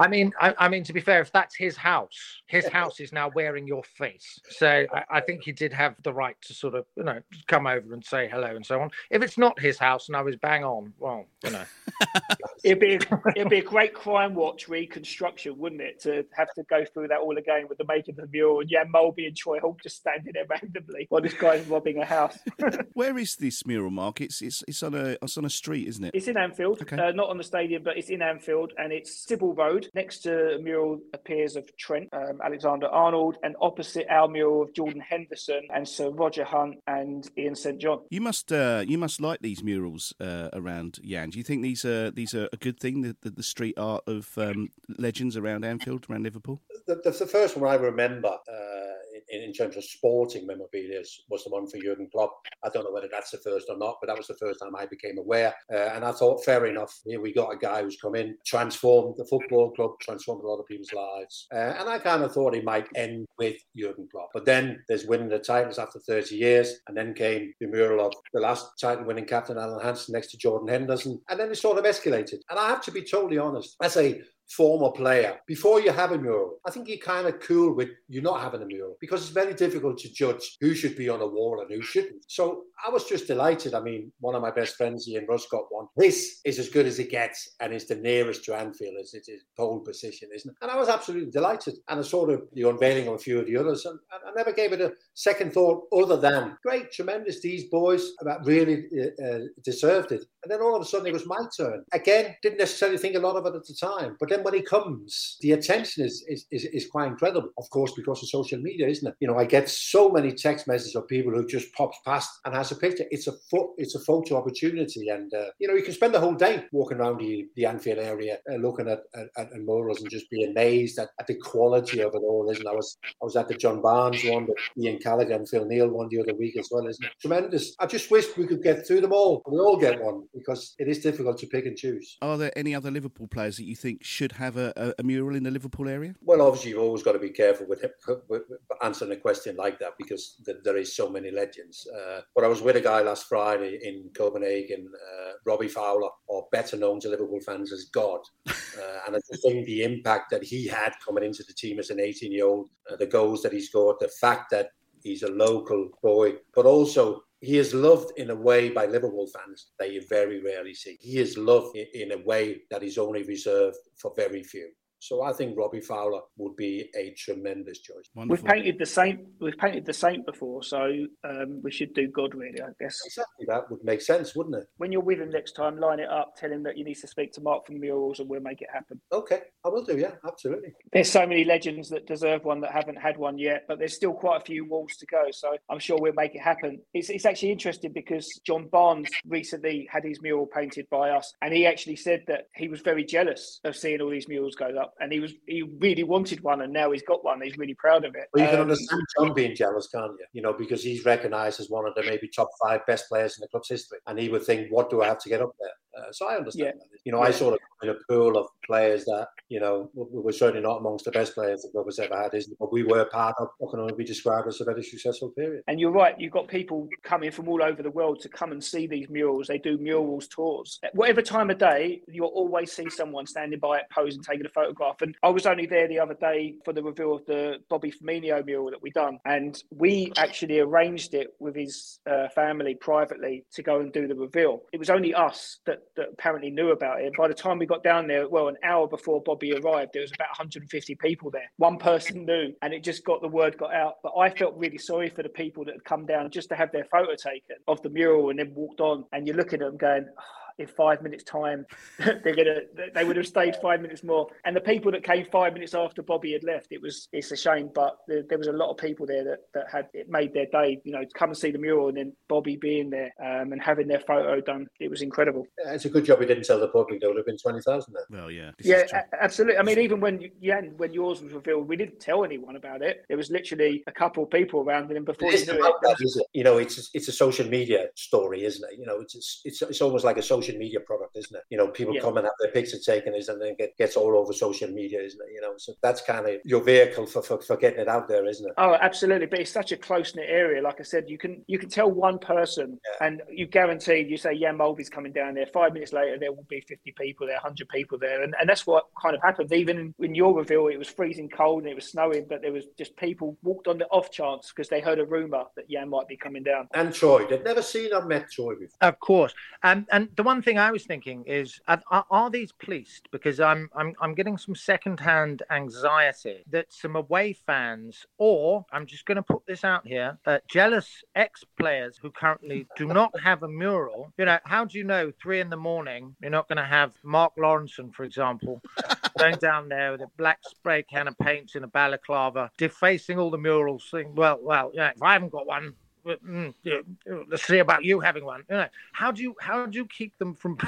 I 0.00 0.08
mean, 0.08 0.32
I, 0.40 0.54
I, 0.58 0.68
mean, 0.68 0.82
to 0.84 0.92
be 0.94 1.00
fair, 1.00 1.20
if 1.20 1.30
that's 1.30 1.54
his 1.54 1.76
house, 1.76 2.42
his 2.46 2.66
house 2.66 3.00
is 3.00 3.12
now 3.12 3.30
wearing 3.34 3.66
your 3.66 3.84
face. 3.84 4.40
So 4.48 4.86
I, 4.92 5.04
I, 5.10 5.20
think 5.20 5.44
he 5.44 5.52
did 5.52 5.74
have 5.74 5.94
the 6.02 6.12
right 6.12 6.36
to 6.46 6.54
sort 6.54 6.74
of, 6.74 6.86
you 6.96 7.04
know, 7.04 7.20
come 7.46 7.66
over 7.66 7.92
and 7.92 8.02
say 8.04 8.26
hello 8.26 8.56
and 8.56 8.64
so 8.64 8.80
on. 8.80 8.90
If 9.10 9.22
it's 9.22 9.36
not 9.36 9.60
his 9.60 9.78
house 9.78 10.08
and 10.08 10.16
I 10.16 10.22
was 10.22 10.36
bang 10.36 10.64
on, 10.64 10.94
well, 10.98 11.26
you 11.44 11.50
know, 11.50 11.64
it'd 12.64 12.80
be 12.80 12.98
it'd 13.36 13.50
be 13.50 13.58
a 13.58 13.62
great 13.62 13.92
crime 13.92 14.34
watch 14.34 14.68
reconstruction, 14.68 15.58
wouldn't 15.58 15.82
it? 15.82 16.00
To 16.02 16.24
have 16.32 16.52
to 16.54 16.62
go 16.64 16.84
through 16.84 17.08
that 17.08 17.20
all 17.20 17.36
again 17.36 17.66
with 17.68 17.76
the 17.76 17.84
making 17.86 18.14
of 18.18 18.26
the 18.26 18.32
mural 18.32 18.60
and 18.60 18.70
yeah, 18.70 18.84
Molby 18.84 19.26
and 19.26 19.36
Troy 19.36 19.58
Hawke 19.60 19.82
just 19.82 19.96
standing 19.96 20.32
there 20.32 20.46
randomly 20.48 21.06
while 21.10 21.20
this 21.20 21.34
guy's 21.34 21.66
robbing 21.66 21.98
a 21.98 22.06
house. 22.06 22.38
Where 22.94 23.18
is 23.18 23.36
this 23.36 23.66
mural, 23.66 23.90
Marc? 23.90 24.22
It's 24.22 24.40
it's 24.40 24.64
it's 24.66 24.82
on 24.82 24.94
a 24.94 25.16
it's 25.22 25.36
on 25.36 25.44
a 25.44 25.50
street, 25.50 25.88
isn't 25.88 26.04
it? 26.04 26.12
It's 26.14 26.28
in 26.28 26.38
Anfield, 26.38 26.80
okay. 26.82 26.96
uh, 26.96 27.12
not 27.12 27.28
on 27.28 27.36
the 27.36 27.44
stadium, 27.44 27.82
but 27.82 27.98
it's 27.98 28.08
in 28.08 28.22
Anfield, 28.22 28.72
and 28.78 28.92
it's 28.92 29.26
Sybil 29.26 29.54
Road. 29.54 29.89
Next 29.94 30.18
to 30.20 30.56
a 30.56 30.58
mural 30.58 31.00
appears 31.12 31.56
of 31.56 31.74
Trent 31.76 32.08
um, 32.12 32.40
Alexander 32.44 32.86
Arnold, 32.86 33.36
and 33.42 33.56
opposite 33.60 34.06
our 34.08 34.28
mural 34.28 34.62
of 34.62 34.74
Jordan 34.74 35.00
Henderson 35.00 35.62
and 35.74 35.88
Sir 35.88 36.10
Roger 36.10 36.44
Hunt 36.44 36.76
and 36.86 37.28
Ian 37.36 37.54
St 37.56 37.80
John. 37.80 38.00
You 38.10 38.20
must 38.20 38.52
uh, 38.52 38.84
you 38.86 38.98
must 38.98 39.20
like 39.20 39.40
these 39.40 39.62
murals 39.62 40.14
uh, 40.20 40.48
around 40.52 41.00
Jan. 41.04 41.30
Do 41.30 41.38
you 41.38 41.44
think 41.44 41.62
these 41.62 41.84
are 41.84 42.10
these 42.10 42.34
are 42.34 42.48
a 42.52 42.56
good 42.56 42.78
thing? 42.78 43.02
The, 43.02 43.16
the, 43.22 43.30
the 43.30 43.42
street 43.42 43.78
art 43.78 44.04
of 44.06 44.36
um, 44.38 44.68
legends 44.98 45.36
around 45.36 45.64
Anfield, 45.64 46.06
around 46.08 46.22
Liverpool. 46.22 46.60
The, 46.86 46.96
the, 47.02 47.10
the 47.10 47.26
first 47.26 47.56
one 47.56 47.70
I 47.70 47.74
remember. 47.74 48.28
Uh, 48.28 48.90
in, 49.28 49.42
in, 49.42 49.52
terms 49.52 49.76
of 49.76 49.84
sporting 49.84 50.46
memorabilia 50.46 51.02
was 51.28 51.44
the 51.44 51.50
one 51.50 51.66
for 51.66 51.78
Jurgen 51.78 52.08
Klopp. 52.10 52.32
I 52.64 52.68
don't 52.68 52.84
know 52.84 52.92
whether 52.92 53.08
that's 53.10 53.30
the 53.30 53.38
first 53.38 53.66
or 53.68 53.78
not, 53.78 53.98
but 54.00 54.08
that 54.08 54.16
was 54.16 54.26
the 54.26 54.34
first 54.34 54.60
time 54.60 54.74
I 54.76 54.86
became 54.86 55.18
aware. 55.18 55.54
Uh, 55.72 55.90
and 55.94 56.04
I 56.04 56.12
thought, 56.12 56.44
fair 56.44 56.66
enough, 56.66 56.98
here 57.04 57.20
we 57.20 57.32
got 57.32 57.52
a 57.52 57.56
guy 57.56 57.82
who's 57.82 58.00
come 58.00 58.14
in, 58.14 58.36
transformed 58.46 59.14
the 59.16 59.24
football 59.26 59.70
club, 59.72 59.92
transformed 60.00 60.44
a 60.44 60.48
lot 60.48 60.58
of 60.58 60.66
people's 60.66 60.92
lives. 60.92 61.46
Uh, 61.52 61.74
and 61.78 61.88
I 61.88 61.98
kind 61.98 62.22
of 62.22 62.32
thought 62.32 62.54
he 62.54 62.62
might 62.62 62.86
end 62.94 63.26
with 63.38 63.56
Jurgen 63.76 64.08
Klopp. 64.10 64.30
But 64.32 64.44
then 64.44 64.82
there's 64.88 65.06
winning 65.06 65.28
the 65.28 65.38
titles 65.38 65.78
after 65.78 65.98
30 65.98 66.36
years, 66.36 66.80
and 66.88 66.96
then 66.96 67.14
came 67.14 67.52
the 67.60 67.66
mural 67.66 68.06
of 68.06 68.12
the 68.32 68.40
last 68.40 68.66
title 68.80 69.04
winning 69.04 69.26
captain, 69.26 69.58
Alan 69.58 69.84
Hansen, 69.84 70.12
next 70.12 70.30
to 70.32 70.38
Jordan 70.38 70.68
Henderson. 70.68 71.20
And 71.28 71.38
then 71.38 71.50
it 71.50 71.56
sort 71.56 71.78
of 71.78 71.84
escalated. 71.84 72.40
And 72.50 72.58
I 72.58 72.68
have 72.68 72.82
to 72.82 72.92
be 72.92 73.02
totally 73.02 73.38
honest, 73.38 73.76
as 73.82 73.96
a 73.96 74.20
former 74.50 74.90
player 74.90 75.38
before 75.46 75.80
you 75.80 75.92
have 75.92 76.12
a 76.12 76.18
mural. 76.18 76.58
I 76.66 76.70
think 76.70 76.88
you're 76.88 76.98
kind 76.98 77.26
of 77.26 77.38
cool 77.40 77.72
with 77.74 77.90
you 78.08 78.20
not 78.20 78.40
having 78.40 78.62
a 78.62 78.66
mural 78.66 78.96
because 79.00 79.22
it's 79.22 79.30
very 79.30 79.54
difficult 79.54 79.98
to 79.98 80.12
judge 80.12 80.56
who 80.60 80.74
should 80.74 80.96
be 80.96 81.08
on 81.08 81.20
a 81.20 81.26
wall 81.26 81.60
and 81.60 81.70
who 81.70 81.82
shouldn't. 81.82 82.24
So 82.26 82.64
I 82.84 82.90
was 82.90 83.04
just 83.04 83.28
delighted. 83.28 83.74
I 83.74 83.80
mean, 83.80 84.10
one 84.18 84.34
of 84.34 84.42
my 84.42 84.50
best 84.50 84.76
friends, 84.76 85.08
Ian 85.08 85.26
Rush, 85.28 85.46
got 85.46 85.66
one. 85.70 85.86
This 85.96 86.40
is 86.44 86.58
as 86.58 86.68
good 86.68 86.86
as 86.86 86.98
it 86.98 87.10
gets 87.10 87.56
and 87.60 87.72
it's 87.72 87.84
the 87.84 87.94
nearest 87.94 88.44
to 88.44 88.54
Anfield 88.54 88.96
as 89.00 89.14
it 89.14 89.24
is 89.28 89.44
pole 89.56 89.80
position, 89.80 90.30
isn't 90.34 90.50
it? 90.50 90.56
And 90.62 90.70
I 90.70 90.76
was 90.76 90.88
absolutely 90.88 91.30
delighted. 91.30 91.74
And 91.88 92.00
I 92.00 92.02
saw 92.02 92.26
the, 92.26 92.68
unveiling 92.68 93.08
of 93.08 93.14
a 93.14 93.18
few 93.18 93.38
of 93.38 93.46
the 93.46 93.56
others 93.56 93.86
and, 93.86 93.98
I 94.12 94.32
never 94.36 94.52
gave 94.52 94.72
it 94.72 94.80
a 94.80 94.92
second 95.14 95.52
thought 95.52 95.88
other 95.92 96.16
than 96.16 96.56
great, 96.62 96.92
tremendous. 96.92 97.40
These 97.40 97.64
boys 97.64 98.12
really 98.44 98.84
uh, 98.96 99.24
uh, 99.24 99.38
deserved 99.64 100.12
it. 100.12 100.24
And 100.42 100.50
then 100.50 100.62
all 100.62 100.74
of 100.74 100.82
a 100.82 100.84
sudden 100.84 101.06
it 101.06 101.12
was 101.12 101.26
my 101.26 101.38
turn. 101.56 101.84
Again, 101.92 102.34
didn't 102.42 102.58
necessarily 102.58 102.98
think 102.98 103.16
a 103.16 103.20
lot 103.20 103.36
of 103.36 103.46
it 103.46 103.54
at 103.54 103.66
the 103.66 103.74
time, 103.74 104.16
but 104.18 104.28
then 104.28 104.42
when 104.42 104.54
he 104.54 104.62
comes, 104.62 105.36
the 105.40 105.52
attention 105.52 106.04
is, 106.04 106.24
is, 106.28 106.46
is, 106.50 106.64
is, 106.64 106.88
quite 106.90 107.08
incredible. 107.08 107.50
Of 107.58 107.68
course, 107.70 107.92
because 107.94 108.22
of 108.22 108.28
social 108.28 108.58
media, 108.58 108.88
isn't 108.88 109.06
it? 109.06 109.14
You 109.20 109.28
know, 109.28 109.38
I 109.38 109.44
get 109.44 109.68
so 109.68 110.08
many 110.08 110.32
text 110.32 110.66
messages 110.66 110.96
of 110.96 111.06
people 111.08 111.32
who 111.32 111.46
just 111.46 111.72
pops 111.74 111.98
past 112.04 112.30
and 112.44 112.54
has 112.54 112.72
a 112.72 112.76
picture. 112.76 113.04
It's 113.10 113.26
a 113.26 113.32
fo- 113.50 113.74
it's 113.76 113.94
a 113.94 114.00
photo 114.00 114.36
opportunity, 114.36 115.08
and 115.08 115.32
uh, 115.34 115.46
you 115.58 115.68
know, 115.68 115.74
you 115.74 115.82
can 115.82 115.94
spend 115.94 116.14
the 116.14 116.20
whole 116.20 116.34
day 116.34 116.64
walking 116.72 116.98
around 116.98 117.18
the, 117.18 117.46
the 117.56 117.66
Anfield 117.66 117.98
area, 117.98 118.38
uh, 118.50 118.56
looking 118.56 118.88
at, 118.88 119.02
at, 119.14 119.28
at 119.36 119.60
murals 119.60 120.00
and 120.00 120.10
just 120.10 120.30
be 120.30 120.44
amazed 120.44 120.98
at, 120.98 121.10
at 121.18 121.26
the 121.26 121.34
quality 121.34 122.00
of 122.00 122.14
it 122.14 122.22
all. 122.22 122.50
Isn't 122.50 122.66
it? 122.66 122.70
I 122.70 122.74
was 122.74 122.96
I 123.04 123.24
was 123.24 123.36
at 123.36 123.48
the 123.48 123.54
John 123.54 123.82
Barnes 123.82 124.24
one, 124.24 124.46
but 124.46 124.56
Ian 124.82 124.98
Callaghan, 124.98 125.46
Phil 125.46 125.66
Neal 125.66 125.88
one 125.88 126.08
the 126.10 126.20
other 126.20 126.34
week 126.34 126.58
as 126.58 126.68
well, 126.70 126.86
isn't 126.86 127.04
it? 127.04 127.12
Tremendous. 127.20 127.74
I 127.78 127.86
just 127.86 128.10
wish 128.10 128.36
we 128.36 128.46
could 128.46 128.62
get 128.62 128.86
through 128.86 129.02
them 129.02 129.12
all. 129.12 129.42
We 129.46 129.58
all 129.58 129.76
get 129.76 130.02
one 130.02 130.24
because 130.34 130.74
it 130.78 130.88
is 130.88 130.98
difficult 130.98 131.38
to 131.38 131.46
pick 131.46 131.66
and 131.66 131.76
choose. 131.76 132.16
Are 132.22 132.38
there 132.38 132.52
any 132.56 132.74
other 132.74 132.90
Liverpool 132.90 133.26
players 133.26 133.56
that 133.56 133.64
you 133.64 133.76
think 133.76 134.04
should 134.04 134.32
have 134.32 134.56
a, 134.56 134.72
a, 134.76 134.94
a 134.98 135.02
mural 135.02 135.36
in 135.36 135.42
the 135.42 135.50
Liverpool 135.50 135.88
area? 135.88 136.14
Well, 136.22 136.42
obviously, 136.42 136.70
you've 136.70 136.80
always 136.80 137.02
got 137.02 137.12
to 137.12 137.18
be 137.18 137.30
careful 137.30 137.66
with, 137.66 137.84
with, 138.06 138.42
with 138.48 138.60
answering 138.82 139.12
a 139.12 139.16
question 139.16 139.56
like 139.56 139.78
that 139.80 139.92
because 139.98 140.36
th- 140.44 140.58
there 140.64 140.76
is 140.76 140.94
so 140.94 141.08
many 141.08 141.30
legends. 141.30 141.86
Uh, 141.86 142.20
but 142.34 142.44
I 142.44 142.48
was 142.48 142.62
with 142.62 142.76
a 142.76 142.80
guy 142.80 143.00
last 143.02 143.28
Friday 143.28 143.78
in 143.82 144.10
Copenhagen, 144.14 144.88
uh, 144.94 145.32
Robbie 145.44 145.68
Fowler, 145.68 146.10
or 146.26 146.46
better 146.52 146.76
known 146.76 147.00
to 147.00 147.08
Liverpool 147.08 147.40
fans 147.40 147.72
as 147.72 147.86
God. 147.86 148.20
Uh, 148.80 149.00
and 149.06 149.16
I 149.16 149.18
just 149.28 149.42
think 149.42 149.66
the 149.66 149.82
impact 149.82 150.30
that 150.30 150.44
he 150.44 150.66
had 150.66 150.92
coming 151.04 151.24
into 151.24 151.42
the 151.42 151.52
team 151.52 151.80
as 151.80 151.90
an 151.90 151.98
18 151.98 152.30
year 152.30 152.46
old, 152.46 152.70
uh, 152.90 152.94
the 152.94 153.06
goals 153.06 153.42
that 153.42 153.52
he 153.52 153.60
scored, 153.60 153.96
the 153.98 154.08
fact 154.20 154.48
that 154.52 154.70
he's 155.02 155.22
a 155.22 155.28
local 155.28 155.90
boy, 156.02 156.34
but 156.54 156.66
also 156.66 157.24
he 157.40 157.56
is 157.56 157.72
loved 157.72 158.12
in 158.18 158.30
a 158.30 158.34
way 158.34 158.68
by 158.68 158.86
Liverpool 158.86 159.26
fans 159.26 159.68
that 159.78 159.92
you 159.92 160.02
very 160.08 160.42
rarely 160.42 160.74
see. 160.74 160.98
He 161.00 161.18
is 161.18 161.38
loved 161.38 161.76
in 161.76 162.12
a 162.12 162.18
way 162.18 162.62
that 162.70 162.82
is 162.82 162.98
only 162.98 163.22
reserved 163.22 163.78
for 163.96 164.12
very 164.14 164.42
few. 164.42 164.70
So 165.00 165.22
I 165.22 165.32
think 165.32 165.56
Robbie 165.56 165.80
Fowler 165.80 166.20
would 166.36 166.56
be 166.56 166.90
a 166.96 167.14
tremendous 167.16 167.80
choice. 167.80 168.04
Wonderful. 168.14 168.44
We've 168.44 168.52
painted 168.52 168.78
the 168.78 168.86
saint. 168.86 169.20
We've 169.40 169.56
painted 169.56 169.86
the 169.86 169.94
saint 169.94 170.26
before, 170.26 170.62
so 170.62 171.06
um, 171.24 171.60
we 171.62 171.70
should 171.70 171.94
do 171.94 172.06
God 172.08 172.34
really. 172.34 172.60
I 172.60 172.68
guess 172.78 172.98
exactly 173.06 173.46
that 173.48 173.70
would 173.70 173.82
make 173.82 174.02
sense, 174.02 174.36
wouldn't 174.36 174.56
it? 174.56 174.68
When 174.76 174.92
you're 174.92 175.00
with 175.00 175.20
him 175.20 175.30
next 175.30 175.52
time, 175.52 175.78
line 175.78 176.00
it 176.00 176.08
up. 176.08 176.36
Tell 176.36 176.52
him 176.52 176.62
that 176.64 176.76
you 176.76 176.84
need 176.84 176.96
to 176.96 177.08
speak 177.08 177.32
to 177.32 177.40
Marc 177.40 177.66
from 177.66 177.76
the 177.76 177.80
Murals, 177.80 178.20
and 178.20 178.28
we'll 178.28 178.40
make 178.40 178.60
it 178.60 178.68
happen. 178.72 179.00
Okay, 179.10 179.40
I 179.64 179.68
will 179.68 179.84
do. 179.84 179.96
Yeah, 179.96 180.12
absolutely. 180.26 180.74
There's 180.92 181.10
so 181.10 181.26
many 181.26 181.44
legends 181.44 181.88
that 181.88 182.06
deserve 182.06 182.44
one 182.44 182.60
that 182.60 182.72
haven't 182.72 182.98
had 182.98 183.16
one 183.16 183.38
yet, 183.38 183.64
but 183.68 183.78
there's 183.78 183.96
still 183.96 184.12
quite 184.12 184.42
a 184.42 184.44
few 184.44 184.66
walls 184.66 184.96
to 184.98 185.06
go. 185.06 185.28
So 185.32 185.56
I'm 185.70 185.78
sure 185.78 185.98
we'll 185.98 186.12
make 186.12 186.34
it 186.34 186.42
happen. 186.42 186.78
It's, 186.92 187.08
it's 187.08 187.24
actually 187.24 187.52
interesting 187.52 187.92
because 187.92 188.28
John 188.46 188.68
Barnes 188.68 189.08
recently 189.26 189.88
had 189.90 190.04
his 190.04 190.20
mural 190.20 190.46
painted 190.46 190.86
by 190.90 191.10
us, 191.10 191.32
and 191.40 191.54
he 191.54 191.64
actually 191.64 191.96
said 191.96 192.24
that 192.28 192.48
he 192.54 192.68
was 192.68 192.82
very 192.82 193.04
jealous 193.04 193.60
of 193.64 193.76
seeing 193.76 194.02
all 194.02 194.10
these 194.10 194.28
murals 194.28 194.54
go 194.54 194.66
up 194.78 194.89
and 195.00 195.12
he 195.12 195.20
was 195.20 195.32
he 195.46 195.62
really 195.62 196.02
wanted 196.02 196.42
one, 196.42 196.62
and 196.62 196.72
now 196.72 196.90
he's 196.90 197.02
got 197.02 197.24
one. 197.24 197.40
He's 197.40 197.56
really 197.58 197.74
proud 197.74 198.04
of 198.04 198.14
it. 198.14 198.28
Well, 198.32 198.44
you 198.44 198.50
can 198.50 198.60
um, 198.60 198.62
understand 198.62 199.02
John 199.18 199.34
being 199.34 199.54
jealous, 199.54 199.88
can't 199.88 200.12
you? 200.12 200.26
You 200.32 200.42
know, 200.42 200.52
because 200.52 200.82
he's 200.82 201.04
recognised 201.04 201.60
as 201.60 201.70
one 201.70 201.86
of 201.86 201.94
the 201.94 202.02
maybe 202.02 202.28
top 202.28 202.50
five 202.62 202.84
best 202.86 203.08
players 203.08 203.36
in 203.36 203.42
the 203.42 203.48
club's 203.48 203.68
history, 203.68 203.98
and 204.06 204.18
he 204.18 204.28
would 204.28 204.44
think, 204.44 204.70
"What 204.70 204.90
do 204.90 205.02
I 205.02 205.06
have 205.06 205.18
to 205.20 205.28
get 205.28 205.42
up 205.42 205.52
there?" 205.58 206.02
Uh, 206.02 206.12
so 206.12 206.28
I 206.28 206.36
understand 206.36 206.74
yeah. 206.76 206.84
that. 206.90 207.00
You 207.04 207.12
know, 207.12 207.22
yeah. 207.22 207.28
I 207.28 207.30
sort 207.30 207.54
of 207.54 207.60
in 207.82 207.88
a 207.90 207.94
pool 208.08 208.36
of 208.36 208.46
players 208.70 209.04
that 209.06 209.28
you 209.48 209.58
know 209.58 209.90
we 209.94 210.20
were 210.26 210.32
certainly 210.32 210.62
not 210.62 210.78
amongst 210.78 211.04
the 211.04 211.10
best 211.10 211.34
players 211.34 211.62
the 211.62 211.70
club 211.70 211.86
has 211.86 211.98
ever 211.98 212.16
had, 212.22 212.32
isn't 212.34 212.52
it? 212.52 212.58
But 212.60 212.72
we 212.72 212.84
were 212.84 213.04
part 213.06 213.34
of 213.40 213.48
what 213.58 213.70
can 213.72 213.80
only 213.80 213.94
be 213.94 214.04
described 214.04 214.46
as 214.46 214.60
a 214.60 214.64
very 214.64 214.84
successful 214.84 215.30
period. 215.30 215.62
And 215.66 215.80
you're 215.80 215.90
right. 216.02 216.14
You've 216.18 216.32
got 216.32 216.46
people 216.46 216.88
coming 217.02 217.32
from 217.32 217.48
all 217.48 217.62
over 217.62 217.82
the 217.82 217.90
world 217.90 218.20
to 218.20 218.28
come 218.28 218.52
and 218.52 218.62
see 218.62 218.86
these 218.86 219.08
murals. 219.08 219.48
They 219.48 219.58
do 219.58 219.76
murals 219.78 220.28
tours. 220.28 220.78
Whatever 220.92 221.22
time 221.22 221.50
of 221.50 221.58
day, 221.58 222.02
you'll 222.06 222.28
always 222.28 222.72
see 222.72 222.88
someone 222.88 223.26
standing 223.26 223.58
by 223.58 223.78
it, 223.78 223.84
posing, 223.92 224.22
taking 224.22 224.46
a 224.46 224.50
photograph. 224.50 225.02
And 225.02 225.16
I 225.22 225.30
was 225.30 225.46
only 225.46 225.66
there 225.66 225.88
the 225.88 225.98
other 225.98 226.14
day 226.14 226.54
for 226.64 226.72
the 226.72 226.82
reveal 226.82 227.14
of 227.14 227.26
the 227.26 227.56
Bobby 227.68 227.92
Firmino 227.92 228.44
mural 228.44 228.70
that 228.70 228.82
we 228.82 228.90
done, 228.90 229.18
and 229.24 229.60
we 229.70 230.12
actually 230.16 230.60
arranged 230.60 231.14
it 231.14 231.28
with 231.40 231.56
his 231.56 231.98
uh, 232.10 232.28
family 232.28 232.74
privately 232.74 233.44
to 233.54 233.62
go 233.62 233.80
and 233.80 233.92
do 233.92 234.06
the 234.06 234.14
reveal. 234.14 234.62
It 234.72 234.78
was 234.78 234.90
only 234.90 235.12
us 235.14 235.58
that, 235.66 235.80
that 235.96 236.08
apparently 236.12 236.50
knew 236.50 236.70
about 236.70 237.00
it. 237.00 237.12
By 237.16 237.28
the 237.28 237.34
time 237.34 237.58
we 237.58 237.66
got 237.66 237.82
down 237.82 238.06
there, 238.06 238.28
well, 238.28 238.48
an 238.48 238.56
hour 238.64 238.86
before 238.86 239.22
Bobby 239.22 239.52
arrived, 239.54 239.92
there 239.92 240.02
was 240.02 240.12
about 240.12 240.30
150 240.30 240.94
people 240.96 241.30
there. 241.30 241.50
One 241.56 241.78
person 241.78 242.24
knew, 242.24 242.52
and 242.62 242.72
it 242.72 242.82
just 242.84 243.04
got 243.04 243.22
the 243.22 243.28
word 243.28 243.56
got 243.58 243.74
out. 243.74 243.94
But 244.02 244.12
I 244.18 244.30
felt 244.30 244.56
really 244.56 244.78
sorry 244.78 245.10
for 245.10 245.22
the 245.22 245.28
people 245.28 245.64
that 245.64 245.72
had 245.72 245.84
come 245.84 246.06
down 246.06 246.30
just 246.30 246.48
to 246.50 246.56
have 246.56 246.72
their 246.72 246.84
photo 246.84 247.14
taken 247.14 247.56
of 247.68 247.80
the 247.82 247.90
mural 247.90 248.30
and 248.30 248.38
then 248.38 248.52
walked 248.54 248.80
on. 248.80 249.04
And 249.12 249.26
you're 249.26 249.36
looking 249.36 249.62
at 249.62 249.68
them 249.68 249.76
going, 249.76 250.06
oh, 250.18 250.22
in 250.60 250.66
five 250.66 251.02
minutes' 251.02 251.24
time, 251.24 251.66
they're 251.98 252.36
gonna 252.36 252.60
they 252.94 253.04
would 253.04 253.16
have 253.16 253.26
stayed 253.26 253.56
five 253.62 253.80
minutes 253.80 254.04
more. 254.04 254.28
And 254.44 254.54
the 254.54 254.60
people 254.60 254.92
that 254.92 255.02
came 255.02 255.26
five 255.32 255.54
minutes 255.54 255.74
after 255.74 256.02
Bobby 256.02 256.32
had 256.32 256.44
left, 256.44 256.68
it 256.70 256.80
was 256.80 257.08
it's 257.12 257.32
a 257.32 257.36
shame, 257.36 257.70
but 257.74 257.98
there, 258.06 258.22
there 258.28 258.38
was 258.38 258.46
a 258.46 258.52
lot 258.52 258.70
of 258.70 258.76
people 258.76 259.06
there 259.06 259.24
that, 259.24 259.38
that 259.54 259.66
had 259.70 259.88
it 259.94 260.08
made 260.08 260.32
their 260.34 260.46
day. 260.46 260.80
You 260.84 260.92
know, 260.92 261.00
to 261.00 261.10
come 261.14 261.30
and 261.30 261.38
see 261.38 261.50
the 261.50 261.58
mural 261.58 261.88
and 261.88 261.96
then 261.96 262.12
Bobby 262.28 262.56
being 262.56 262.90
there 262.90 263.12
um, 263.24 263.52
and 263.52 263.62
having 263.62 263.88
their 263.88 264.00
photo 264.00 264.40
done, 264.40 264.66
it 264.78 264.90
was 264.90 265.02
incredible. 265.02 265.46
It's 265.58 265.86
a 265.86 265.90
good 265.90 266.04
job 266.04 266.20
we 266.20 266.26
didn't 266.26 266.44
tell 266.44 266.60
the 266.60 266.68
public. 266.68 267.00
There 267.00 267.08
would 267.08 267.16
have 267.16 267.26
been 267.26 267.38
twenty 267.38 267.60
thousand 267.62 267.94
there. 267.94 268.20
Well, 268.20 268.30
yeah, 268.30 268.50
yeah, 268.60 268.84
absolutely. 269.20 269.58
I 269.58 269.62
mean, 269.62 269.78
even 269.78 270.00
when 270.00 270.30
yeah, 270.40 270.60
when 270.76 270.92
yours 270.92 271.22
was 271.22 271.32
revealed, 271.32 271.68
we 271.68 271.76
didn't 271.76 272.00
tell 272.00 272.24
anyone 272.24 272.56
about 272.56 272.82
it. 272.82 273.04
There 273.08 273.16
was 273.16 273.30
literally 273.30 273.82
a 273.86 273.92
couple 273.92 274.22
of 274.24 274.30
people 274.30 274.60
around, 274.60 274.90
him 274.90 275.04
before 275.04 275.30
you 275.32 275.46
knew 275.46 275.52
it, 275.52 275.74
that, 275.82 275.96
it, 276.00 276.26
you 276.32 276.44
know, 276.44 276.58
it's 276.58 276.90
it's 276.94 277.08
a 277.08 277.12
social 277.12 277.46
media 277.48 277.86
story, 277.94 278.44
isn't 278.44 278.64
it? 278.70 278.78
You 278.78 278.86
know, 278.86 279.00
it's 279.00 279.40
it's 279.44 279.62
it's 279.62 279.80
almost 279.80 280.04
like 280.04 280.18
a 280.18 280.22
social 280.22 280.49
media 280.58 280.80
product, 280.80 281.16
isn't 281.16 281.36
it? 281.36 281.42
You 281.50 281.58
know, 281.58 281.68
people 281.68 281.94
yeah. 281.94 282.00
come 282.00 282.16
and 282.16 282.26
have 282.26 282.34
their 282.40 282.50
picture 282.50 282.78
taken, 282.78 283.14
is 283.14 283.28
and 283.28 283.40
then 283.40 283.54
get 283.58 283.76
gets 283.76 283.96
all 283.96 284.16
over 284.16 284.32
social 284.32 284.68
media, 284.68 285.00
isn't 285.00 285.20
it? 285.20 285.32
You 285.34 285.40
know, 285.40 285.54
so 285.56 285.74
that's 285.82 286.00
kind 286.00 286.26
of 286.26 286.36
your 286.44 286.62
vehicle 286.62 287.06
for, 287.06 287.22
for, 287.22 287.40
for 287.40 287.56
getting 287.56 287.80
it 287.80 287.88
out 287.88 288.08
there, 288.08 288.26
isn't 288.26 288.46
it? 288.46 288.54
Oh, 288.58 288.74
absolutely. 288.80 289.26
But 289.26 289.40
it's 289.40 289.50
such 289.50 289.72
a 289.72 289.76
close 289.76 290.14
knit 290.14 290.26
area. 290.28 290.62
Like 290.62 290.80
I 290.80 290.84
said, 290.84 291.08
you 291.08 291.18
can 291.18 291.42
you 291.46 291.58
can 291.58 291.68
tell 291.68 291.90
one 291.90 292.18
person, 292.18 292.78
yeah. 292.84 293.06
and 293.06 293.22
you 293.30 293.46
guaranteed. 293.46 294.08
You 294.10 294.16
say, 294.16 294.32
yeah, 294.32 294.52
Molby's 294.52 294.88
coming 294.88 295.12
down 295.12 295.34
there. 295.34 295.46
Five 295.46 295.72
minutes 295.72 295.92
later, 295.92 296.18
there 296.18 296.32
will 296.32 296.46
be 296.48 296.60
fifty 296.60 296.92
people 296.96 297.26
there, 297.26 297.38
hundred 297.38 297.68
people 297.68 297.98
there, 297.98 298.22
and, 298.22 298.34
and 298.40 298.48
that's 298.48 298.66
what 298.66 298.84
kind 299.00 299.14
of 299.14 299.22
happened. 299.22 299.52
Even 299.52 299.94
in 299.98 300.14
your 300.14 300.34
reveal, 300.36 300.68
it 300.68 300.78
was 300.78 300.88
freezing 300.88 301.28
cold 301.28 301.62
and 301.62 301.70
it 301.70 301.74
was 301.74 301.86
snowing, 301.86 302.26
but 302.28 302.42
there 302.42 302.52
was 302.52 302.66
just 302.78 302.96
people 302.96 303.36
walked 303.42 303.68
on 303.68 303.78
the 303.78 303.86
off 303.86 304.10
chance 304.10 304.52
because 304.54 304.68
they 304.68 304.80
heard 304.80 304.98
a 304.98 305.04
rumor 305.04 305.44
that 305.56 305.68
Jan 305.68 305.88
might 305.88 306.08
be 306.08 306.16
coming 306.16 306.42
down. 306.42 306.68
And 306.74 306.94
Troy, 306.94 307.26
they'd 307.26 307.44
never 307.44 307.62
seen 307.62 307.92
or 307.92 308.04
met 308.04 308.30
Troy 308.30 308.54
before. 308.54 308.76
Of 308.80 308.98
course, 309.00 309.34
and 309.62 309.86
and 309.90 310.08
the 310.16 310.22
one 310.22 310.29
thing 310.42 310.58
I 310.58 310.70
was 310.70 310.84
thinking 310.84 311.24
is, 311.26 311.60
are, 311.66 312.04
are 312.10 312.30
these 312.30 312.52
policed? 312.52 313.08
Because 313.10 313.40
I'm 313.40 313.68
I'm 313.74 313.94
I'm 314.00 314.14
getting 314.14 314.38
some 314.38 314.54
secondhand 314.54 315.42
anxiety 315.50 316.44
that 316.50 316.72
some 316.72 316.96
away 316.96 317.32
fans, 317.32 318.06
or 318.18 318.64
I'm 318.72 318.86
just 318.86 319.06
going 319.06 319.16
to 319.16 319.22
put 319.22 319.42
this 319.46 319.64
out 319.64 319.86
here, 319.86 320.18
uh, 320.26 320.38
jealous 320.48 321.02
ex-players 321.14 321.98
who 322.00 322.10
currently 322.10 322.66
do 322.76 322.86
not 322.86 323.18
have 323.20 323.42
a 323.42 323.48
mural. 323.48 324.12
You 324.18 324.26
know, 324.26 324.38
how 324.44 324.64
do 324.64 324.78
you 324.78 324.84
know 324.84 325.12
three 325.20 325.40
in 325.40 325.50
the 325.50 325.56
morning 325.56 326.14
you're 326.20 326.30
not 326.30 326.48
going 326.48 326.58
to 326.58 326.64
have 326.64 326.92
Mark 327.02 327.32
Lawrenson, 327.36 327.92
for 327.94 328.04
example, 328.04 328.60
going 329.18 329.36
down 329.36 329.68
there 329.68 329.92
with 329.92 330.02
a 330.02 330.10
black 330.16 330.38
spray 330.48 330.82
can 330.82 331.08
of 331.08 331.18
paints 331.18 331.54
in 331.54 331.64
a 331.64 331.68
balaclava, 331.68 332.50
defacing 332.58 333.18
all 333.18 333.30
the 333.30 333.38
murals, 333.38 333.86
saying, 333.90 334.14
"Well, 334.14 334.38
well, 334.42 334.70
yeah, 334.74 334.90
if 334.94 335.02
I 335.02 335.14
haven't 335.14 335.32
got 335.32 335.46
one." 335.46 335.74
Mm, 336.06 336.54
yeah, 336.62 336.80
let's 337.28 337.44
see 337.46 337.58
about 337.58 337.84
you 337.84 338.00
having 338.00 338.24
one. 338.24 338.44
You 338.48 338.56
know, 338.56 338.66
how 338.92 339.10
do 339.12 339.22
you 339.22 339.34
how 339.40 339.66
do 339.66 339.78
you 339.78 339.86
keep 339.86 340.16
them 340.18 340.34
from 340.34 340.58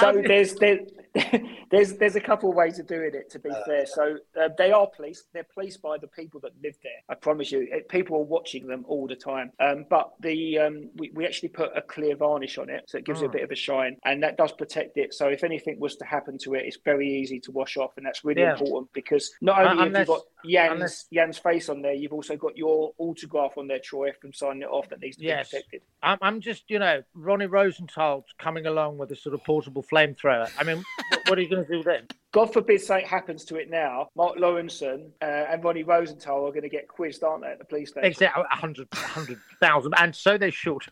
so 0.00 0.22
there's 0.26 0.54
there, 0.56 0.80
there's 1.70 1.94
there's 1.94 2.16
a 2.16 2.20
couple 2.20 2.48
of 2.48 2.56
ways 2.56 2.78
of 2.78 2.86
doing 2.86 3.10
it. 3.14 3.30
To 3.30 3.38
be 3.38 3.50
uh, 3.50 3.64
fair, 3.66 3.86
so 3.86 4.16
uh, 4.40 4.48
they 4.56 4.72
are 4.72 4.86
policed. 4.86 5.26
They're 5.32 5.46
policed 5.54 5.82
by 5.82 5.98
the 5.98 6.06
people 6.06 6.40
that 6.40 6.52
live 6.62 6.76
there. 6.82 6.92
I 7.08 7.14
promise 7.14 7.52
you, 7.52 7.68
people 7.88 8.16
are 8.16 8.24
watching 8.24 8.66
them 8.66 8.84
all 8.88 9.06
the 9.06 9.16
time. 9.16 9.52
Um, 9.60 9.84
but 9.90 10.12
the 10.20 10.58
um, 10.58 10.90
we, 10.96 11.10
we 11.14 11.26
actually 11.26 11.50
put 11.50 11.76
a 11.76 11.82
clear 11.82 12.16
varnish 12.16 12.58
on 12.58 12.70
it, 12.70 12.84
so 12.88 12.98
it 12.98 13.04
gives 13.04 13.20
oh. 13.20 13.24
it 13.24 13.26
a 13.26 13.28
hmm. 13.28 13.36
bit 13.36 13.44
of 13.44 13.50
a 13.50 13.56
shine, 13.56 13.96
and 14.04 14.22
that 14.22 14.36
does 14.36 14.52
protect 14.52 14.96
it. 14.96 15.12
So 15.12 15.28
if 15.28 15.44
anything 15.44 15.78
was 15.78 15.96
to 15.96 16.04
happen 16.04 16.38
to 16.38 16.54
it, 16.54 16.64
it's 16.64 16.78
very 16.84 17.08
easy 17.08 17.40
to 17.40 17.52
wash 17.52 17.76
off, 17.76 17.92
and 17.96 18.06
that's 18.06 18.24
really 18.24 18.42
yeah. 18.42 18.52
important 18.52 18.92
because 18.92 19.32
not 19.40 19.58
only 19.58 19.82
uh, 19.82 19.86
unless, 19.86 20.08
have 20.08 20.08
you 20.08 20.14
got 20.14 20.68
Jan's 20.68 20.72
unless... 20.72 21.06
Jan's 21.12 21.38
face 21.38 21.68
on 21.68 21.82
there, 21.82 21.92
you've 21.92 22.12
also 22.12 22.36
got 22.36 22.56
your 22.56 22.92
autograph 22.98 23.58
on 23.58 23.68
there, 23.68 23.80
Troy, 23.80 24.12
from 24.20 24.32
signing 24.32 24.62
it 24.62 24.68
off 24.68 24.88
that 24.88 25.00
needs 25.00 25.16
to 25.16 25.24
yes. 25.24 25.50
be 25.50 25.56
protected. 25.56 25.82
I'm, 26.02 26.18
I'm 26.22 26.40
just, 26.40 26.64
you 26.68 26.78
know, 26.78 27.02
Ronnie 27.14 27.46
Rosenthal 27.46 28.24
coming 28.38 28.66
along 28.66 28.98
with 28.98 29.10
a 29.12 29.16
sort 29.16 29.34
of 29.34 29.44
portable 29.44 29.82
flamethrower. 29.82 30.50
I 30.58 30.64
mean, 30.64 30.82
what 31.26 31.38
are 31.38 31.42
you 31.42 31.48
going 31.48 31.64
to 31.64 31.72
do 31.72 31.82
then? 31.82 32.06
God 32.32 32.52
forbid 32.52 32.80
something 32.80 33.06
happens 33.06 33.44
to 33.46 33.56
it 33.56 33.70
now. 33.70 34.08
Mark 34.16 34.36
Lawrenson 34.36 35.10
uh, 35.20 35.24
and 35.24 35.62
Ronnie 35.62 35.82
Rosenthal 35.82 36.46
are 36.46 36.50
going 36.50 36.62
to 36.62 36.68
get 36.68 36.88
quizzed, 36.88 37.22
aren't 37.22 37.42
they, 37.42 37.50
at 37.50 37.58
the 37.58 37.64
police 37.64 37.90
station? 37.90 38.10
Exactly, 38.10 38.42
100, 38.42 38.88
100,000. 38.92 39.94
And 39.98 40.16
so 40.16 40.38
they 40.38 40.50
should. 40.50 40.82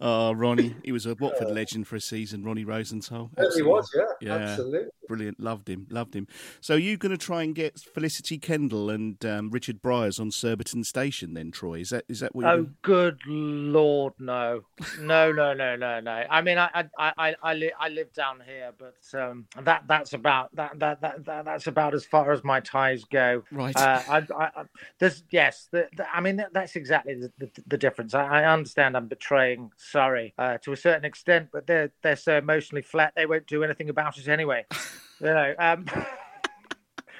Oh, 0.00 0.32
Ronnie, 0.34 0.74
he 0.84 0.92
was 0.92 1.06
a 1.06 1.14
Watford 1.14 1.50
legend 1.50 1.86
for 1.86 1.96
a 1.96 2.00
season. 2.00 2.44
Ronnie 2.44 2.64
Rosenthal. 2.64 3.30
He 3.54 3.62
was, 3.62 3.90
yeah, 3.94 4.02
yeah, 4.20 4.34
absolutely. 4.34 4.90
Brilliant, 5.08 5.40
loved 5.40 5.68
him, 5.68 5.86
loved 5.90 6.14
him. 6.14 6.26
So 6.60 6.74
you're 6.74 6.96
going 6.96 7.16
to 7.16 7.18
try 7.18 7.42
and 7.42 7.54
get 7.54 7.78
Felicity 7.78 8.38
Kendal 8.38 8.90
and 8.90 9.24
um, 9.24 9.50
Richard 9.50 9.80
Briers 9.80 10.20
on 10.20 10.30
Surbiton 10.30 10.84
Station, 10.84 11.34
then, 11.34 11.50
Troy? 11.50 11.80
Is 11.80 11.90
that 11.90 12.04
is 12.08 12.20
that 12.20 12.34
what? 12.34 12.46
Oh, 12.46 12.56
you... 12.56 12.70
good 12.82 13.20
lord, 13.26 14.14
no, 14.18 14.62
no, 15.00 15.32
no, 15.32 15.54
no, 15.54 15.76
no, 15.76 16.00
no. 16.00 16.24
I 16.28 16.42
mean, 16.42 16.58
I 16.58 16.88
I 16.98 17.12
I 17.16 17.34
I, 17.42 17.54
li- 17.54 17.72
I 17.78 17.88
live 17.88 18.12
down 18.12 18.42
here, 18.44 18.72
but 18.76 19.18
um, 19.18 19.46
that 19.62 19.84
that's 19.86 20.12
about 20.12 20.54
that, 20.56 20.78
that 20.78 21.00
that 21.00 21.24
that 21.24 21.44
that's 21.44 21.66
about 21.66 21.94
as 21.94 22.04
far 22.04 22.32
as 22.32 22.42
my 22.42 22.60
ties 22.60 23.04
go. 23.04 23.42
Right. 23.52 23.76
Uh, 23.76 24.02
I, 24.08 24.16
I, 24.18 24.44
I, 24.44 24.64
there's 24.98 25.22
yes, 25.30 25.68
the, 25.70 25.88
the, 25.96 26.06
I 26.12 26.20
mean 26.20 26.44
that's 26.52 26.76
exactly 26.76 27.14
the, 27.14 27.32
the, 27.38 27.50
the 27.66 27.78
difference. 27.78 28.14
I, 28.14 28.42
I 28.42 28.52
understand 28.52 28.75
I'm 28.78 29.08
betraying 29.08 29.70
Surrey 29.76 30.34
uh, 30.38 30.58
to 30.58 30.72
a 30.72 30.76
certain 30.76 31.04
extent, 31.04 31.48
but 31.52 31.66
they're 31.66 31.90
they're 32.02 32.16
so 32.16 32.36
emotionally 32.36 32.82
flat 32.82 33.12
they 33.16 33.26
won't 33.26 33.46
do 33.46 33.64
anything 33.64 33.88
about 33.88 34.18
it 34.18 34.28
anyway. 34.28 34.64
you 35.20 35.26
know. 35.26 35.54
Um, 35.58 35.86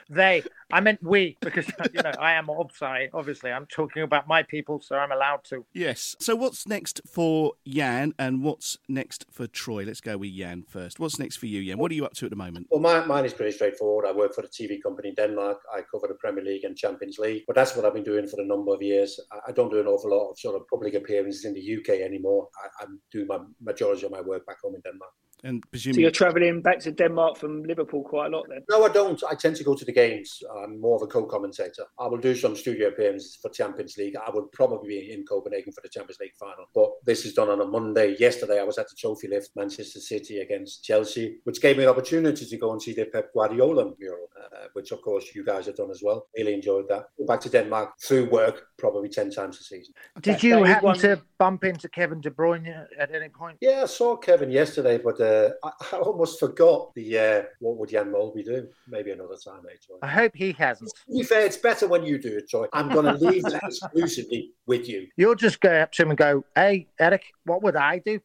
they. 0.08 0.42
I 0.72 0.80
meant 0.80 1.02
we 1.02 1.36
because 1.40 1.66
you 1.94 2.02
know 2.02 2.12
I 2.18 2.32
am 2.32 2.46
Obsai. 2.46 3.08
Obviously, 3.12 3.52
I'm 3.52 3.66
talking 3.66 4.02
about 4.02 4.26
my 4.26 4.42
people, 4.42 4.80
so 4.80 4.96
I'm 4.96 5.12
allowed 5.12 5.44
to. 5.44 5.64
Yes. 5.72 6.16
So 6.20 6.34
what's 6.34 6.66
next 6.66 7.00
for 7.06 7.52
Jan, 7.66 8.14
and 8.18 8.42
what's 8.42 8.76
next 8.88 9.26
for 9.30 9.46
Troy? 9.46 9.84
Let's 9.84 10.00
go 10.00 10.16
with 10.18 10.34
Jan 10.34 10.64
first. 10.68 10.98
What's 10.98 11.18
next 11.18 11.36
for 11.36 11.46
you, 11.46 11.64
Jan? 11.64 11.78
What 11.78 11.90
are 11.90 11.94
you 11.94 12.04
up 12.04 12.14
to 12.14 12.26
at 12.26 12.30
the 12.30 12.36
moment? 12.36 12.66
Well, 12.70 12.80
my, 12.80 13.04
mine 13.04 13.24
is 13.24 13.32
pretty 13.32 13.52
straightforward. 13.52 14.06
I 14.06 14.12
work 14.12 14.34
for 14.34 14.42
the 14.42 14.48
TV 14.48 14.82
company 14.82 15.10
in 15.10 15.14
Denmark. 15.14 15.58
I 15.74 15.82
cover 15.82 16.08
the 16.08 16.14
Premier 16.14 16.44
League 16.44 16.64
and 16.64 16.76
Champions 16.76 17.18
League, 17.18 17.44
but 17.46 17.54
that's 17.54 17.76
what 17.76 17.84
I've 17.84 17.94
been 17.94 18.04
doing 18.04 18.26
for 18.26 18.40
a 18.40 18.44
number 18.44 18.74
of 18.74 18.82
years. 18.82 19.20
I, 19.32 19.50
I 19.50 19.52
don't 19.52 19.70
do 19.70 19.80
an 19.80 19.86
awful 19.86 20.10
lot 20.10 20.30
of 20.30 20.38
sort 20.38 20.56
of 20.56 20.66
public 20.68 20.94
appearances 20.94 21.44
in 21.44 21.54
the 21.54 21.76
UK 21.76 22.00
anymore. 22.00 22.48
I, 22.62 22.84
I'm 22.84 23.00
doing 23.12 23.26
my 23.26 23.38
majority 23.60 24.06
of 24.06 24.12
my 24.12 24.20
work 24.20 24.46
back 24.46 24.60
home 24.62 24.74
in 24.74 24.80
Denmark. 24.80 25.12
And 25.44 25.62
So 25.64 25.68
presumably, 25.70 26.02
you're 26.02 26.10
travelling 26.10 26.62
back 26.62 26.78
to 26.80 26.90
Denmark 26.92 27.36
from 27.36 27.62
Liverpool 27.64 28.02
quite 28.02 28.26
a 28.32 28.36
lot 28.36 28.46
then. 28.48 28.62
No, 28.70 28.84
I 28.84 28.88
don't. 28.88 29.22
I 29.30 29.34
tend 29.34 29.56
to 29.56 29.64
go 29.64 29.74
to 29.74 29.84
the 29.84 29.92
games. 29.92 30.42
I'm 30.62 30.80
more 30.80 30.96
of 30.96 31.02
a 31.02 31.06
co-commentator. 31.06 31.84
I 32.00 32.06
will 32.06 32.18
do 32.18 32.34
some 32.34 32.56
studio 32.56 32.88
appearances 32.88 33.38
for 33.40 33.50
Champions 33.50 33.96
League. 33.98 34.16
I 34.16 34.30
would 34.34 34.50
probably 34.52 34.88
be 34.88 35.12
in 35.12 35.24
Copenhagen 35.26 35.72
for 35.72 35.82
the 35.82 35.88
Champions 35.90 36.18
League 36.20 36.34
final. 36.40 36.66
But 36.74 36.90
this 37.04 37.24
is 37.26 37.34
done 37.34 37.50
on 37.50 37.60
a 37.60 37.66
Monday. 37.66 38.16
Yesterday, 38.18 38.58
I 38.60 38.64
was 38.64 38.78
at 38.78 38.88
the 38.88 38.96
trophy 38.98 39.28
lift, 39.28 39.50
Manchester 39.56 40.00
City 40.00 40.38
against 40.40 40.82
Chelsea, 40.84 41.38
which 41.44 41.60
gave 41.60 41.76
me 41.76 41.84
an 41.84 41.90
opportunity 41.90 42.44
to 42.46 42.56
go 42.56 42.72
and 42.72 42.80
see 42.80 42.94
the 42.94 43.04
Pep 43.04 43.32
Guardiola 43.34 43.92
mural, 43.98 44.28
uh, 44.42 44.66
which 44.72 44.90
of 44.92 45.02
course 45.02 45.34
you 45.34 45.44
guys 45.44 45.66
have 45.66 45.76
done 45.76 45.90
as 45.90 46.00
well. 46.02 46.26
Really 46.36 46.54
enjoyed 46.54 46.88
that. 46.88 47.04
Go 47.18 47.26
back 47.26 47.40
to 47.42 47.50
Denmark 47.50 47.88
through 48.02 48.30
work, 48.30 48.56
probably 48.78 49.08
ten 49.10 49.30
times 49.30 49.60
a 49.60 49.64
season. 49.64 49.94
Did 50.22 50.34
That- 50.36 50.42
you 50.42 50.54
that 50.56 50.62
is 50.62 50.68
happen 50.68 50.86
one- 50.86 50.98
to 51.00 51.20
bump 51.38 51.64
into 51.64 51.88
Kevin 51.90 52.20
De 52.22 52.30
Bruyne 52.30 52.86
at 52.98 53.14
any 53.14 53.28
point? 53.28 53.58
Yeah, 53.60 53.82
I 53.82 53.86
saw 53.86 54.16
Kevin 54.16 54.50
yesterday, 54.50 54.96
but 54.98 55.20
uh, 55.20 55.25
I, 55.62 55.70
I 55.92 55.96
almost 55.96 56.40
forgot 56.40 56.94
the 56.94 57.18
uh, 57.18 57.42
what 57.60 57.76
would 57.78 57.90
Jan 57.90 58.10
Molby 58.10 58.44
do? 58.44 58.68
Maybe 58.88 59.10
another 59.10 59.36
time, 59.36 59.62
eh, 59.70 59.76
Troy? 59.84 59.96
I 60.02 60.08
hope 60.08 60.32
he 60.34 60.52
hasn't. 60.52 60.90
To 61.08 61.12
be 61.18 61.22
fair, 61.22 61.46
it's 61.46 61.56
better 61.56 61.86
when 61.86 62.04
you 62.04 62.18
do 62.18 62.36
it, 62.36 62.48
Troy. 62.48 62.66
I'm 62.72 62.88
going 62.88 63.06
to 63.06 63.14
leave 63.24 63.42
that 63.44 63.62
exclusively 63.64 64.52
with 64.66 64.88
you. 64.88 65.06
You'll 65.16 65.34
just 65.34 65.60
go 65.60 65.70
up 65.70 65.92
to 65.92 66.02
him 66.02 66.10
and 66.10 66.18
go, 66.18 66.44
"Hey, 66.54 66.88
Eric, 66.98 67.24
what 67.44 67.62
would 67.62 67.76
I 67.76 67.98
do?" 67.98 68.20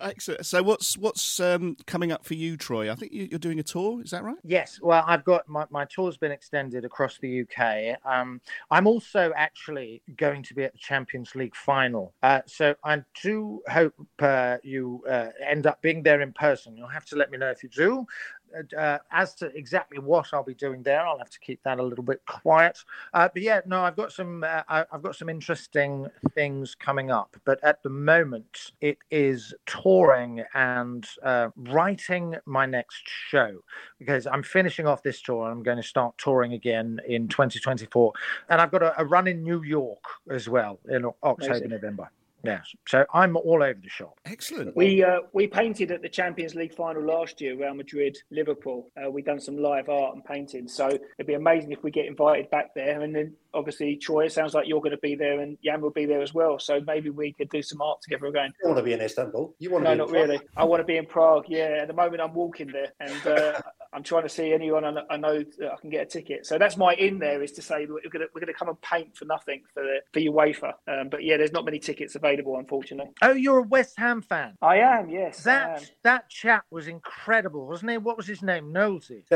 excellent. 0.00 0.46
So 0.46 0.62
what's 0.62 0.96
what's 0.96 1.40
um, 1.40 1.76
coming 1.86 2.12
up 2.12 2.24
for 2.24 2.34
you, 2.34 2.56
Troy? 2.56 2.90
I 2.90 2.94
think 2.94 3.12
you- 3.12 3.28
you're 3.30 3.38
doing 3.38 3.58
a 3.58 3.62
tour. 3.62 4.02
Is 4.02 4.10
that 4.10 4.22
right? 4.22 4.36
Yes, 4.44 4.78
well, 4.80 5.04
I've 5.06 5.24
got 5.24 5.48
my, 5.48 5.66
my 5.70 5.84
tour's 5.84 6.16
been 6.16 6.32
extended 6.32 6.84
across 6.84 7.18
the 7.18 7.42
UK. 7.42 7.96
Um, 8.04 8.40
I'm 8.70 8.86
also 8.86 9.32
actually 9.36 10.02
going 10.16 10.42
to 10.44 10.54
be 10.54 10.64
at 10.64 10.72
the 10.72 10.78
Champions 10.78 11.34
League 11.34 11.56
final. 11.56 12.14
Uh, 12.22 12.40
so 12.46 12.74
I 12.84 13.02
do 13.22 13.62
hope 13.68 13.94
uh, 14.20 14.58
you 14.62 15.02
uh, 15.08 15.28
end 15.46 15.66
up 15.66 15.82
being 15.82 16.02
there 16.02 16.20
in 16.20 16.32
person. 16.32 16.76
You'll 16.76 16.88
have 16.88 17.06
to 17.06 17.16
let 17.16 17.30
me 17.30 17.38
know 17.38 17.50
if 17.50 17.62
you 17.62 17.68
do. 17.68 18.06
Uh, 18.76 18.98
as 19.10 19.34
to 19.36 19.46
exactly 19.56 19.98
what 19.98 20.28
I'll 20.32 20.42
be 20.42 20.54
doing 20.54 20.82
there, 20.82 21.06
I'll 21.06 21.18
have 21.18 21.30
to 21.30 21.40
keep 21.40 21.62
that 21.64 21.78
a 21.78 21.82
little 21.82 22.04
bit 22.04 22.22
quiet. 22.26 22.78
Uh, 23.14 23.28
but 23.32 23.42
yeah, 23.42 23.60
no, 23.66 23.80
I've 23.80 23.96
got 23.96 24.12
some 24.12 24.44
uh, 24.44 24.62
I- 24.68 24.86
I've 24.92 25.02
got 25.02 25.16
some 25.16 25.28
interesting 25.28 26.06
things 26.34 26.74
coming 26.74 27.10
up. 27.10 27.36
But 27.44 27.62
at 27.62 27.82
the 27.82 27.90
moment, 27.90 28.72
it 28.80 28.98
is 29.10 29.54
touring 29.66 30.44
and 30.54 31.06
uh, 31.22 31.48
writing 31.56 32.36
my 32.46 32.66
next 32.66 33.02
show 33.06 33.62
because 33.98 34.26
I'm 34.26 34.42
finishing 34.42 34.86
off 34.86 35.02
this 35.02 35.20
tour 35.20 35.44
and 35.44 35.52
I'm 35.52 35.62
going 35.62 35.76
to 35.76 35.82
start 35.82 36.16
touring 36.18 36.52
again 36.52 37.00
in 37.06 37.28
2024. 37.28 38.12
And 38.48 38.60
I've 38.60 38.70
got 38.70 38.82
a, 38.82 39.00
a 39.00 39.04
run 39.04 39.26
in 39.26 39.42
New 39.42 39.62
York 39.62 40.02
as 40.30 40.48
well 40.48 40.78
in 40.88 41.04
October, 41.04 41.52
Amazing. 41.52 41.70
November. 41.70 42.10
Yes. 42.44 42.72
So 42.86 43.04
I'm 43.12 43.36
all 43.36 43.62
over 43.62 43.78
the 43.82 43.88
shop. 43.88 44.18
Excellent. 44.24 44.76
We 44.76 45.02
uh, 45.02 45.20
we 45.32 45.46
painted 45.46 45.90
at 45.90 46.02
the 46.02 46.08
Champions 46.08 46.54
League 46.54 46.74
final 46.74 47.02
last 47.02 47.40
year, 47.40 47.56
Real 47.56 47.74
Madrid, 47.74 48.16
Liverpool. 48.30 48.90
Uh, 48.96 49.10
we 49.10 49.22
done 49.22 49.40
some 49.40 49.56
live 49.58 49.88
art 49.88 50.14
and 50.14 50.24
painting, 50.24 50.68
so 50.68 50.86
it'd 50.88 51.26
be 51.26 51.34
amazing 51.34 51.72
if 51.72 51.82
we 51.82 51.90
get 51.90 52.06
invited 52.06 52.48
back 52.50 52.74
there. 52.74 53.00
And 53.00 53.14
then 53.14 53.34
obviously, 53.54 53.96
Troy, 53.96 54.26
it 54.26 54.32
sounds 54.32 54.54
like 54.54 54.68
you're 54.68 54.80
going 54.80 54.92
to 54.92 54.98
be 54.98 55.14
there, 55.14 55.40
and 55.40 55.58
Jan 55.64 55.80
will 55.80 55.90
be 55.90 56.06
there 56.06 56.22
as 56.22 56.32
well. 56.32 56.58
So 56.58 56.80
maybe 56.86 57.10
we 57.10 57.32
could 57.32 57.48
do 57.50 57.62
some 57.62 57.80
art 57.80 58.00
together 58.02 58.26
again. 58.26 58.52
You 58.62 58.68
want 58.68 58.78
to 58.78 58.84
be 58.84 58.92
in 58.92 59.00
Istanbul? 59.00 59.54
You 59.58 59.70
want 59.70 59.84
to 59.84 59.90
No, 59.90 59.94
be 59.94 59.98
not 59.98 60.08
Prague? 60.08 60.28
really. 60.28 60.40
I 60.56 60.64
want 60.64 60.80
to 60.80 60.84
be 60.84 60.96
in 60.96 61.06
Prague. 61.06 61.46
Yeah, 61.48 61.78
at 61.82 61.88
the 61.88 61.94
moment 61.94 62.20
I'm 62.22 62.34
walking 62.34 62.68
there, 62.68 62.92
and 63.00 63.26
uh, 63.26 63.60
I'm 63.92 64.02
trying 64.02 64.22
to 64.24 64.28
see 64.28 64.52
anyone 64.52 64.84
I 64.84 64.90
know, 64.90 65.04
I 65.10 65.44
that 65.58 65.72
I 65.72 65.80
can 65.80 65.90
get 65.90 66.02
a 66.02 66.06
ticket. 66.06 66.46
So 66.46 66.58
that's 66.58 66.76
my 66.76 66.94
in 66.94 67.18
there 67.18 67.42
is 67.42 67.52
to 67.52 67.62
say 67.62 67.86
we're 67.86 68.00
going 68.10 68.20
to 68.20 68.28
we're 68.34 68.40
going 68.40 68.52
to 68.52 68.58
come 68.58 68.68
and 68.68 68.80
paint 68.80 69.16
for 69.16 69.24
nothing 69.24 69.62
for 69.74 69.82
the 69.82 70.00
for 70.12 70.20
UEFA. 70.20 70.74
Um, 70.86 71.08
but 71.08 71.24
yeah, 71.24 71.36
there's 71.36 71.52
not 71.52 71.64
many 71.64 71.78
tickets 71.78 72.14
available, 72.14 72.27
unfortunately. 72.36 73.12
Oh, 73.22 73.32
you're 73.32 73.58
a 73.58 73.62
West 73.62 73.98
Ham 73.98 74.20
fan. 74.22 74.54
I 74.62 74.78
am, 74.78 75.08
yes. 75.08 75.46
I 75.46 75.52
am. 75.52 75.58
That 75.68 75.90
that 76.02 76.28
chap 76.30 76.64
was 76.70 76.88
incredible, 76.88 77.66
wasn't 77.66 77.90
he? 77.92 77.98
What 77.98 78.16
was 78.16 78.26
his 78.26 78.42
name? 78.42 78.72
Nosy. 78.72 79.24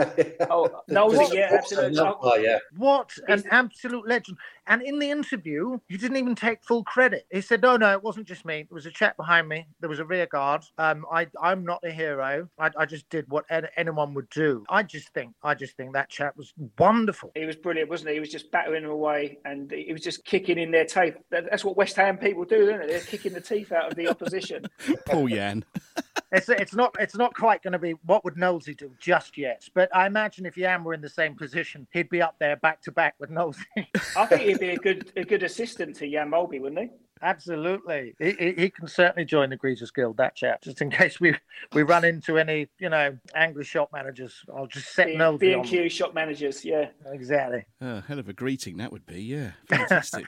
Oh, 0.50 0.82
no, 0.88 1.10
yeah, 1.32 1.48
absolutely. 1.52 1.98
Oh, 2.00 2.34
yeah. 2.36 2.58
What 2.76 3.12
an 3.28 3.38
He's- 3.38 3.46
absolute 3.50 4.06
legend. 4.06 4.38
And 4.66 4.82
in 4.82 4.98
the 4.98 5.10
interview, 5.10 5.78
he 5.88 5.96
didn't 5.96 6.16
even 6.16 6.34
take 6.34 6.62
full 6.62 6.84
credit. 6.84 7.26
He 7.32 7.40
said, 7.40 7.62
No, 7.62 7.76
no, 7.76 7.92
it 7.92 8.02
wasn't 8.02 8.26
just 8.26 8.44
me. 8.44 8.62
There 8.68 8.74
was 8.74 8.86
a 8.86 8.90
chap 8.90 9.16
behind 9.16 9.48
me. 9.48 9.66
There 9.80 9.88
was 9.90 9.98
a 9.98 10.04
rear 10.04 10.26
guard. 10.26 10.64
Um, 10.78 11.04
I, 11.10 11.26
I'm 11.40 11.64
not 11.64 11.80
a 11.84 11.90
hero. 11.90 12.48
I, 12.58 12.70
I 12.76 12.86
just 12.86 13.08
did 13.10 13.24
what 13.28 13.44
an- 13.50 13.68
anyone 13.76 14.14
would 14.14 14.28
do. 14.30 14.64
I 14.68 14.82
just 14.82 15.08
think, 15.14 15.34
I 15.42 15.54
just 15.54 15.76
think 15.76 15.92
that 15.94 16.08
chap 16.10 16.36
was 16.36 16.52
wonderful. 16.78 17.32
He 17.34 17.44
was 17.44 17.56
brilliant, 17.56 17.90
wasn't 17.90 18.10
he? 18.10 18.14
He 18.14 18.20
was 18.20 18.28
just 18.30 18.50
battering 18.50 18.82
them 18.82 18.92
away, 18.92 19.38
and 19.44 19.70
he 19.70 19.92
was 19.92 20.02
just 20.02 20.24
kicking 20.24 20.58
in 20.58 20.70
their 20.70 20.84
tape. 20.84 21.16
That's 21.30 21.64
what 21.64 21.76
West 21.76 21.96
Ham 21.96 22.16
people 22.18 22.44
do, 22.44 22.70
isn't 22.82 22.94
it? 22.94 22.98
They're 22.98 23.06
kicking 23.06 23.32
the 23.32 23.40
teeth 23.40 23.72
out 23.72 23.90
of 23.90 23.96
the 23.96 24.08
opposition. 24.08 24.66
Paul 25.06 25.28
Jan. 25.28 25.64
It's 26.32 26.48
it's 26.48 26.74
not 26.74 26.94
it's 26.98 27.16
not 27.16 27.34
quite 27.34 27.62
going 27.62 27.72
to 27.72 27.78
be 27.78 27.92
what 28.06 28.24
would 28.24 28.36
Nosy 28.36 28.74
do 28.74 28.90
just 28.98 29.36
yet. 29.36 29.68
But 29.74 29.94
I 29.94 30.06
imagine 30.06 30.46
if 30.46 30.54
Jan 30.54 30.82
were 30.82 30.94
in 30.94 31.02
the 31.02 31.08
same 31.08 31.34
position, 31.34 31.86
he'd 31.92 32.08
be 32.08 32.22
up 32.22 32.36
there 32.38 32.56
back 32.56 32.80
to 32.82 32.92
back 32.92 33.14
with 33.18 33.30
Nosy. 33.30 33.60
I 34.16 34.26
think 34.26 34.42
he'd 34.42 34.60
be 34.60 34.70
a 34.70 34.76
good 34.76 35.12
a 35.16 35.24
good 35.24 35.42
assistant 35.42 35.96
to 35.96 36.10
Jan 36.10 36.30
Molby, 36.30 36.60
wouldn't 36.60 36.80
he? 36.80 36.88
Absolutely, 37.24 38.16
he, 38.18 38.32
he, 38.32 38.52
he 38.52 38.70
can 38.70 38.88
certainly 38.88 39.24
join 39.24 39.50
the 39.50 39.56
Greeters 39.56 39.94
Guild. 39.94 40.16
That 40.16 40.34
chap, 40.34 40.62
just 40.62 40.80
in 40.80 40.90
case 41.02 41.20
we 41.20 41.36
we 41.72 41.82
run 41.82 42.04
into 42.04 42.36
any 42.38 42.68
you 42.80 42.88
know 42.88 43.16
angry 43.34 43.64
shop 43.64 43.90
managers, 43.92 44.42
I'll 44.54 44.66
just 44.66 44.92
set 44.92 45.06
B 45.06 45.16
Nosy 45.16 45.52
on. 45.52 45.60
and 45.60 45.68
Q 45.68 45.88
shop 45.88 46.14
managers, 46.14 46.64
yeah. 46.64 46.88
Exactly. 47.06 47.64
Oh, 47.80 48.00
hell 48.00 48.18
of 48.18 48.28
a 48.28 48.32
greeting 48.32 48.78
that 48.78 48.90
would 48.90 49.06
be. 49.06 49.22
Yeah, 49.22 49.52
fantastic. 49.68 50.26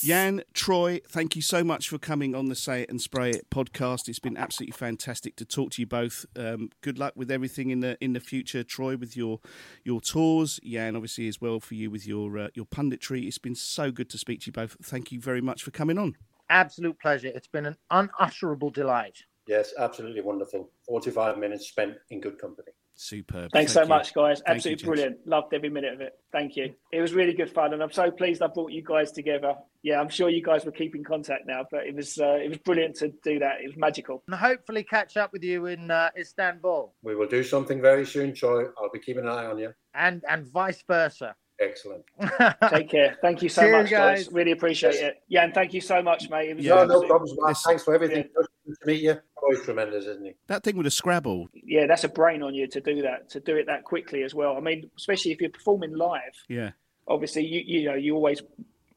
Jan, 0.00 0.42
Troy, 0.54 1.00
thank 1.08 1.34
you 1.34 1.42
so 1.42 1.64
much 1.64 1.88
for 1.88 1.98
coming 1.98 2.34
on 2.34 2.46
the 2.46 2.54
Say 2.54 2.82
It 2.82 2.90
and 2.90 3.00
Spray 3.00 3.30
It 3.30 3.50
podcast. 3.50 4.08
It's 4.08 4.20
been 4.20 4.36
absolutely 4.36 4.72
fantastic 4.72 5.34
to 5.36 5.44
talk 5.44 5.72
to 5.72 5.82
you 5.82 5.86
both. 5.86 6.24
Um, 6.36 6.70
good 6.82 6.98
luck 6.98 7.14
with 7.16 7.32
everything 7.32 7.70
in 7.70 7.80
the 7.80 7.98
in 8.00 8.12
the 8.12 8.20
future, 8.20 8.62
Troy, 8.62 8.96
with 8.96 9.16
your 9.16 9.40
your 9.82 10.00
tours. 10.00 10.60
Jan, 10.64 10.94
obviously, 10.94 11.26
as 11.26 11.40
well 11.40 11.58
for 11.58 11.74
you 11.74 11.90
with 11.90 12.06
your 12.06 12.38
uh, 12.38 12.48
your 12.54 12.66
punditry. 12.66 13.26
It's 13.26 13.38
been 13.38 13.56
so 13.56 13.90
good 13.90 14.08
to 14.10 14.18
speak 14.18 14.40
to 14.42 14.46
you 14.46 14.52
both. 14.52 14.76
Thank 14.82 15.10
you 15.10 15.20
very 15.20 15.40
much 15.40 15.64
for 15.64 15.72
coming 15.72 15.98
on. 15.98 16.14
Absolute 16.48 16.98
pleasure. 17.00 17.32
It's 17.34 17.48
been 17.48 17.66
an 17.66 17.76
unutterable 17.90 18.70
delight. 18.70 19.24
Yes, 19.48 19.72
absolutely 19.78 20.20
wonderful. 20.20 20.70
45 20.86 21.38
minutes 21.38 21.68
spent 21.68 21.96
in 22.10 22.20
good 22.20 22.38
company. 22.38 22.70
Superb. 23.00 23.50
Thanks 23.52 23.52
Thank 23.52 23.68
so 23.74 23.82
you. 23.82 23.88
much, 23.88 24.12
guys. 24.12 24.42
Thank 24.44 24.56
Absolutely 24.56 24.76
gents. 24.76 24.82
brilliant. 24.84 25.26
Loved 25.26 25.54
every 25.54 25.68
minute 25.70 25.94
of 25.94 26.00
it. 26.00 26.14
Thank 26.32 26.56
you. 26.56 26.74
It 26.92 27.00
was 27.00 27.12
really 27.14 27.32
good 27.32 27.48
fun, 27.50 27.72
and 27.72 27.80
I'm 27.80 27.92
so 27.92 28.10
pleased 28.10 28.42
I 28.42 28.48
brought 28.48 28.72
you 28.72 28.82
guys 28.82 29.12
together. 29.12 29.54
Yeah, 29.82 30.00
I'm 30.00 30.08
sure 30.08 30.28
you 30.28 30.42
guys 30.42 30.64
will 30.64 30.72
keep 30.72 30.96
in 30.96 31.04
contact 31.04 31.46
now, 31.46 31.64
but 31.70 31.86
it 31.86 31.94
was 31.94 32.18
uh, 32.18 32.38
it 32.42 32.48
was 32.48 32.58
brilliant 32.58 32.96
to 32.96 33.12
do 33.22 33.38
that. 33.38 33.60
It 33.62 33.68
was 33.68 33.76
magical. 33.76 34.24
And 34.26 34.34
hopefully 34.34 34.82
catch 34.82 35.16
up 35.16 35.32
with 35.32 35.44
you 35.44 35.66
in 35.66 35.90
uh, 35.90 36.10
Istanbul 36.18 36.92
We 37.04 37.14
will 37.14 37.28
do 37.28 37.44
something 37.44 37.80
very 37.80 38.04
soon, 38.04 38.34
Troy. 38.34 38.64
I'll 38.76 38.90
be 38.92 38.98
keeping 38.98 39.22
an 39.24 39.28
eye 39.30 39.46
on 39.46 39.58
you. 39.58 39.72
and 39.94 40.24
and 40.28 40.44
vice 40.48 40.82
versa. 40.86 41.36
Excellent. 41.60 42.04
Take 42.70 42.88
care. 42.88 43.16
Thank 43.20 43.42
you 43.42 43.48
so 43.48 43.62
Cheers, 43.62 43.72
much, 43.84 43.90
guys. 43.90 44.24
guys. 44.26 44.32
Really 44.32 44.52
appreciate 44.52 44.94
it. 44.94 45.16
Yeah, 45.28 45.42
and 45.44 45.52
thank 45.52 45.74
you 45.74 45.80
so 45.80 46.00
much, 46.02 46.30
mate. 46.30 46.50
It 46.50 46.56
was 46.56 46.64
Yeah. 46.64 46.74
No, 46.84 47.00
no 47.00 47.02
problems, 47.06 47.34
Mark. 47.36 47.56
Thanks 47.64 47.82
for 47.82 47.94
everything. 47.96 48.28
Good 48.36 48.46
to 48.74 48.86
meet 48.86 49.02
you. 49.02 49.12
Oh, 49.12 49.40
always 49.42 49.62
tremendous, 49.62 50.06
isn't 50.06 50.24
he? 50.24 50.34
That 50.46 50.62
thing 50.62 50.76
with 50.76 50.86
a 50.86 50.90
Scrabble. 50.90 51.48
Yeah, 51.54 51.86
that's 51.86 52.04
a 52.04 52.08
brain 52.08 52.42
on 52.42 52.54
you 52.54 52.66
to 52.68 52.80
do 52.80 53.02
that, 53.02 53.30
to 53.30 53.40
do 53.40 53.56
it 53.56 53.66
that 53.66 53.84
quickly 53.84 54.22
as 54.22 54.34
well. 54.34 54.56
I 54.56 54.60
mean, 54.60 54.90
especially 54.96 55.32
if 55.32 55.40
you're 55.40 55.50
performing 55.50 55.94
live. 55.94 56.20
Yeah. 56.48 56.70
Obviously, 57.06 57.46
you 57.46 57.62
you 57.64 57.88
know 57.88 57.94
you 57.94 58.14
always 58.14 58.42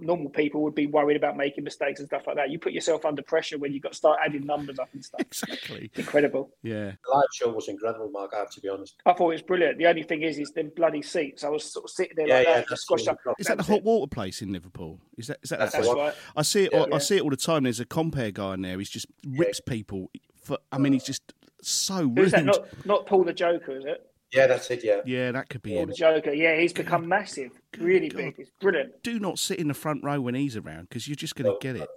normal 0.02 0.30
people 0.30 0.62
would 0.64 0.76
be 0.76 0.88
worried 0.88 1.18
about 1.18 1.38
making 1.38 1.64
mistakes 1.64 2.00
and 2.00 2.08
stuff 2.08 2.28
like 2.28 2.36
that. 2.36 2.50
You 2.50 2.60
put 2.60 2.74
yourself 2.74 3.06
under 3.06 3.22
pressure 3.22 3.58
when 3.58 3.72
you've 3.72 3.84
got 3.84 3.92
to 3.92 3.98
start 3.98 4.20
adding 4.24 4.46
numbers 4.46 4.80
up 4.80 4.90
and 4.94 5.04
stuff. 5.04 5.22
Exactly. 5.22 5.92
Incredible. 5.96 6.52
Yeah. 6.64 6.92
The 7.06 7.14
live 7.14 7.26
show 7.34 7.50
was 7.50 7.68
incredible, 7.68 8.10
Mark. 8.10 8.32
I 8.36 8.40
have 8.40 8.50
to 8.52 8.62
be 8.62 8.70
honest. 8.70 8.96
I 9.06 9.14
thought 9.14 9.30
it 9.30 9.34
was 9.34 9.42
brilliant. 9.42 9.78
The 9.78 9.88
only 9.88 10.04
thing 10.04 10.24
is, 10.24 10.40
is 10.40 10.52
them 10.52 10.72
bloody 10.76 11.02
seats. 11.02 11.44
I 11.44 11.50
was 11.50 11.64
sort 11.64 11.86
of 11.86 11.90
sitting 11.92 12.16
there 12.18 12.28
Yeah, 12.28 12.38
like 12.38 12.48
yeah, 12.48 12.56
that, 12.56 12.70
just 12.70 12.84
squashed 12.84 13.08
up. 13.08 13.20
Is 13.40 13.48
that 13.48 13.58
the 13.58 13.64
hot 13.64 13.84
water 13.84 14.10
place 14.10 14.42
in 14.42 14.52
Liverpool? 14.52 15.00
Is 15.18 15.28
that 15.28 15.38
is 15.44 15.50
that 15.50 15.60
That's 15.60 15.74
That's 15.74 15.88
place? 15.88 15.98
right. 15.98 16.14
I 16.36 16.42
see 16.42 16.64
it. 16.66 16.74
Yeah, 16.74 16.80
all, 16.80 16.90
yeah. 16.90 16.96
I 16.96 17.00
see 17.00 17.18
it 17.18 17.22
all 17.22 17.30
the 17.30 17.38
time. 17.38 17.64
There's 17.64 17.80
a 17.80 17.86
compare 17.86 18.32
guy 18.32 18.56
in 18.56 18.62
there. 18.62 18.78
He's 18.80 18.90
just 18.90 19.08
rips 19.28 19.60
people. 19.60 20.10
For 20.44 20.58
I 20.72 20.78
mean, 20.78 20.94
he's 20.94 21.04
just 21.04 21.34
so 21.62 22.02
rude. 22.02 22.18
Who's 22.18 22.32
that? 22.32 22.46
Not 22.46 22.86
not 22.86 23.06
Paul 23.06 23.24
the 23.24 23.34
Joker, 23.34 23.78
is 23.78 23.86
it? 23.86 24.11
Yeah, 24.32 24.48
that's 24.48 24.70
it. 24.72 24.84
Yeah. 24.84 25.02
Yeah, 25.06 25.32
that 25.34 25.50
could 25.50 25.62
be 25.62 25.72
Paul 25.74 25.84
him. 25.84 25.94
Joker. 25.94 26.32
Yeah, 26.34 26.58
he's 26.60 26.74
become 26.74 27.08
massive, 27.08 27.52
really 27.78 28.10
God. 28.10 28.18
big. 28.18 28.36
It's 28.40 28.52
brilliant. 28.62 29.04
Do 29.04 29.20
not 29.20 29.40
sit 29.40 29.60
in 29.60 29.68
the 29.68 29.74
front 29.74 30.04
row 30.04 30.22
when 30.22 30.36
he's 30.36 30.56
around 30.56 30.90
because 30.90 31.08
you're 31.08 31.16
just 31.16 31.36
going 31.36 31.46
to 31.46 31.52
No. 31.52 31.58
get 31.60 31.76
it. 31.82 31.90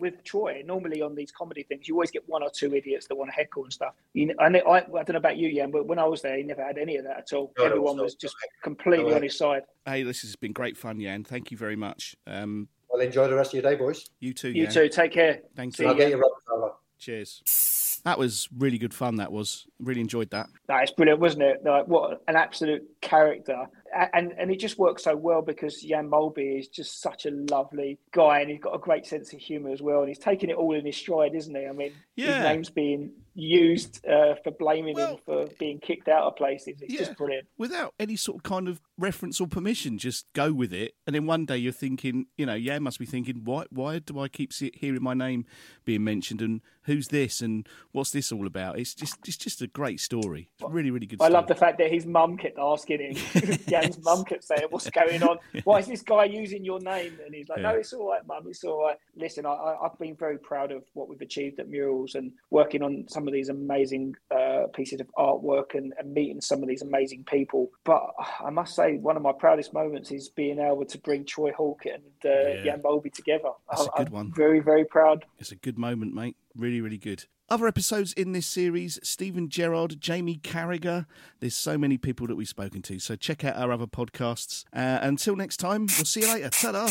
with 0.00 0.24
Troy. 0.24 0.62
Normally 0.66 1.00
on 1.00 1.14
these 1.14 1.30
comedy 1.30 1.62
things, 1.62 1.86
you 1.86 1.94
always 1.94 2.10
get 2.10 2.28
one 2.28 2.42
or 2.42 2.50
two 2.50 2.74
idiots 2.74 3.06
that 3.06 3.14
want 3.14 3.30
to 3.30 3.34
heckle 3.36 3.62
and 3.62 3.72
stuff. 3.72 3.94
You 4.14 4.26
know, 4.26 4.34
and 4.40 4.56
I, 4.56 4.60
I 4.68 4.80
don't 4.80 5.10
know 5.10 5.16
about 5.16 5.36
you, 5.36 5.54
Jan, 5.54 5.70
but 5.70 5.86
when 5.86 6.00
I 6.00 6.04
was 6.06 6.22
there, 6.22 6.36
he 6.36 6.42
never 6.42 6.64
had 6.64 6.76
any 6.76 6.96
of 6.96 7.04
that 7.04 7.18
at 7.18 7.32
all. 7.32 7.52
No, 7.56 7.64
no, 7.64 7.70
Everyone 7.70 7.96
no, 7.98 8.02
was 8.02 8.16
just 8.16 8.34
no. 8.42 8.48
completely 8.64 9.10
No. 9.10 9.14
on 9.14 9.22
his 9.22 9.38
side. 9.38 9.62
Hey, 9.84 10.02
this 10.02 10.22
has 10.22 10.34
been 10.34 10.52
great 10.52 10.76
fun, 10.76 10.98
Jan. 10.98 11.22
Thank 11.22 11.52
you 11.52 11.56
very 11.56 11.76
much. 11.76 12.16
Um, 12.26 12.66
Well, 12.90 13.00
enjoy 13.00 13.28
the 13.28 13.36
rest 13.36 13.54
of 13.54 13.62
your 13.62 13.70
day, 13.70 13.78
boys. 13.78 14.10
you 14.18 14.32
too, 14.34 14.48
You 14.50 14.64
Jan. 14.64 14.72
too. 14.74 14.88
Take 14.88 15.12
care. 15.12 15.42
Thank 15.54 15.76
See 15.76 15.84
you. 15.84 15.88
I'll 15.90 15.94
get 15.94 16.10
you 16.10 16.16
Rockefeller. 16.16 16.72
Cheers. 16.98 17.42
That 18.06 18.20
was 18.20 18.48
really 18.56 18.78
good 18.78 18.94
fun. 18.94 19.16
That 19.16 19.32
was 19.32 19.66
really 19.80 20.00
enjoyed 20.00 20.30
that. 20.30 20.46
That 20.68 20.84
is 20.84 20.92
brilliant, 20.92 21.18
wasn't 21.18 21.42
it? 21.42 21.64
Like, 21.64 21.88
what 21.88 22.22
an 22.28 22.36
absolute 22.36 22.84
character. 23.00 23.66
And 24.12 24.32
and 24.38 24.48
it 24.48 24.60
just 24.60 24.78
works 24.78 25.02
so 25.02 25.16
well 25.16 25.42
because 25.42 25.82
Jan 25.82 26.08
Molby 26.08 26.60
is 26.60 26.68
just 26.68 27.00
such 27.02 27.26
a 27.26 27.30
lovely 27.30 27.98
guy 28.12 28.42
and 28.42 28.50
he's 28.50 28.60
got 28.60 28.76
a 28.76 28.78
great 28.78 29.06
sense 29.06 29.32
of 29.32 29.40
humour 29.40 29.70
as 29.70 29.82
well. 29.82 30.00
And 30.00 30.08
he's 30.08 30.20
taking 30.20 30.50
it 30.50 30.56
all 30.56 30.72
in 30.74 30.86
his 30.86 30.96
stride, 30.96 31.34
isn't 31.34 31.52
he? 31.52 31.66
I 31.66 31.72
mean, 31.72 31.94
Yeah. 32.14 32.26
his 32.36 32.44
name's 32.44 32.70
being 32.70 33.10
used 33.36 34.04
uh, 34.06 34.34
for 34.42 34.50
blaming 34.50 34.94
Well- 34.96 35.12
him 35.16 35.18
for 35.24 35.46
being 35.58 35.78
kicked 35.78 36.08
out 36.08 36.24
of 36.24 36.36
places. 36.36 36.80
It's 36.80 36.92
Yeah. 36.92 37.00
just 37.00 37.16
brilliant. 37.16 37.46
Without 37.58 37.94
any 38.00 38.16
sort 38.16 38.38
of 38.38 38.42
kind 38.42 38.66
of 38.66 38.80
reference 38.98 39.40
or 39.40 39.46
permission, 39.46 39.98
just 39.98 40.26
go 40.32 40.52
with 40.52 40.72
it. 40.72 40.94
And 41.06 41.14
then 41.14 41.26
one 41.26 41.44
day 41.44 41.58
you're 41.58 41.72
thinking, 41.72 42.26
you 42.36 42.46
know, 42.46 42.58
Jan 42.58 42.82
must 42.82 42.98
be 42.98 43.04
thinking, 43.06 43.42
why, 43.44 43.66
why 43.70 43.98
do 43.98 44.18
I 44.18 44.28
keep 44.28 44.52
see- 44.52 44.72
hearing 44.74 45.02
my 45.02 45.14
name 45.14 45.44
being 45.84 46.02
mentioned? 46.02 46.40
And 46.40 46.62
who's 46.84 47.08
this? 47.08 47.40
And 47.42 47.68
what's 47.92 48.10
this 48.10 48.32
all 48.32 48.46
about? 48.46 48.78
It's 48.78 48.94
just, 48.94 49.16
it's 49.26 49.36
just 49.36 49.60
a 49.60 49.66
great 49.66 50.00
story. 50.00 50.48
It's 50.58 50.70
really, 50.72 50.90
really 50.90 51.06
good. 51.06 51.20
I 51.20 51.26
story. 51.26 51.32
love 51.34 51.46
the 51.46 51.54
fact 51.54 51.76
that 51.78 51.92
his 51.92 52.06
mum 52.06 52.38
kept 52.38 52.58
asking 52.58 53.00
him, 53.00 53.14
Jan's 53.68 54.02
mum 54.02 54.24
kept 54.24 54.44
saying, 54.44 54.62
What's 54.70 54.88
going 54.90 55.22
on? 55.22 55.38
Why 55.64 55.80
is 55.80 55.86
this 55.86 56.02
guy 56.02 56.24
using 56.24 56.64
your 56.64 56.80
name? 56.80 57.18
And 57.24 57.34
he's 57.34 57.48
like, 57.50 57.60
No, 57.60 57.70
it's 57.70 57.92
all 57.92 58.08
right, 58.10 58.26
mum, 58.26 58.44
it's 58.48 58.64
all 58.64 58.82
right. 58.82 58.96
Listen, 59.14 59.44
I, 59.44 59.50
I, 59.50 59.84
I've 59.86 59.98
been 59.98 60.14
very 60.16 60.38
proud 60.38 60.72
of 60.72 60.84
what 60.94 61.08
we've 61.08 61.20
achieved 61.20 61.60
at 61.60 61.68
MurWalls 61.70 62.14
and 62.14 62.32
working 62.50 62.82
on 62.82 63.04
some 63.08 63.25
of 63.26 63.32
these 63.34 63.48
amazing 63.48 64.14
uh, 64.30 64.64
pieces 64.74 65.00
of 65.00 65.08
artwork 65.16 65.74
and, 65.74 65.92
and 65.98 66.12
meeting 66.12 66.40
some 66.40 66.62
of 66.62 66.68
these 66.68 66.82
amazing 66.82 67.24
people. 67.24 67.70
But 67.84 68.02
I 68.44 68.50
must 68.50 68.74
say, 68.74 68.96
one 68.96 69.16
of 69.16 69.22
my 69.22 69.32
proudest 69.32 69.72
moments 69.72 70.10
is 70.10 70.28
being 70.28 70.58
able 70.58 70.84
to 70.86 70.98
bring 70.98 71.24
Troy 71.24 71.52
Hawke 71.52 71.86
and 71.86 72.02
uh, 72.24 72.28
Yeah. 72.28 72.62
Jan 72.64 72.82
Molby 72.82 73.12
together. 73.12 73.50
That's 73.70 73.86
a 73.86 73.90
I- 73.94 73.98
good 73.98 74.06
I'm 74.08 74.12
one. 74.12 74.32
Very, 74.34 74.60
very 74.60 74.84
proud. 74.84 75.24
It's 75.38 75.52
a 75.52 75.56
good 75.56 75.78
moment, 75.78 76.14
mate. 76.14 76.36
Really, 76.56 76.80
really 76.80 76.98
good. 76.98 77.24
Other 77.48 77.68
episodes 77.68 78.12
in 78.14 78.32
this 78.32 78.46
series 78.46 78.98
Steven 79.04 79.48
Gerrard, 79.48 80.00
Jamie 80.00 80.38
Carragher. 80.38 81.06
There's 81.38 81.54
so 81.54 81.78
many 81.78 81.96
people 81.96 82.26
that 82.26 82.34
we've 82.34 82.48
spoken 82.48 82.82
to. 82.82 82.98
So 82.98 83.14
check 83.14 83.44
out 83.44 83.54
our 83.56 83.70
other 83.70 83.86
podcasts. 83.86 84.64
Uh, 84.72 84.98
until 85.00 85.36
next 85.36 85.58
time, 85.58 85.82
we'll 85.96 86.04
see 86.06 86.22
you 86.22 86.28
later. 86.28 86.50
Ta 86.50 86.90